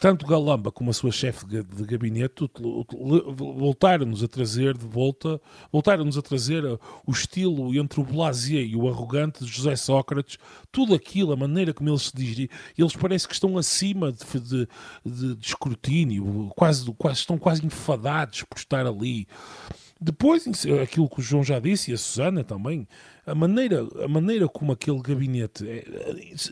tanto 0.00 0.26
Galamba 0.26 0.70
como 0.70 0.90
a 0.90 0.92
sua 0.92 1.10
chefe 1.10 1.46
de 1.46 1.84
gabinete 1.84 2.48
voltaram-nos 3.36 4.22
a 4.22 4.28
trazer 4.28 4.76
de 4.76 4.86
volta, 4.86 5.40
voltaram-nos 5.72 6.18
a 6.18 6.22
trazer 6.22 6.64
o 7.06 7.10
estilo 7.10 7.74
entre 7.74 8.00
o 8.00 8.04
blasé 8.04 8.62
e 8.62 8.76
o 8.76 8.88
arrogante 8.88 9.44
de 9.44 9.50
José 9.50 9.76
Sócrates, 9.76 10.38
tudo 10.70 10.94
aquilo, 10.94 11.32
a 11.32 11.36
maneira 11.36 11.72
como 11.72 11.90
eles 11.90 12.02
se 12.02 12.16
dirigem, 12.16 12.48
eles 12.76 12.94
parece 12.94 13.26
que 13.26 13.34
estão 13.34 13.56
acima 13.58 14.12
de, 14.12 14.40
de, 14.40 14.68
de, 15.04 15.34
de 15.36 15.46
escrutínio, 15.46 16.50
quase, 16.56 16.92
quase, 16.94 17.20
estão 17.20 17.38
quase 17.38 17.64
enfadados 17.64 18.42
por 18.42 18.58
estar 18.58 18.86
ali. 18.86 19.26
Depois, 20.00 20.46
aquilo 20.82 21.08
que 21.08 21.20
o 21.20 21.22
João 21.22 21.42
já 21.42 21.58
disse 21.58 21.90
e 21.90 21.94
a 21.94 21.98
Susana 21.98 22.44
também, 22.44 22.86
a 23.26 23.34
maneira, 23.34 23.86
a 24.02 24.08
maneira 24.08 24.48
como 24.48 24.72
aquele 24.72 25.00
gabinete, 25.00 25.66
é, 25.68 25.84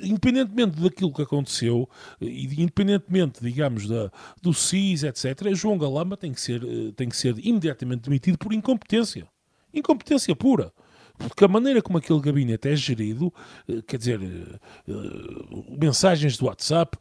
independentemente 0.03 0.81
daquilo 0.81 1.13
que 1.13 1.23
aconteceu, 1.23 1.89
independentemente, 2.21 3.43
digamos, 3.43 3.87
da, 3.87 4.11
do 4.41 4.55
CIS, 4.55 5.03
etc., 5.05 5.55
João 5.55 5.79
Galamba 5.79 6.17
tem 6.17 6.33
que, 6.33 6.41
ser, 6.41 6.63
eh, 6.65 6.93
tem 6.97 7.09
que 7.09 7.17
ser 7.17 7.35
imediatamente 7.39 8.03
demitido 8.03 8.39
por 8.39 8.53
incompetência. 8.53 9.27
Incompetência 9.73 10.35
pura 10.35 10.73
porque 11.19 11.45
a 11.45 11.49
maneira 11.49 11.83
como 11.83 11.99
aquele 11.99 12.21
gabinete 12.21 12.69
é 12.69 12.77
gerido, 12.77 13.33
eh, 13.69 13.83
quer 13.87 13.99
dizer, 13.99 14.21
eh, 14.23 14.95
mensagens 15.79 16.37
do 16.37 16.47
WhatsApp, 16.47 16.97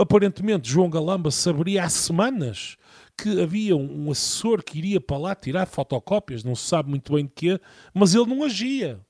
aparentemente 0.00 0.68
João 0.68 0.90
Galamba 0.90 1.30
saberia 1.30 1.84
há 1.84 1.88
semanas 1.88 2.76
que 3.18 3.40
havia 3.40 3.76
um 3.76 4.10
assessor 4.12 4.62
que 4.62 4.78
iria 4.78 5.00
para 5.00 5.18
lá 5.18 5.34
tirar 5.34 5.66
fotocópias, 5.66 6.44
não 6.44 6.54
se 6.54 6.68
sabe 6.68 6.88
muito 6.88 7.12
bem 7.12 7.24
de 7.24 7.32
quê, 7.34 7.60
mas 7.92 8.14
ele 8.14 8.26
não 8.26 8.44
agia. 8.44 9.00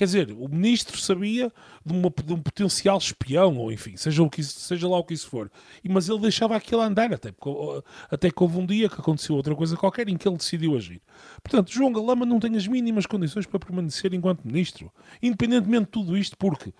Quer 0.00 0.06
dizer, 0.06 0.30
o 0.32 0.48
ministro 0.48 0.98
sabia 0.98 1.52
de, 1.84 1.92
uma, 1.92 2.10
de, 2.24 2.32
um 2.32 2.40
potencial 2.40 2.96
espião, 2.96 3.58
ou 3.58 3.70
enfim, 3.70 3.98
seja, 3.98 4.22
o 4.22 4.30
que, 4.30 4.42
seja 4.42 4.88
lá 4.88 4.96
o 4.96 5.04
que 5.04 5.12
isso 5.12 5.28
for. 5.28 5.50
E, 5.84 5.90
mas 5.90 6.08
ele 6.08 6.20
deixava 6.20 6.56
aquilo 6.56 6.80
andar, 6.80 7.12
até, 7.12 7.30
porque, 7.30 7.84
até 8.10 8.30
que 8.30 8.42
houve 8.42 8.56
um 8.56 8.64
dia 8.64 8.88
que 8.88 8.98
aconteceu 8.98 9.36
outra 9.36 9.54
coisa 9.54 9.76
qualquer 9.76 10.08
em 10.08 10.16
que 10.16 10.26
ele 10.26 10.38
decidiu 10.38 10.74
agir. 10.74 11.02
Portanto, 11.42 11.70
João 11.70 11.92
Galama 11.92 12.24
não 12.24 12.40
tem 12.40 12.56
as 12.56 12.66
mínimas 12.66 13.04
condições 13.04 13.44
para 13.44 13.58
permanecer 13.58 14.14
enquanto 14.14 14.42
ministro. 14.42 14.90
Independentemente 15.22 15.84
de 15.84 15.90
tudo 15.90 16.16
isto, 16.16 16.34
porque 16.38 16.72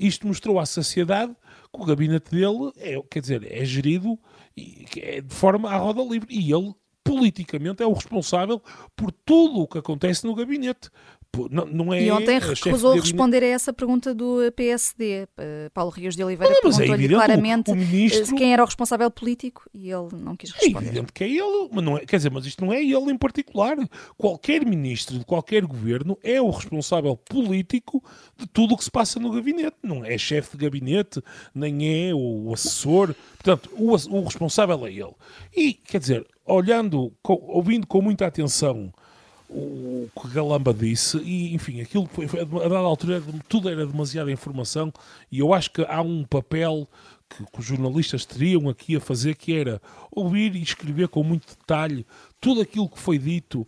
isto 0.00 0.26
mostrou 0.26 0.58
à 0.58 0.66
sociedade 0.66 1.36
que 1.76 1.82
o 1.82 1.86
gabinete 1.86 2.30
dele 2.30 2.72
é, 2.76 3.00
quer 3.10 3.20
dizer, 3.20 3.46
é 3.50 3.64
gerido 3.64 4.18
é 4.96 5.20
de 5.20 5.34
forma 5.34 5.70
à 5.70 5.76
roda 5.76 6.02
livre. 6.02 6.28
E 6.30 6.52
ele 6.52 6.74
politicamente 7.04 7.82
é 7.82 7.86
o 7.86 7.92
responsável 7.92 8.60
por 8.96 9.12
tudo 9.12 9.60
o 9.60 9.68
que 9.68 9.78
acontece 9.78 10.26
no 10.26 10.34
gabinete. 10.34 10.90
Não, 11.50 11.66
não 11.66 11.92
é 11.92 12.02
e 12.02 12.10
ontem 12.10 12.38
recusou 12.38 12.94
responder 12.94 13.42
a 13.42 13.46
essa 13.46 13.72
pergunta 13.72 14.14
do 14.14 14.50
PSD. 14.52 15.28
Eh, 15.36 15.70
Paulo 15.74 15.90
Rios 15.90 16.16
de 16.16 16.24
Oliveira 16.24 16.52
é 16.52 16.60
perguntou-lhe 16.60 17.04
é 17.04 17.08
claramente 17.08 17.70
o, 17.70 17.74
o 17.74 17.76
ministro... 17.76 18.34
quem 18.36 18.52
era 18.52 18.62
o 18.62 18.66
responsável 18.66 19.10
político 19.10 19.68
e 19.74 19.90
ele 19.90 20.08
não 20.14 20.34
quis 20.34 20.50
é 20.50 20.52
responder. 20.54 20.86
É 20.86 20.88
evidente 20.88 21.12
que 21.12 21.24
é 21.24 21.28
ele, 21.28 21.68
mas 21.70 21.84
não 21.84 21.98
é, 21.98 22.06
quer 22.06 22.16
dizer, 22.16 22.30
mas 22.30 22.46
isto 22.46 22.64
não 22.64 22.72
é 22.72 22.82
ele 22.82 23.12
em 23.12 23.18
particular. 23.18 23.76
Qualquer 24.16 24.64
ministro 24.64 25.18
de 25.18 25.24
qualquer 25.24 25.64
governo 25.64 26.18
é 26.22 26.40
o 26.40 26.48
responsável 26.50 27.16
político 27.16 28.02
de 28.36 28.46
tudo 28.46 28.74
o 28.74 28.76
que 28.76 28.84
se 28.84 28.90
passa 28.90 29.20
no 29.20 29.30
gabinete. 29.30 29.76
Não 29.82 30.04
é 30.04 30.16
chefe 30.16 30.56
de 30.56 30.64
gabinete, 30.64 31.22
nem 31.54 32.08
é 32.08 32.14
o 32.14 32.52
assessor. 32.52 33.14
Portanto, 33.36 33.70
o, 33.76 33.92
o 33.92 34.24
responsável 34.24 34.86
é 34.86 34.90
ele. 34.90 35.14
E, 35.54 35.74
quer 35.74 35.98
dizer, 35.98 36.26
olhando, 36.44 37.12
ouvindo 37.22 37.86
com 37.86 38.00
muita 38.00 38.26
atenção 38.26 38.92
o 39.48 40.08
que 40.20 40.28
Galamba 40.28 40.74
disse, 40.74 41.18
e 41.18 41.54
enfim, 41.54 41.80
aquilo 41.80 42.08
foi, 42.12 42.26
a 42.26 42.44
dada 42.44 42.78
altura 42.78 43.22
tudo 43.48 43.68
era 43.68 43.86
demasiada 43.86 44.30
informação, 44.30 44.92
e 45.30 45.38
eu 45.38 45.54
acho 45.54 45.70
que 45.70 45.82
há 45.82 46.02
um 46.02 46.24
papel 46.24 46.88
que, 47.28 47.44
que, 47.44 47.60
os 47.60 47.64
jornalistas 47.64 48.24
teriam 48.24 48.68
aqui 48.68 48.96
a 48.96 49.00
fazer, 49.00 49.36
que 49.36 49.54
era 49.54 49.80
ouvir 50.10 50.54
e 50.54 50.62
escrever 50.62 51.08
com 51.08 51.22
muito 51.22 51.46
detalhe 51.48 52.06
tudo 52.40 52.60
aquilo 52.60 52.88
que 52.88 52.98
foi 52.98 53.18
dito 53.18 53.66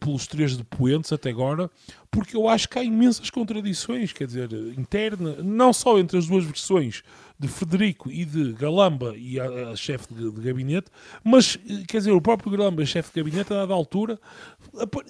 pelos 0.00 0.26
três 0.26 0.56
depoentes 0.56 1.12
até 1.12 1.30
agora, 1.30 1.70
porque 2.10 2.36
eu 2.36 2.48
acho 2.48 2.68
que 2.68 2.78
há 2.78 2.84
imensas 2.84 3.28
contradições, 3.28 4.12
quer 4.12 4.26
dizer, 4.26 4.50
interna, 4.78 5.36
não 5.42 5.72
só 5.72 5.98
entre 5.98 6.16
as 6.16 6.26
duas 6.26 6.44
versões 6.44 7.02
de 7.38 7.48
Frederico 7.48 8.10
e 8.10 8.24
de 8.24 8.52
Galamba 8.52 9.14
e 9.16 9.38
a, 9.38 9.70
a 9.70 9.76
chefe 9.76 10.12
de, 10.12 10.30
de, 10.30 10.40
gabinete, 10.40 10.90
mas, 11.22 11.58
quer 11.86 11.98
dizer, 11.98 12.12
o 12.12 12.20
próprio 12.20 12.50
Galamba 12.50 12.84
chefe 12.86 13.10
de 13.12 13.22
gabinete, 13.22 13.52
a 13.52 13.56
dada 13.56 13.74
altura, 13.74 14.18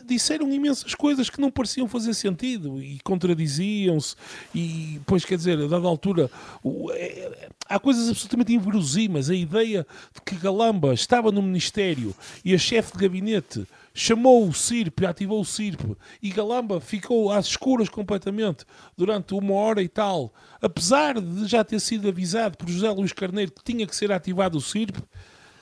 disseram 0.04 0.52
imensas 0.52 0.94
coisas 0.94 1.30
que 1.30 1.40
não 1.40 1.50
pareciam 1.50 1.88
fazer 1.88 2.14
sentido 2.14 2.82
e 2.82 2.98
contradiziam-se, 3.00 4.16
e, 4.54 5.00
pois, 5.06 5.24
quer 5.24 5.36
dizer, 5.36 5.58
a 5.58 5.66
dada 5.66 5.86
altura, 5.86 6.30
o, 6.62 6.90
é, 6.92 7.48
há 7.68 7.78
coisas 7.78 8.08
absolutamente 8.08 8.52
inverosímeis. 8.52 9.30
A 9.30 9.34
ideia 9.34 9.86
de 10.14 10.20
que 10.22 10.36
Galamba 10.36 10.94
estava 10.94 11.30
no 11.30 11.42
Ministério 11.42 12.14
e 12.44 12.54
a 12.54 12.58
chefe 12.58 12.92
de 12.92 12.98
gabinete 12.98 13.66
chamou 13.96 14.46
o 14.46 14.52
CIRP, 14.52 15.06
ativou 15.06 15.40
o 15.40 15.44
CIRP 15.44 15.96
e 16.22 16.28
Galamba 16.28 16.82
ficou 16.82 17.32
às 17.32 17.46
escuras 17.46 17.88
completamente 17.88 18.66
durante 18.94 19.32
uma 19.32 19.54
hora 19.54 19.82
e 19.82 19.88
tal, 19.88 20.34
apesar 20.60 21.18
de 21.18 21.46
já 21.46 21.64
ter 21.64 21.80
sido 21.80 22.06
avisado 22.06 22.58
por 22.58 22.68
José 22.68 22.90
Luís 22.90 23.14
Carneiro 23.14 23.50
que 23.50 23.64
tinha 23.64 23.86
que 23.86 23.96
ser 23.96 24.12
ativado 24.12 24.58
o 24.58 24.60
CIRP. 24.60 24.98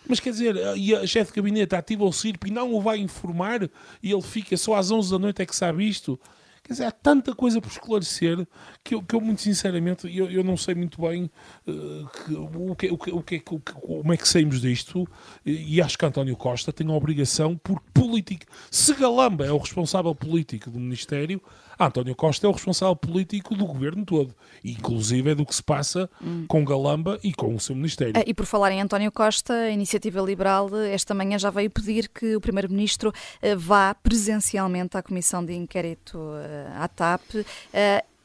Mas 0.06 0.18
quer 0.18 0.30
dizer, 0.30 0.56
e 0.76 0.94
a 0.94 1.06
chefe 1.06 1.30
de 1.30 1.36
gabinete 1.36 1.76
ativa 1.76 2.04
o 2.04 2.12
CIRP 2.12 2.48
e 2.48 2.50
não 2.50 2.74
o 2.74 2.80
vai 2.80 2.98
informar 2.98 3.70
e 4.02 4.10
ele 4.10 4.20
fica 4.20 4.56
só 4.56 4.74
às 4.74 4.90
11 4.90 5.12
da 5.12 5.18
noite 5.18 5.40
é 5.40 5.46
que 5.46 5.54
sabe 5.54 5.88
isto. 5.88 6.18
Quer 6.64 6.72
dizer, 6.72 6.84
há 6.86 6.90
tanta 6.90 7.34
coisa 7.34 7.60
por 7.60 7.70
esclarecer 7.70 8.46
que 8.82 8.94
eu, 8.94 9.02
que 9.02 9.14
eu 9.14 9.20
muito 9.20 9.42
sinceramente, 9.42 10.08
eu, 10.16 10.30
eu 10.30 10.42
não 10.42 10.56
sei 10.56 10.74
muito 10.74 11.02
bem 11.02 11.30
uh, 11.68 12.08
que, 12.08 12.34
o, 12.34 12.74
que, 12.74 12.90
o, 12.90 12.96
que, 12.96 13.10
o, 13.10 13.22
que, 13.22 13.36
o 13.36 13.60
que, 13.60 13.72
como 13.74 14.12
é 14.14 14.16
que 14.16 14.26
saímos 14.26 14.62
disto 14.62 15.06
e, 15.44 15.74
e 15.74 15.82
acho 15.82 15.98
que 15.98 16.06
António 16.06 16.34
Costa 16.34 16.72
tem 16.72 16.88
a 16.88 16.92
obrigação 16.92 17.54
por 17.58 17.80
política. 17.92 18.46
Se 18.70 18.94
Galamba 18.94 19.44
é 19.44 19.52
o 19.52 19.58
responsável 19.58 20.14
político 20.14 20.70
do 20.70 20.80
Ministério, 20.80 21.38
António 21.78 22.14
Costa 22.14 22.46
é 22.46 22.48
o 22.48 22.52
responsável 22.52 22.94
político 22.96 23.54
do 23.54 23.66
governo 23.66 24.04
todo, 24.04 24.34
inclusive 24.64 25.30
é 25.30 25.34
do 25.34 25.44
que 25.44 25.54
se 25.54 25.62
passa 25.62 26.08
hum. 26.22 26.44
com 26.48 26.64
Galamba 26.64 27.18
e 27.22 27.32
com 27.32 27.54
o 27.54 27.60
seu 27.60 27.74
Ministério. 27.74 28.14
Ah, 28.16 28.24
e 28.26 28.32
por 28.32 28.46
falar 28.46 28.72
em 28.72 28.80
António 28.80 29.10
Costa, 29.10 29.52
a 29.52 29.70
Iniciativa 29.70 30.20
Liberal 30.20 30.74
esta 30.90 31.14
manhã 31.14 31.38
já 31.38 31.50
veio 31.50 31.70
pedir 31.70 32.08
que 32.08 32.36
o 32.36 32.40
Primeiro-Ministro 32.40 33.12
eh, 33.40 33.56
vá 33.56 33.94
presencialmente 33.94 34.96
à 34.96 35.02
Comissão 35.02 35.44
de 35.44 35.52
Inquérito 35.54 36.18
eh, 36.36 36.72
à 36.76 36.88
TAP. 36.88 37.22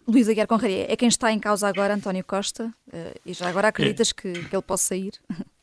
Luís 0.08 0.28
Aguiar 0.28 0.48
Conraria, 0.48 0.92
é 0.92 0.96
quem 0.96 1.08
está 1.08 1.32
em 1.32 1.40
causa 1.40 1.68
agora, 1.68 1.94
António 1.94 2.24
Costa? 2.24 2.74
E 3.24 3.32
já 3.32 3.48
agora 3.48 3.68
acreditas 3.68 4.10
é. 4.10 4.14
que, 4.20 4.34
que 4.50 4.56
ele 4.56 4.64
possa 4.64 4.86
sair? 4.86 5.14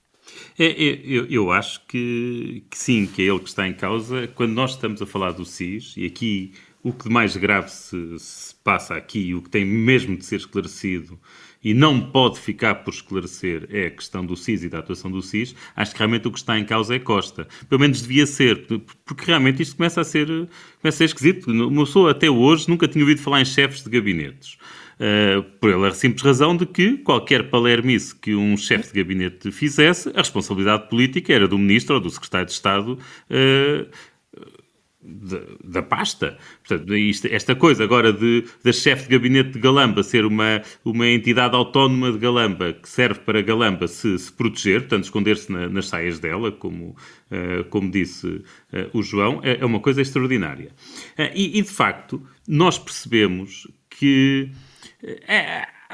É, 0.58 0.64
é, 0.64 1.00
eu, 1.04 1.26
eu, 1.26 1.52
acho 1.52 1.84
que, 1.86 2.64
que, 2.70 2.76
sim, 2.76 3.06
que 3.06 3.22
é 3.22 3.26
ele 3.26 3.38
que 3.38 3.48
está 3.48 3.66
em 3.66 3.74
causa. 3.74 4.26
Quando 4.28 4.52
nós 4.52 4.72
estamos 4.72 5.00
a 5.00 5.06
falar 5.06 5.32
do 5.32 5.44
SIS, 5.44 5.94
e 5.96 6.06
aqui 6.06 6.52
o 6.86 6.92
que 6.92 7.04
de 7.04 7.10
mais 7.10 7.36
grave 7.36 7.68
se, 7.68 8.16
se 8.16 8.54
passa 8.62 8.94
aqui, 8.94 9.34
o 9.34 9.42
que 9.42 9.50
tem 9.50 9.64
mesmo 9.64 10.16
de 10.16 10.24
ser 10.24 10.36
esclarecido 10.36 11.18
e 11.64 11.74
não 11.74 12.00
pode 12.00 12.38
ficar 12.38 12.76
por 12.76 12.94
esclarecer 12.94 13.66
é 13.72 13.86
a 13.86 13.90
questão 13.90 14.24
do 14.24 14.36
SIS 14.36 14.62
e 14.62 14.68
da 14.68 14.78
atuação 14.78 15.10
do 15.10 15.20
SIS, 15.20 15.52
acho 15.74 15.90
que 15.90 15.98
realmente 15.98 16.28
o 16.28 16.30
que 16.30 16.38
está 16.38 16.56
em 16.56 16.64
causa 16.64 16.94
é 16.94 17.00
Costa. 17.00 17.48
Pelo 17.68 17.80
menos 17.80 18.02
devia 18.02 18.24
ser, 18.24 18.68
porque 19.04 19.24
realmente 19.26 19.62
isto 19.62 19.76
começa 19.76 20.00
a 20.00 20.04
ser, 20.04 20.28
começa 20.28 20.48
a 20.84 20.92
ser 20.92 21.04
esquisito. 21.06 21.50
Uma 21.50 21.84
pessoa 21.84 22.12
até 22.12 22.30
hoje 22.30 22.68
nunca 22.68 22.86
tinha 22.86 23.02
ouvido 23.02 23.20
falar 23.20 23.40
em 23.40 23.44
chefes 23.44 23.82
de 23.82 23.90
gabinetes. 23.90 24.56
Uh, 24.98 25.42
pela 25.60 25.90
simples 25.90 26.22
razão 26.22 26.56
de 26.56 26.64
que 26.64 26.98
qualquer 26.98 27.50
palermice 27.50 28.14
que 28.14 28.34
um 28.34 28.56
chefe 28.56 28.94
de 28.94 29.02
gabinete 29.02 29.50
fizesse, 29.50 30.08
a 30.14 30.18
responsabilidade 30.18 30.88
política 30.88 31.34
era 31.34 31.48
do 31.48 31.58
ministro 31.58 31.96
ou 31.96 32.00
do 32.00 32.08
secretário 32.08 32.46
de 32.46 32.52
Estado 32.52 32.92
uh, 32.92 33.90
da, 35.06 35.40
da, 35.62 35.82
pasta. 35.82 36.36
Portanto, 36.66 36.96
isto, 36.96 37.28
esta 37.28 37.54
coisa 37.54 37.84
agora 37.84 38.12
de, 38.12 38.44
da 38.64 38.72
chefe 38.72 39.04
de 39.04 39.16
gabinete 39.16 39.50
de 39.50 39.60
Galamba 39.60 40.02
ser 40.02 40.24
uma, 40.24 40.62
uma 40.84 41.06
entidade 41.06 41.54
autónoma 41.54 42.10
de 42.10 42.18
Galamba 42.18 42.72
que 42.72 42.88
serve 42.88 43.20
para 43.20 43.40
Galamba 43.40 43.86
se, 43.86 44.18
se 44.18 44.32
proteger, 44.32 44.80
portanto, 44.80 45.04
esconder-se 45.04 45.50
na, 45.50 45.68
nas 45.68 45.88
saias 45.88 46.18
dela, 46.18 46.50
como, 46.50 46.96
uh, 47.30 47.64
como 47.70 47.90
disse 47.90 48.26
uh, 48.26 48.42
o 48.92 49.02
João, 49.02 49.40
é, 49.42 49.58
é, 49.60 49.64
uma 49.64 49.80
coisa 49.80 50.02
extraordinária. 50.02 50.72
Uh, 51.18 51.30
e, 51.34 51.58
e, 51.58 51.62
de 51.62 51.70
facto, 51.70 52.20
nós 52.48 52.78
percebemos 52.78 53.68
que 53.88 54.50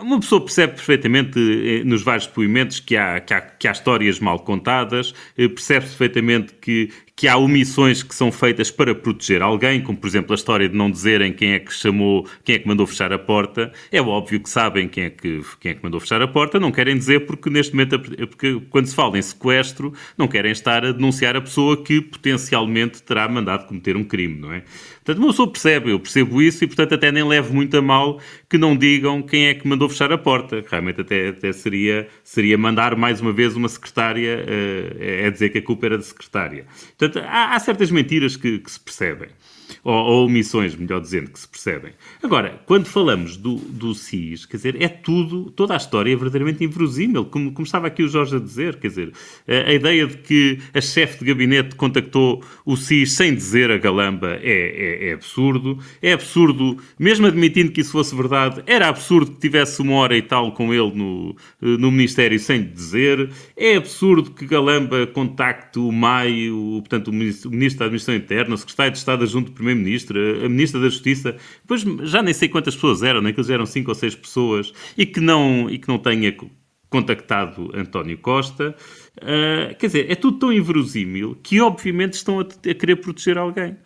uma 0.01 0.19
pessoa 0.19 0.41
percebe 0.41 0.73
perfeitamente 0.75 1.39
nos 1.85 2.03
vários 2.03 2.27
depoimentos 2.27 2.81
que 2.81 2.97
há, 2.97 3.21
que 3.21 3.33
há, 3.33 3.41
que 3.41 3.69
há 3.69 3.73
histórias 3.73 4.19
mal 4.19 4.41
contadas, 4.41 5.15
percebe 5.37 5.87
perfeitamente 5.87 6.55
que, 6.55 6.91
que 7.23 7.29
há 7.29 7.37
omissões 7.37 8.03
que 8.03 8.17
são 8.17 8.33
feitas 8.33 8.69
para 8.69 8.97
proteger 8.97 9.43
alguém, 9.43 9.81
como 9.81 9.97
por 9.97 10.09
exemplo 10.09 10.33
a 10.33 10.35
história 10.35 10.69
de 10.69 10.75
não 10.75 10.91
dizerem 10.91 11.33
quem 11.33 11.53
é 11.53 11.61
que 11.61 11.73
chamou, 11.73 12.27
quem 12.43 12.57
é 12.57 12.59
que 12.59 12.67
mandou 12.67 12.85
fechar 12.85 13.13
a 13.13 13.19
porta. 13.19 13.73
É 13.93 14.03
óbvio 14.03 14.41
que 14.41 14.51
sabem 14.51 14.89
quem 14.89 15.05
é 15.05 15.11
que, 15.11 15.41
quem 15.61 15.71
é 15.71 15.75
que 15.77 15.85
mandou 15.85 16.01
fechar 16.01 16.21
a 16.21 16.27
porta, 16.27 16.59
não 16.59 16.73
querem 16.73 16.99
dizer 16.99 17.21
porque 17.21 17.49
neste 17.49 17.75
momento, 17.77 18.01
porque 18.01 18.61
quando 18.69 18.87
se 18.87 18.95
fala 18.97 19.17
em 19.17 19.23
sequestro, 19.23 19.95
não 20.19 20.27
querem 20.27 20.51
estar 20.51 20.85
a 20.85 20.91
denunciar 20.91 21.37
a 21.37 21.41
pessoa 21.41 21.81
que 21.81 22.01
potencialmente 22.01 23.01
terá 23.01 23.29
mandado 23.29 23.69
cometer 23.69 23.97
um 23.97 24.03
crime, 24.03 24.41
não 24.41 24.53
é? 24.53 24.65
Portanto, 25.05 25.19
uma 25.19 25.29
pessoa 25.33 25.51
percebe, 25.51 25.91
eu 25.91 25.99
percebo 25.99 26.41
isso 26.41 26.63
e, 26.63 26.67
portanto, 26.67 26.95
até 26.95 27.11
nem 27.11 27.25
levo 27.25 27.53
muito 27.53 27.77
a 27.77 27.83
mal 27.83 28.21
que 28.49 28.57
não 28.57 28.77
digam 28.77 29.21
quem 29.21 29.47
é 29.47 29.55
que 29.55 29.67
mandou 29.67 29.89
fechar 29.89 30.13
a 30.13 30.19
porta. 30.19 30.65
Realmente 30.69 31.01
até, 31.01 31.29
até 31.29 31.53
seria, 31.53 32.07
seria 32.23 32.57
mandar 32.57 32.95
mais 32.95 33.21
uma 33.21 33.33
vez 33.33 33.57
uma 33.57 33.69
secretária 33.69 34.45
uh, 34.47 34.97
é 35.01 35.29
dizer 35.29 35.49
que 35.51 35.59
a 35.59 35.63
culpa 35.63 35.87
era 35.87 35.99
da 35.99 36.05
secretária. 36.05 36.67
Portanto, 36.97 37.12
há, 37.21 37.55
há 37.55 37.61
certas 37.61 37.91
mentiras 37.91 38.37
que, 38.37 38.59
que 38.59 38.71
se 38.71 38.81
percebem 38.81 39.29
ou, 39.85 39.95
ou 39.95 40.27
omissões, 40.27 40.75
melhor 40.75 41.01
dizendo, 41.01 41.31
que 41.31 41.39
se 41.39 41.49
percebem. 41.49 41.93
Agora, 42.23 42.61
quando 42.67 42.87
falamos 42.87 43.37
do, 43.37 43.57
do 43.57 43.95
SIS, 43.95 44.47
quer 44.47 44.57
dizer, 44.57 44.81
é 44.81 44.89
tudo, 44.89 45.51
toda 45.51 45.75
a 45.75 45.77
história 45.77 46.13
é 46.13 46.17
verdadeiramente 46.17 46.65
inverosímil, 46.65 47.25
como, 47.25 47.53
como 47.53 47.67
estava 47.67 47.89
aqui 47.89 48.03
o 48.03 48.09
Jorge 48.09 48.37
a 48.37 48.39
dizer, 48.39 48.77
quer 48.77 48.89
dizer, 48.89 49.13
a, 49.49 49.71
a 49.71 49.75
ideia 49.75 50.07
de 50.07 50.19
que 50.19 50.59
a 50.73 50.81
chefe 50.81 51.19
de 51.19 51.25
gabinete 51.27 51.75
contactou 51.75 52.43
o 52.65 52.77
SIS 52.77 53.13
sem 53.13 53.35
dizer 53.35 53.71
a 53.71 53.79
galamba 53.79 54.39
é, 54.41 54.53
é, 54.53 55.09
é, 55.09 55.13
absurdo, 55.15 55.79
é 56.01 56.13
absurdo, 56.13 56.79
mesmo 56.99 57.27
admitindo 57.27 57.73
que 57.73 57.81
isso 57.81 57.93
fosse 57.93 58.15
verdade, 58.15 58.63
era 58.67 58.89
absurdo 58.89 59.33
que 59.33 59.41
tivesse 59.41 59.83
uma 59.83 59.95
hora 59.95 60.17
e 60.17 60.23
tal 60.23 60.53
com 60.53 60.73
ele 60.73 60.93
no, 60.95 61.37
no 61.61 61.91
Ministério 61.91 62.39
sem 62.39 62.63
dizer, 62.63 63.31
é 63.57 63.77
absurdo 63.77 64.31
que 64.31 64.47
Galamba 64.47 65.07
contacte 65.07 65.79
o 65.79 65.91
MAI, 65.91 66.51
o, 66.51 66.81
portanto, 66.81 67.09
o 67.09 67.13
Ministro, 67.13 67.51
o 67.51 67.53
Ministro 67.53 67.81
da 67.81 67.85
Administração 67.87 68.15
Interna, 68.15 68.55
o 68.55 68.59
Secretário 68.59 68.93
de 68.93 68.99
Estado 68.99 69.25
Adjunto 69.25 69.51
do 69.51 69.55
Primeiro-Ministro, 69.73 70.45
a 70.45 70.49
Ministra 70.49 70.81
da 70.81 70.89
Justiça, 70.89 71.37
depois 71.63 71.83
já 72.09 72.23
nem 72.23 72.35
sei 72.35 72.49
quantas 72.49 72.75
pessoas 72.75 73.03
eram, 73.03 73.21
naqueles 73.21 73.51
eram 73.51 73.67
cinco 73.67 73.91
ou 73.91 73.95
seis 73.95 74.15
pessoas, 74.15 74.73
e 74.97 75.07
que 75.07 75.21
não, 75.21 75.69
e 75.71 75.79
que 75.79 75.89
não 75.89 75.99
tenha 75.99 76.35
contactado 76.89 77.71
António 77.75 78.19
Costa. 78.19 78.77
Uh, 79.17 79.75
quer 79.79 79.87
dizer, 79.87 80.11
é 80.11 80.15
tudo 80.15 80.39
tão 80.39 80.53
inverosímil 80.53 81.37
que 81.43 81.61
obviamente 81.61 82.15
estão 82.15 82.39
a, 82.39 82.43
a 82.43 82.75
querer 82.75 82.97
proteger 82.97 83.39
alguém. 83.39 83.77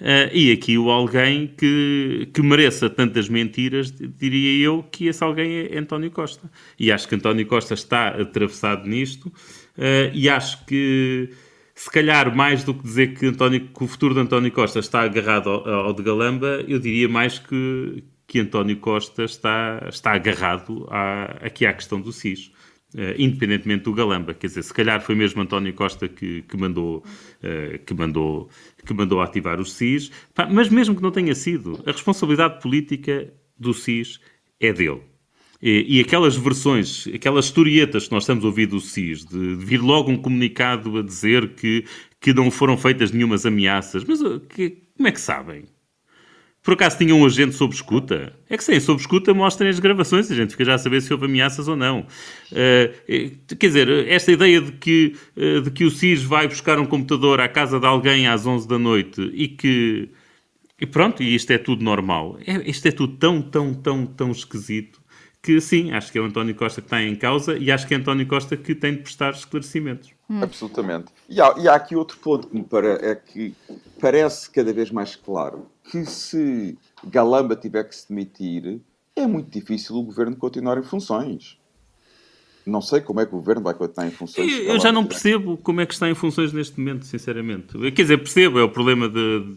Uh, 0.00 0.30
e 0.32 0.52
aqui 0.52 0.78
o 0.78 0.90
alguém 0.90 1.48
que, 1.48 2.28
que 2.32 2.40
mereça 2.40 2.88
tantas 2.88 3.28
mentiras, 3.28 3.90
diria 3.90 4.64
eu 4.64 4.84
que 4.84 5.08
esse 5.08 5.24
alguém 5.24 5.68
é 5.72 5.78
António 5.78 6.12
Costa. 6.12 6.48
E 6.78 6.92
acho 6.92 7.08
que 7.08 7.16
António 7.16 7.44
Costa 7.46 7.74
está 7.74 8.08
atravessado 8.10 8.88
nisto 8.88 9.26
uh, 9.26 10.14
e 10.14 10.28
acho 10.28 10.64
que 10.66 11.30
se 11.78 11.88
calhar 11.88 12.34
mais 12.34 12.64
do 12.64 12.74
que 12.74 12.82
dizer 12.82 13.14
que, 13.14 13.26
António, 13.26 13.60
que 13.68 13.84
o 13.84 13.86
futuro 13.86 14.12
de 14.12 14.18
António 14.18 14.50
Costa 14.50 14.80
está 14.80 15.02
agarrado 15.02 15.48
ao, 15.48 15.68
ao, 15.68 15.92
de 15.92 16.02
Galamba, 16.02 16.64
eu 16.66 16.80
diria 16.80 17.08
mais 17.08 17.38
que, 17.38 18.02
que 18.26 18.40
António 18.40 18.76
Costa 18.78 19.22
está, 19.22 19.86
está 19.88 20.12
agarrado 20.12 20.88
à, 20.90 21.38
aqui 21.40 21.64
à 21.64 21.72
questão 21.72 22.00
do 22.00 22.12
SIS. 22.12 22.50
Uh, 22.94 23.14
independentemente 23.16 23.84
do 23.84 23.92
Galamba, 23.92 24.32
quer 24.34 24.46
dizer, 24.46 24.62
se 24.62 24.72
calhar 24.72 25.00
foi 25.02 25.14
mesmo 25.14 25.42
António 25.42 25.72
Costa 25.74 26.08
que, 26.08 26.42
que 26.42 26.56
mandou, 26.56 27.04
uh, 27.44 27.78
que, 27.84 27.94
mandou, 27.94 28.48
que 28.84 28.94
mandou 28.94 29.20
ativar 29.20 29.60
o 29.60 29.64
SIS, 29.64 30.10
mas 30.50 30.70
mesmo 30.70 30.96
que 30.96 31.02
não 31.02 31.12
tenha 31.12 31.34
sido, 31.34 31.80
a 31.86 31.92
responsabilidade 31.92 32.60
política 32.60 33.32
do 33.56 33.72
SIS 33.72 34.18
é 34.58 34.72
dele. 34.72 35.02
E, 35.60 35.98
e, 35.98 36.00
aquelas 36.00 36.36
versões, 36.36 37.08
aquelas 37.12 37.46
historietas 37.46 38.06
que 38.06 38.12
nós 38.12 38.22
estamos 38.22 38.44
a 38.44 38.46
ouvir 38.46 38.66
do 38.66 38.80
SIS, 38.80 39.24
de, 39.24 39.56
de, 39.56 39.64
vir 39.64 39.80
logo 39.80 40.10
um 40.10 40.16
comunicado 40.16 40.98
a 40.98 41.02
dizer 41.02 41.54
que, 41.54 41.84
que 42.20 42.32
não 42.32 42.48
foram 42.48 42.76
feitas 42.76 43.10
nenhumas 43.10 43.44
ameaças, 43.44 44.04
mas 44.04 44.20
que, 44.48 44.78
como 44.96 45.08
é 45.08 45.12
que 45.12 45.20
sabem? 45.20 45.64
Por 46.62 46.74
acaso 46.74 46.98
tinham 46.98 47.20
um 47.20 47.24
agente 47.24 47.54
sob 47.54 47.74
escuta? 47.74 48.32
É 48.48 48.56
que 48.56 48.62
sim, 48.62 48.78
sob 48.78 49.00
escuta 49.00 49.32
mostrem 49.32 49.70
as 49.70 49.80
gravações, 49.80 50.30
a 50.30 50.34
gente 50.34 50.50
fica 50.50 50.64
já 50.64 50.74
a 50.74 50.78
saber 50.78 51.00
se 51.00 51.12
houve 51.12 51.24
ameaças 51.24 51.66
ou 51.66 51.74
não. 51.74 52.06
Uh, 52.52 53.56
quer 53.56 53.66
dizer, 53.68 53.88
esta 54.06 54.30
ideia 54.30 54.60
de 54.60 54.72
que, 54.72 55.16
uh, 55.36 55.62
de 55.62 55.70
que 55.70 55.84
o 55.84 55.90
SIS 55.90 56.22
vai 56.22 56.46
buscar 56.46 56.78
um 56.78 56.84
computador 56.84 57.40
à 57.40 57.48
casa 57.48 57.80
de 57.80 57.86
alguém 57.86 58.28
às 58.28 58.46
11 58.46 58.68
da 58.68 58.78
noite 58.78 59.22
e 59.34 59.48
que. 59.48 60.10
E 60.80 60.86
pronto, 60.86 61.22
e 61.22 61.34
isto 61.34 61.50
é 61.52 61.58
tudo 61.58 61.82
normal. 61.82 62.38
É, 62.46 62.70
isto 62.70 62.86
é 62.86 62.92
tudo 62.92 63.16
tão, 63.16 63.42
tão, 63.42 63.74
tão, 63.74 64.06
tão 64.06 64.30
esquisito 64.30 65.00
que 65.48 65.58
sim, 65.62 65.92
acho 65.92 66.12
que 66.12 66.18
é 66.18 66.20
o 66.20 66.26
António 66.26 66.54
Costa 66.54 66.82
que 66.82 66.86
está 66.88 67.02
em 67.02 67.16
causa 67.16 67.56
e 67.56 67.70
acho 67.70 67.86
que 67.86 67.94
é 67.94 67.96
António 67.96 68.26
Costa 68.26 68.54
que 68.54 68.74
tem 68.74 68.92
de 68.92 68.98
prestar 68.98 69.30
esclarecimentos. 69.30 70.10
Hum. 70.28 70.42
Absolutamente. 70.42 71.06
E 71.26 71.40
há, 71.40 71.54
e 71.56 71.66
há, 71.66 71.74
aqui 71.74 71.96
outro 71.96 72.18
ponto 72.18 72.48
que 72.48 72.54
me 72.54 72.62
para, 72.62 72.98
é 73.02 73.14
que 73.14 73.54
parece 73.98 74.50
cada 74.50 74.70
vez 74.74 74.90
mais 74.90 75.16
claro 75.16 75.66
que 75.90 76.04
se 76.04 76.76
Galamba 77.02 77.56
tiver 77.56 77.84
que 77.84 77.96
se 77.96 78.10
demitir, 78.10 78.78
é 79.16 79.26
muito 79.26 79.50
difícil 79.50 79.96
o 79.96 80.02
governo 80.02 80.36
continuar 80.36 80.76
em 80.76 80.82
funções. 80.82 81.56
Não 82.66 82.82
sei 82.82 83.00
como 83.00 83.20
é 83.20 83.24
que 83.24 83.34
o 83.34 83.38
governo 83.38 83.62
vai 83.62 83.72
continuar 83.72 84.08
em 84.08 84.10
funções. 84.10 84.52
Eu, 84.52 84.74
eu 84.74 84.80
já 84.80 84.92
não 84.92 85.06
percebo 85.06 85.56
como 85.56 85.80
é 85.80 85.86
que 85.86 85.94
está 85.94 86.10
em 86.10 86.14
funções 86.14 86.52
neste 86.52 86.78
momento, 86.78 87.06
sinceramente. 87.06 87.78
Quer 87.92 88.02
dizer, 88.02 88.18
percebo, 88.18 88.58
é 88.58 88.62
o 88.62 88.68
problema 88.68 89.08
de, 89.08 89.54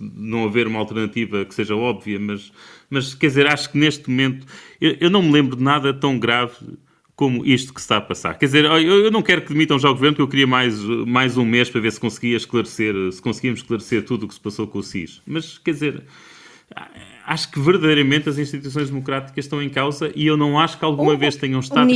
não 0.00 0.44
haver 0.44 0.66
uma 0.66 0.78
alternativa 0.78 1.44
que 1.44 1.54
seja 1.54 1.76
óbvia, 1.76 2.18
mas, 2.18 2.52
mas 2.90 3.14
quer 3.14 3.28
dizer, 3.28 3.46
acho 3.46 3.70
que 3.70 3.78
neste 3.78 4.10
momento 4.10 4.46
eu, 4.80 4.96
eu 5.00 5.10
não 5.10 5.22
me 5.22 5.32
lembro 5.32 5.56
de 5.56 5.62
nada 5.62 5.94
tão 5.94 6.18
grave 6.18 6.54
como 7.20 7.44
isto 7.44 7.74
que 7.74 7.80
está 7.80 7.98
a 7.98 8.00
passar. 8.00 8.38
Quer 8.38 8.46
dizer, 8.46 8.64
eu, 8.64 9.10
não 9.10 9.20
quero 9.20 9.42
que 9.42 9.52
demitam 9.52 9.78
já 9.78 9.90
o 9.90 9.94
governo, 9.94 10.16
porque 10.16 10.22
eu 10.22 10.28
queria 10.28 10.46
mais, 10.46 10.80
mais 11.06 11.36
um 11.36 11.44
mês 11.44 11.68
para 11.68 11.78
ver 11.78 11.92
se 11.92 12.00
conseguia 12.00 12.34
esclarecer, 12.34 12.94
se 13.12 13.20
conseguíamos 13.20 13.60
esclarecer 13.60 14.06
tudo 14.06 14.24
o 14.24 14.28
que 14.28 14.32
se 14.32 14.40
passou 14.40 14.66
com 14.66 14.78
o 14.78 14.82
SIS. 14.82 15.20
Mas, 15.26 15.58
quer 15.58 15.72
dizer, 15.72 16.02
acho 17.26 17.50
que 17.50 17.60
verdadeiramente 17.60 18.28
as 18.30 18.38
instituições 18.38 18.88
democráticas 18.88 19.44
estão 19.44 19.62
em 19.62 19.68
causa 19.68 20.10
e 20.16 20.26
eu 20.26 20.36
não 20.36 20.58
acho 20.58 20.78
que 20.78 20.84
alguma 20.84 21.12
o, 21.12 21.18
vez 21.18 21.36
tenham 21.36 21.60
estado. 21.60 21.86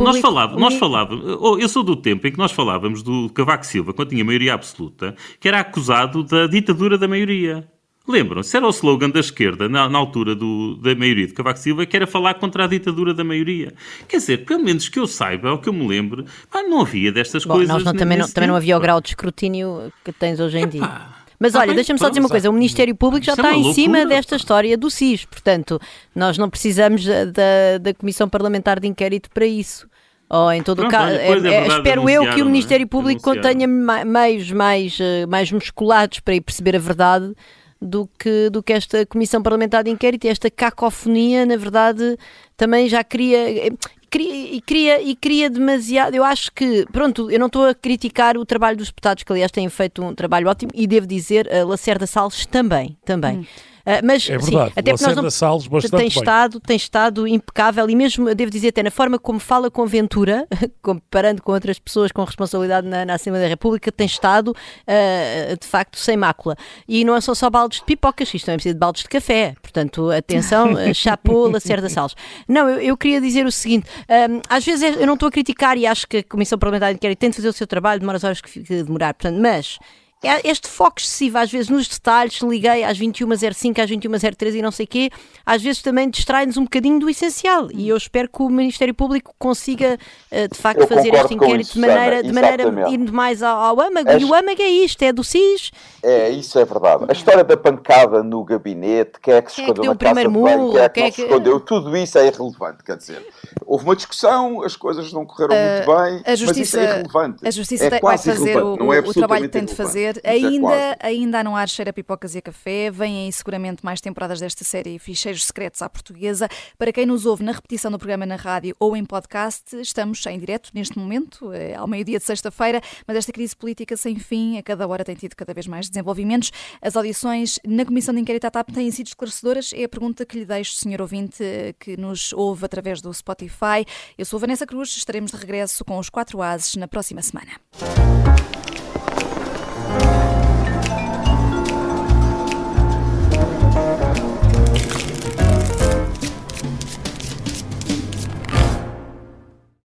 nós 0.00 0.18
falávamos, 0.18 0.60
nós 0.60 0.74
falávamos, 0.74 1.24
oh, 1.40 1.58
eu 1.58 1.68
sou 1.68 1.84
do 1.84 1.94
tempo 1.94 2.26
em 2.26 2.32
que 2.32 2.38
nós 2.38 2.50
falávamos 2.50 3.04
do 3.04 3.30
Cavaco 3.30 3.64
Silva, 3.64 3.92
quando 3.92 4.08
tinha 4.08 4.24
maioria 4.24 4.54
absoluta, 4.54 5.14
que 5.38 5.46
era 5.46 5.60
acusado 5.60 6.24
da 6.24 6.48
ditadura 6.48 6.98
da 6.98 7.06
maioria. 7.06 7.70
Lembram-se? 8.06 8.56
Era 8.56 8.66
o 8.66 8.70
slogan 8.70 9.10
da 9.10 9.20
esquerda, 9.20 9.68
na, 9.68 9.88
na 9.88 9.98
altura 9.98 10.34
do, 10.34 10.76
da 10.76 10.94
maioria 10.94 11.26
de 11.26 11.32
Cavaco 11.32 11.58
Silva, 11.58 11.86
que 11.86 11.96
era 11.96 12.06
falar 12.06 12.34
contra 12.34 12.64
a 12.64 12.66
ditadura 12.66 13.14
da 13.14 13.22
maioria. 13.22 13.72
Quer 14.08 14.16
dizer, 14.16 14.44
pelo 14.44 14.62
menos 14.64 14.88
que 14.88 14.98
eu 14.98 15.06
saiba, 15.06 15.52
ou 15.52 15.58
que 15.58 15.68
eu 15.68 15.72
me 15.72 15.86
lembre, 15.86 16.24
pá, 16.50 16.62
não 16.62 16.80
havia 16.80 17.12
destas 17.12 17.44
Bom, 17.44 17.54
coisas. 17.54 17.84
Não, 17.84 17.94
também, 17.94 18.18
não, 18.18 18.28
também 18.28 18.48
não 18.48 18.56
havia 18.56 18.76
o 18.76 18.80
grau 18.80 19.00
de 19.00 19.10
escrutínio 19.10 19.92
que 20.04 20.12
tens 20.12 20.40
hoje 20.40 20.58
em 20.58 20.68
dia. 20.68 21.12
Mas 21.38 21.56
olha, 21.56 21.74
deixa-me 21.74 21.98
só 21.98 22.08
dizer 22.08 22.20
uma 22.20 22.28
coisa: 22.28 22.50
o 22.50 22.52
Ministério 22.52 22.94
Público 22.94 23.24
já 23.24 23.32
é 23.32 23.34
está 23.34 23.52
em 23.52 23.72
cima 23.72 24.04
desta 24.04 24.36
história 24.36 24.76
do 24.76 24.88
SIS, 24.88 25.24
portanto, 25.24 25.80
nós 26.14 26.38
não 26.38 26.48
precisamos 26.48 27.04
da, 27.04 27.78
da 27.80 27.94
Comissão 27.94 28.28
Parlamentar 28.28 28.78
de 28.78 28.86
Inquérito 28.86 29.28
para 29.30 29.46
isso. 29.46 29.88
Ou 30.28 30.50
em 30.50 30.62
todo 30.62 30.84
o 30.84 30.88
caso, 30.88 31.14
é, 31.14 31.28
é, 31.28 31.66
espero 31.66 32.08
eu 32.08 32.32
que 32.32 32.40
o 32.40 32.46
Ministério 32.46 32.86
Público 32.86 33.38
tenha 33.40 33.66
meios 33.68 34.50
mais, 34.50 34.98
eh, 34.98 35.26
mais 35.26 35.52
musculados 35.52 36.20
para 36.20 36.34
ir 36.34 36.40
perceber 36.40 36.74
a 36.74 36.78
verdade 36.78 37.34
do 37.82 38.08
que, 38.18 38.48
do 38.50 38.62
que 38.62 38.72
esta 38.72 39.04
Comissão 39.04 39.42
Parlamentar 39.42 39.82
de 39.84 39.90
Inquérito 39.90 40.26
e 40.26 40.30
esta 40.30 40.50
cacofonia, 40.50 41.44
na 41.44 41.56
verdade, 41.56 42.16
também 42.56 42.88
já 42.88 43.02
cria. 43.02 43.72
Cria, 44.08 44.54
e, 44.54 44.60
cria, 44.60 45.00
e 45.00 45.16
cria 45.16 45.48
demasiado. 45.48 46.14
Eu 46.14 46.22
acho 46.22 46.52
que, 46.52 46.84
pronto, 46.92 47.30
eu 47.30 47.38
não 47.38 47.46
estou 47.46 47.64
a 47.64 47.74
criticar 47.74 48.36
o 48.36 48.44
trabalho 48.44 48.76
dos 48.76 48.88
deputados, 48.88 49.24
que 49.24 49.32
aliás 49.32 49.50
têm 49.50 49.66
feito 49.70 50.02
um 50.04 50.14
trabalho 50.14 50.50
ótimo, 50.50 50.70
e 50.74 50.86
devo 50.86 51.06
dizer, 51.06 51.50
a 51.50 51.64
Lacerda 51.64 52.06
Salles 52.06 52.44
também. 52.44 52.94
também. 53.06 53.38
Hum. 53.38 53.44
Uh, 53.82 54.04
mas 54.04 54.28
é 54.28 54.38
verdade, 54.38 54.72
sim, 54.72 54.80
até 54.80 54.92
porque 54.92 55.04
nós 55.04 55.16
não, 55.16 55.30
Salles 55.30 55.66
bastante 55.66 55.96
tem 55.96 56.06
estado, 56.06 56.60
tem 56.60 56.76
estado 56.76 57.26
impecável 57.26 57.88
e 57.90 57.96
mesmo, 57.96 58.32
devo 58.34 58.50
dizer, 58.50 58.68
até 58.68 58.82
na 58.82 58.90
forma 58.90 59.18
como 59.18 59.40
fala 59.40 59.70
com 59.70 59.84
Ventura, 59.86 60.46
comparando 60.80 61.42
com 61.42 61.52
outras 61.52 61.78
pessoas 61.78 62.12
com 62.12 62.22
responsabilidade 62.22 62.86
na, 62.86 63.04
na 63.04 63.14
Assembleia 63.14 63.46
da 63.46 63.48
República, 63.48 63.90
tem 63.90 64.06
estado 64.06 64.48
uh, 64.48 65.56
de 65.58 65.66
facto 65.66 65.98
sem 65.98 66.16
mácula. 66.16 66.56
E 66.86 67.04
não 67.04 67.20
são 67.20 67.34
só 67.34 67.50
baldes 67.50 67.80
de 67.80 67.84
pipocas, 67.84 68.32
isto 68.32 68.46
também 68.46 68.56
precisa 68.56 68.74
de 68.74 68.80
baldes 68.80 69.02
de 69.02 69.08
café. 69.08 69.54
Portanto, 69.60 70.10
atenção, 70.10 70.72
uh, 70.74 70.94
chapô, 70.94 71.48
Lacerda 71.48 71.88
Salles. 71.88 72.14
Não, 72.46 72.68
eu, 72.68 72.80
eu, 72.80 72.96
queria 72.96 73.20
dizer 73.20 73.46
o 73.46 73.52
seguinte: 73.52 73.88
um, 74.08 74.40
às 74.48 74.64
vezes 74.64 74.96
eu 74.96 75.06
não 75.06 75.14
estou 75.14 75.28
a 75.28 75.32
criticar 75.32 75.76
e 75.76 75.86
acho 75.86 76.06
que 76.06 76.18
a 76.18 76.22
Comissão 76.22 76.58
Parlamentar 76.58 76.90
de 76.90 76.96
Inquérito 76.96 77.18
tem 77.18 77.30
de 77.30 77.36
fazer 77.36 77.48
o 77.48 77.52
seu 77.52 77.66
trabalho, 77.66 78.00
demora 78.00 78.16
as 78.16 78.24
horas 78.24 78.40
que, 78.40 78.62
que 78.62 78.82
demorar, 78.82 79.14
portanto, 79.14 79.40
mas 79.40 79.78
é 79.78 80.01
este 80.44 80.68
foco 80.68 81.00
excessivo, 81.00 81.38
às 81.38 81.50
vezes, 81.50 81.68
nos 81.68 81.88
detalhes, 81.88 82.40
liguei 82.40 82.84
às 82.84 82.98
21h05, 82.98 83.78
às 83.82 83.90
21h03 83.90 84.54
e 84.54 84.62
não 84.62 84.70
sei 84.70 84.84
o 84.84 84.88
quê, 84.88 85.10
às 85.44 85.60
vezes 85.62 85.82
também 85.82 86.08
distrai-nos 86.08 86.56
um 86.56 86.62
bocadinho 86.64 86.98
do 87.00 87.10
essencial. 87.10 87.68
E 87.72 87.88
eu 87.88 87.96
espero 87.96 88.28
que 88.28 88.42
o 88.42 88.48
Ministério 88.48 88.94
Público 88.94 89.34
consiga, 89.38 89.98
eh, 90.30 90.46
de 90.48 90.56
facto, 90.56 90.80
Eu 90.80 90.86
fazer 90.86 91.12
este 91.14 91.34
inquérito 91.34 91.60
isso, 91.62 91.72
de 91.74 91.80
maneira, 91.80 92.22
de 92.22 92.32
maneira 92.32 92.62
indo 92.88 93.12
mais 93.12 93.42
ao, 93.42 93.58
ao 93.58 93.80
âmago. 93.80 94.08
As- 94.10 94.22
E 94.22 94.24
o 94.24 94.32
âmago 94.34 94.62
é 94.62 94.68
isto, 94.68 95.02
é 95.02 95.12
do 95.12 95.24
SIS. 95.24 95.70
É, 96.02 96.30
isso 96.30 96.58
é 96.58 96.64
verdade. 96.64 97.04
A 97.08 97.12
história 97.12 97.42
da 97.44 97.56
pancada 97.56 98.22
no 98.22 98.44
gabinete, 98.44 99.18
quem 99.20 99.34
é 99.34 99.42
que 99.42 99.50
se 99.50 99.56
Quem 99.56 99.64
é 99.64 99.66
que 99.66 99.72
escondeu 99.72 99.94
deu 99.94 100.08
na 100.08 100.14
casa 100.14 100.28
banho, 100.28 100.72
quem 100.72 100.80
é 100.82 100.88
que 100.88 100.94
quem 100.94 101.04
é 101.04 101.10
se 101.10 101.16
que- 101.16 101.22
escondeu, 101.22 101.60
tudo 101.60 101.96
isso 101.96 102.18
é 102.18 102.26
irrelevante, 102.28 102.84
quer 102.84 102.96
dizer. 102.96 103.26
Houve 103.66 103.84
uma 103.84 103.96
discussão, 103.96 104.62
as 104.62 104.76
coisas 104.76 105.12
não 105.12 105.24
correram 105.26 105.54
muito 105.54 105.86
bem, 105.86 106.22
A 106.24 106.30
mas 106.30 106.40
isso 106.40 106.46
Justiça, 106.46 106.80
é 106.80 106.84
irrelevante. 106.84 107.46
a 107.46 107.50
justiça 107.50 107.84
é 107.84 107.90
tem- 107.90 108.00
vai 108.00 108.00
quase 108.00 108.30
fazer 108.30 108.56
o, 108.62 108.76
não 108.76 108.92
é 108.92 109.00
o 109.00 109.12
trabalho 109.12 109.42
que 109.42 109.48
tem 109.48 109.64
de 109.64 109.74
fazer. 109.74 110.11
Isso 110.18 110.26
é 110.26 110.30
Ainda, 110.30 110.96
ainda 111.00 111.40
há 111.40 111.44
no 111.44 111.56
ar 111.56 111.68
cheira 111.68 111.90
a 111.90 111.92
pipocas 111.92 112.34
e 112.34 112.38
a 112.38 112.42
café. 112.42 112.90
Vêm 112.90 113.26
aí 113.26 113.32
seguramente 113.32 113.84
mais 113.84 114.00
temporadas 114.00 114.40
desta 114.40 114.64
série 114.64 114.98
Ficheiros 114.98 115.44
Secretos 115.44 115.82
à 115.82 115.88
Portuguesa. 115.88 116.48
Para 116.78 116.92
quem 116.92 117.06
nos 117.06 117.26
ouve 117.26 117.42
na 117.42 117.52
repetição 117.52 117.90
do 117.90 117.98
programa 117.98 118.26
na 118.26 118.36
rádio 118.36 118.76
ou 118.78 118.96
em 118.96 119.04
podcast, 119.04 119.76
estamos 119.76 120.24
em 120.26 120.38
direto 120.38 120.70
neste 120.74 120.98
momento, 120.98 121.52
eh, 121.52 121.74
ao 121.74 121.86
meio-dia 121.86 122.18
de 122.18 122.24
sexta-feira, 122.24 122.80
mas 123.06 123.16
esta 123.16 123.32
crise 123.32 123.56
política 123.56 123.96
sem 123.96 124.18
fim, 124.18 124.58
a 124.58 124.62
cada 124.62 124.86
hora 124.86 125.04
tem 125.04 125.14
tido 125.14 125.34
cada 125.34 125.54
vez 125.54 125.66
mais 125.66 125.88
desenvolvimentos. 125.88 126.50
As 126.80 126.96
audições 126.96 127.58
na 127.66 127.84
Comissão 127.84 128.14
de 128.14 128.20
Inquérito 128.20 128.46
à 128.46 128.50
TAP 128.50 128.70
têm 128.70 128.90
sido 128.90 129.06
esclarecedoras. 129.06 129.72
É 129.74 129.84
a 129.84 129.88
pergunta 129.88 130.24
que 130.24 130.38
lhe 130.38 130.44
deixo, 130.44 130.74
senhor 130.74 131.00
ouvinte, 131.00 131.42
eh, 131.42 131.74
que 131.78 131.96
nos 131.96 132.32
ouve 132.32 132.64
através 132.64 133.00
do 133.00 133.12
Spotify. 133.12 133.84
Eu 134.16 134.24
sou 134.24 134.38
Vanessa 134.38 134.66
Cruz, 134.66 134.96
estaremos 134.96 135.30
de 135.30 135.36
regresso 135.36 135.84
com 135.84 135.98
os 135.98 136.08
quatro 136.08 136.42
ases 136.42 136.76
na 136.76 136.88
próxima 136.88 137.22
semana. 137.22 137.52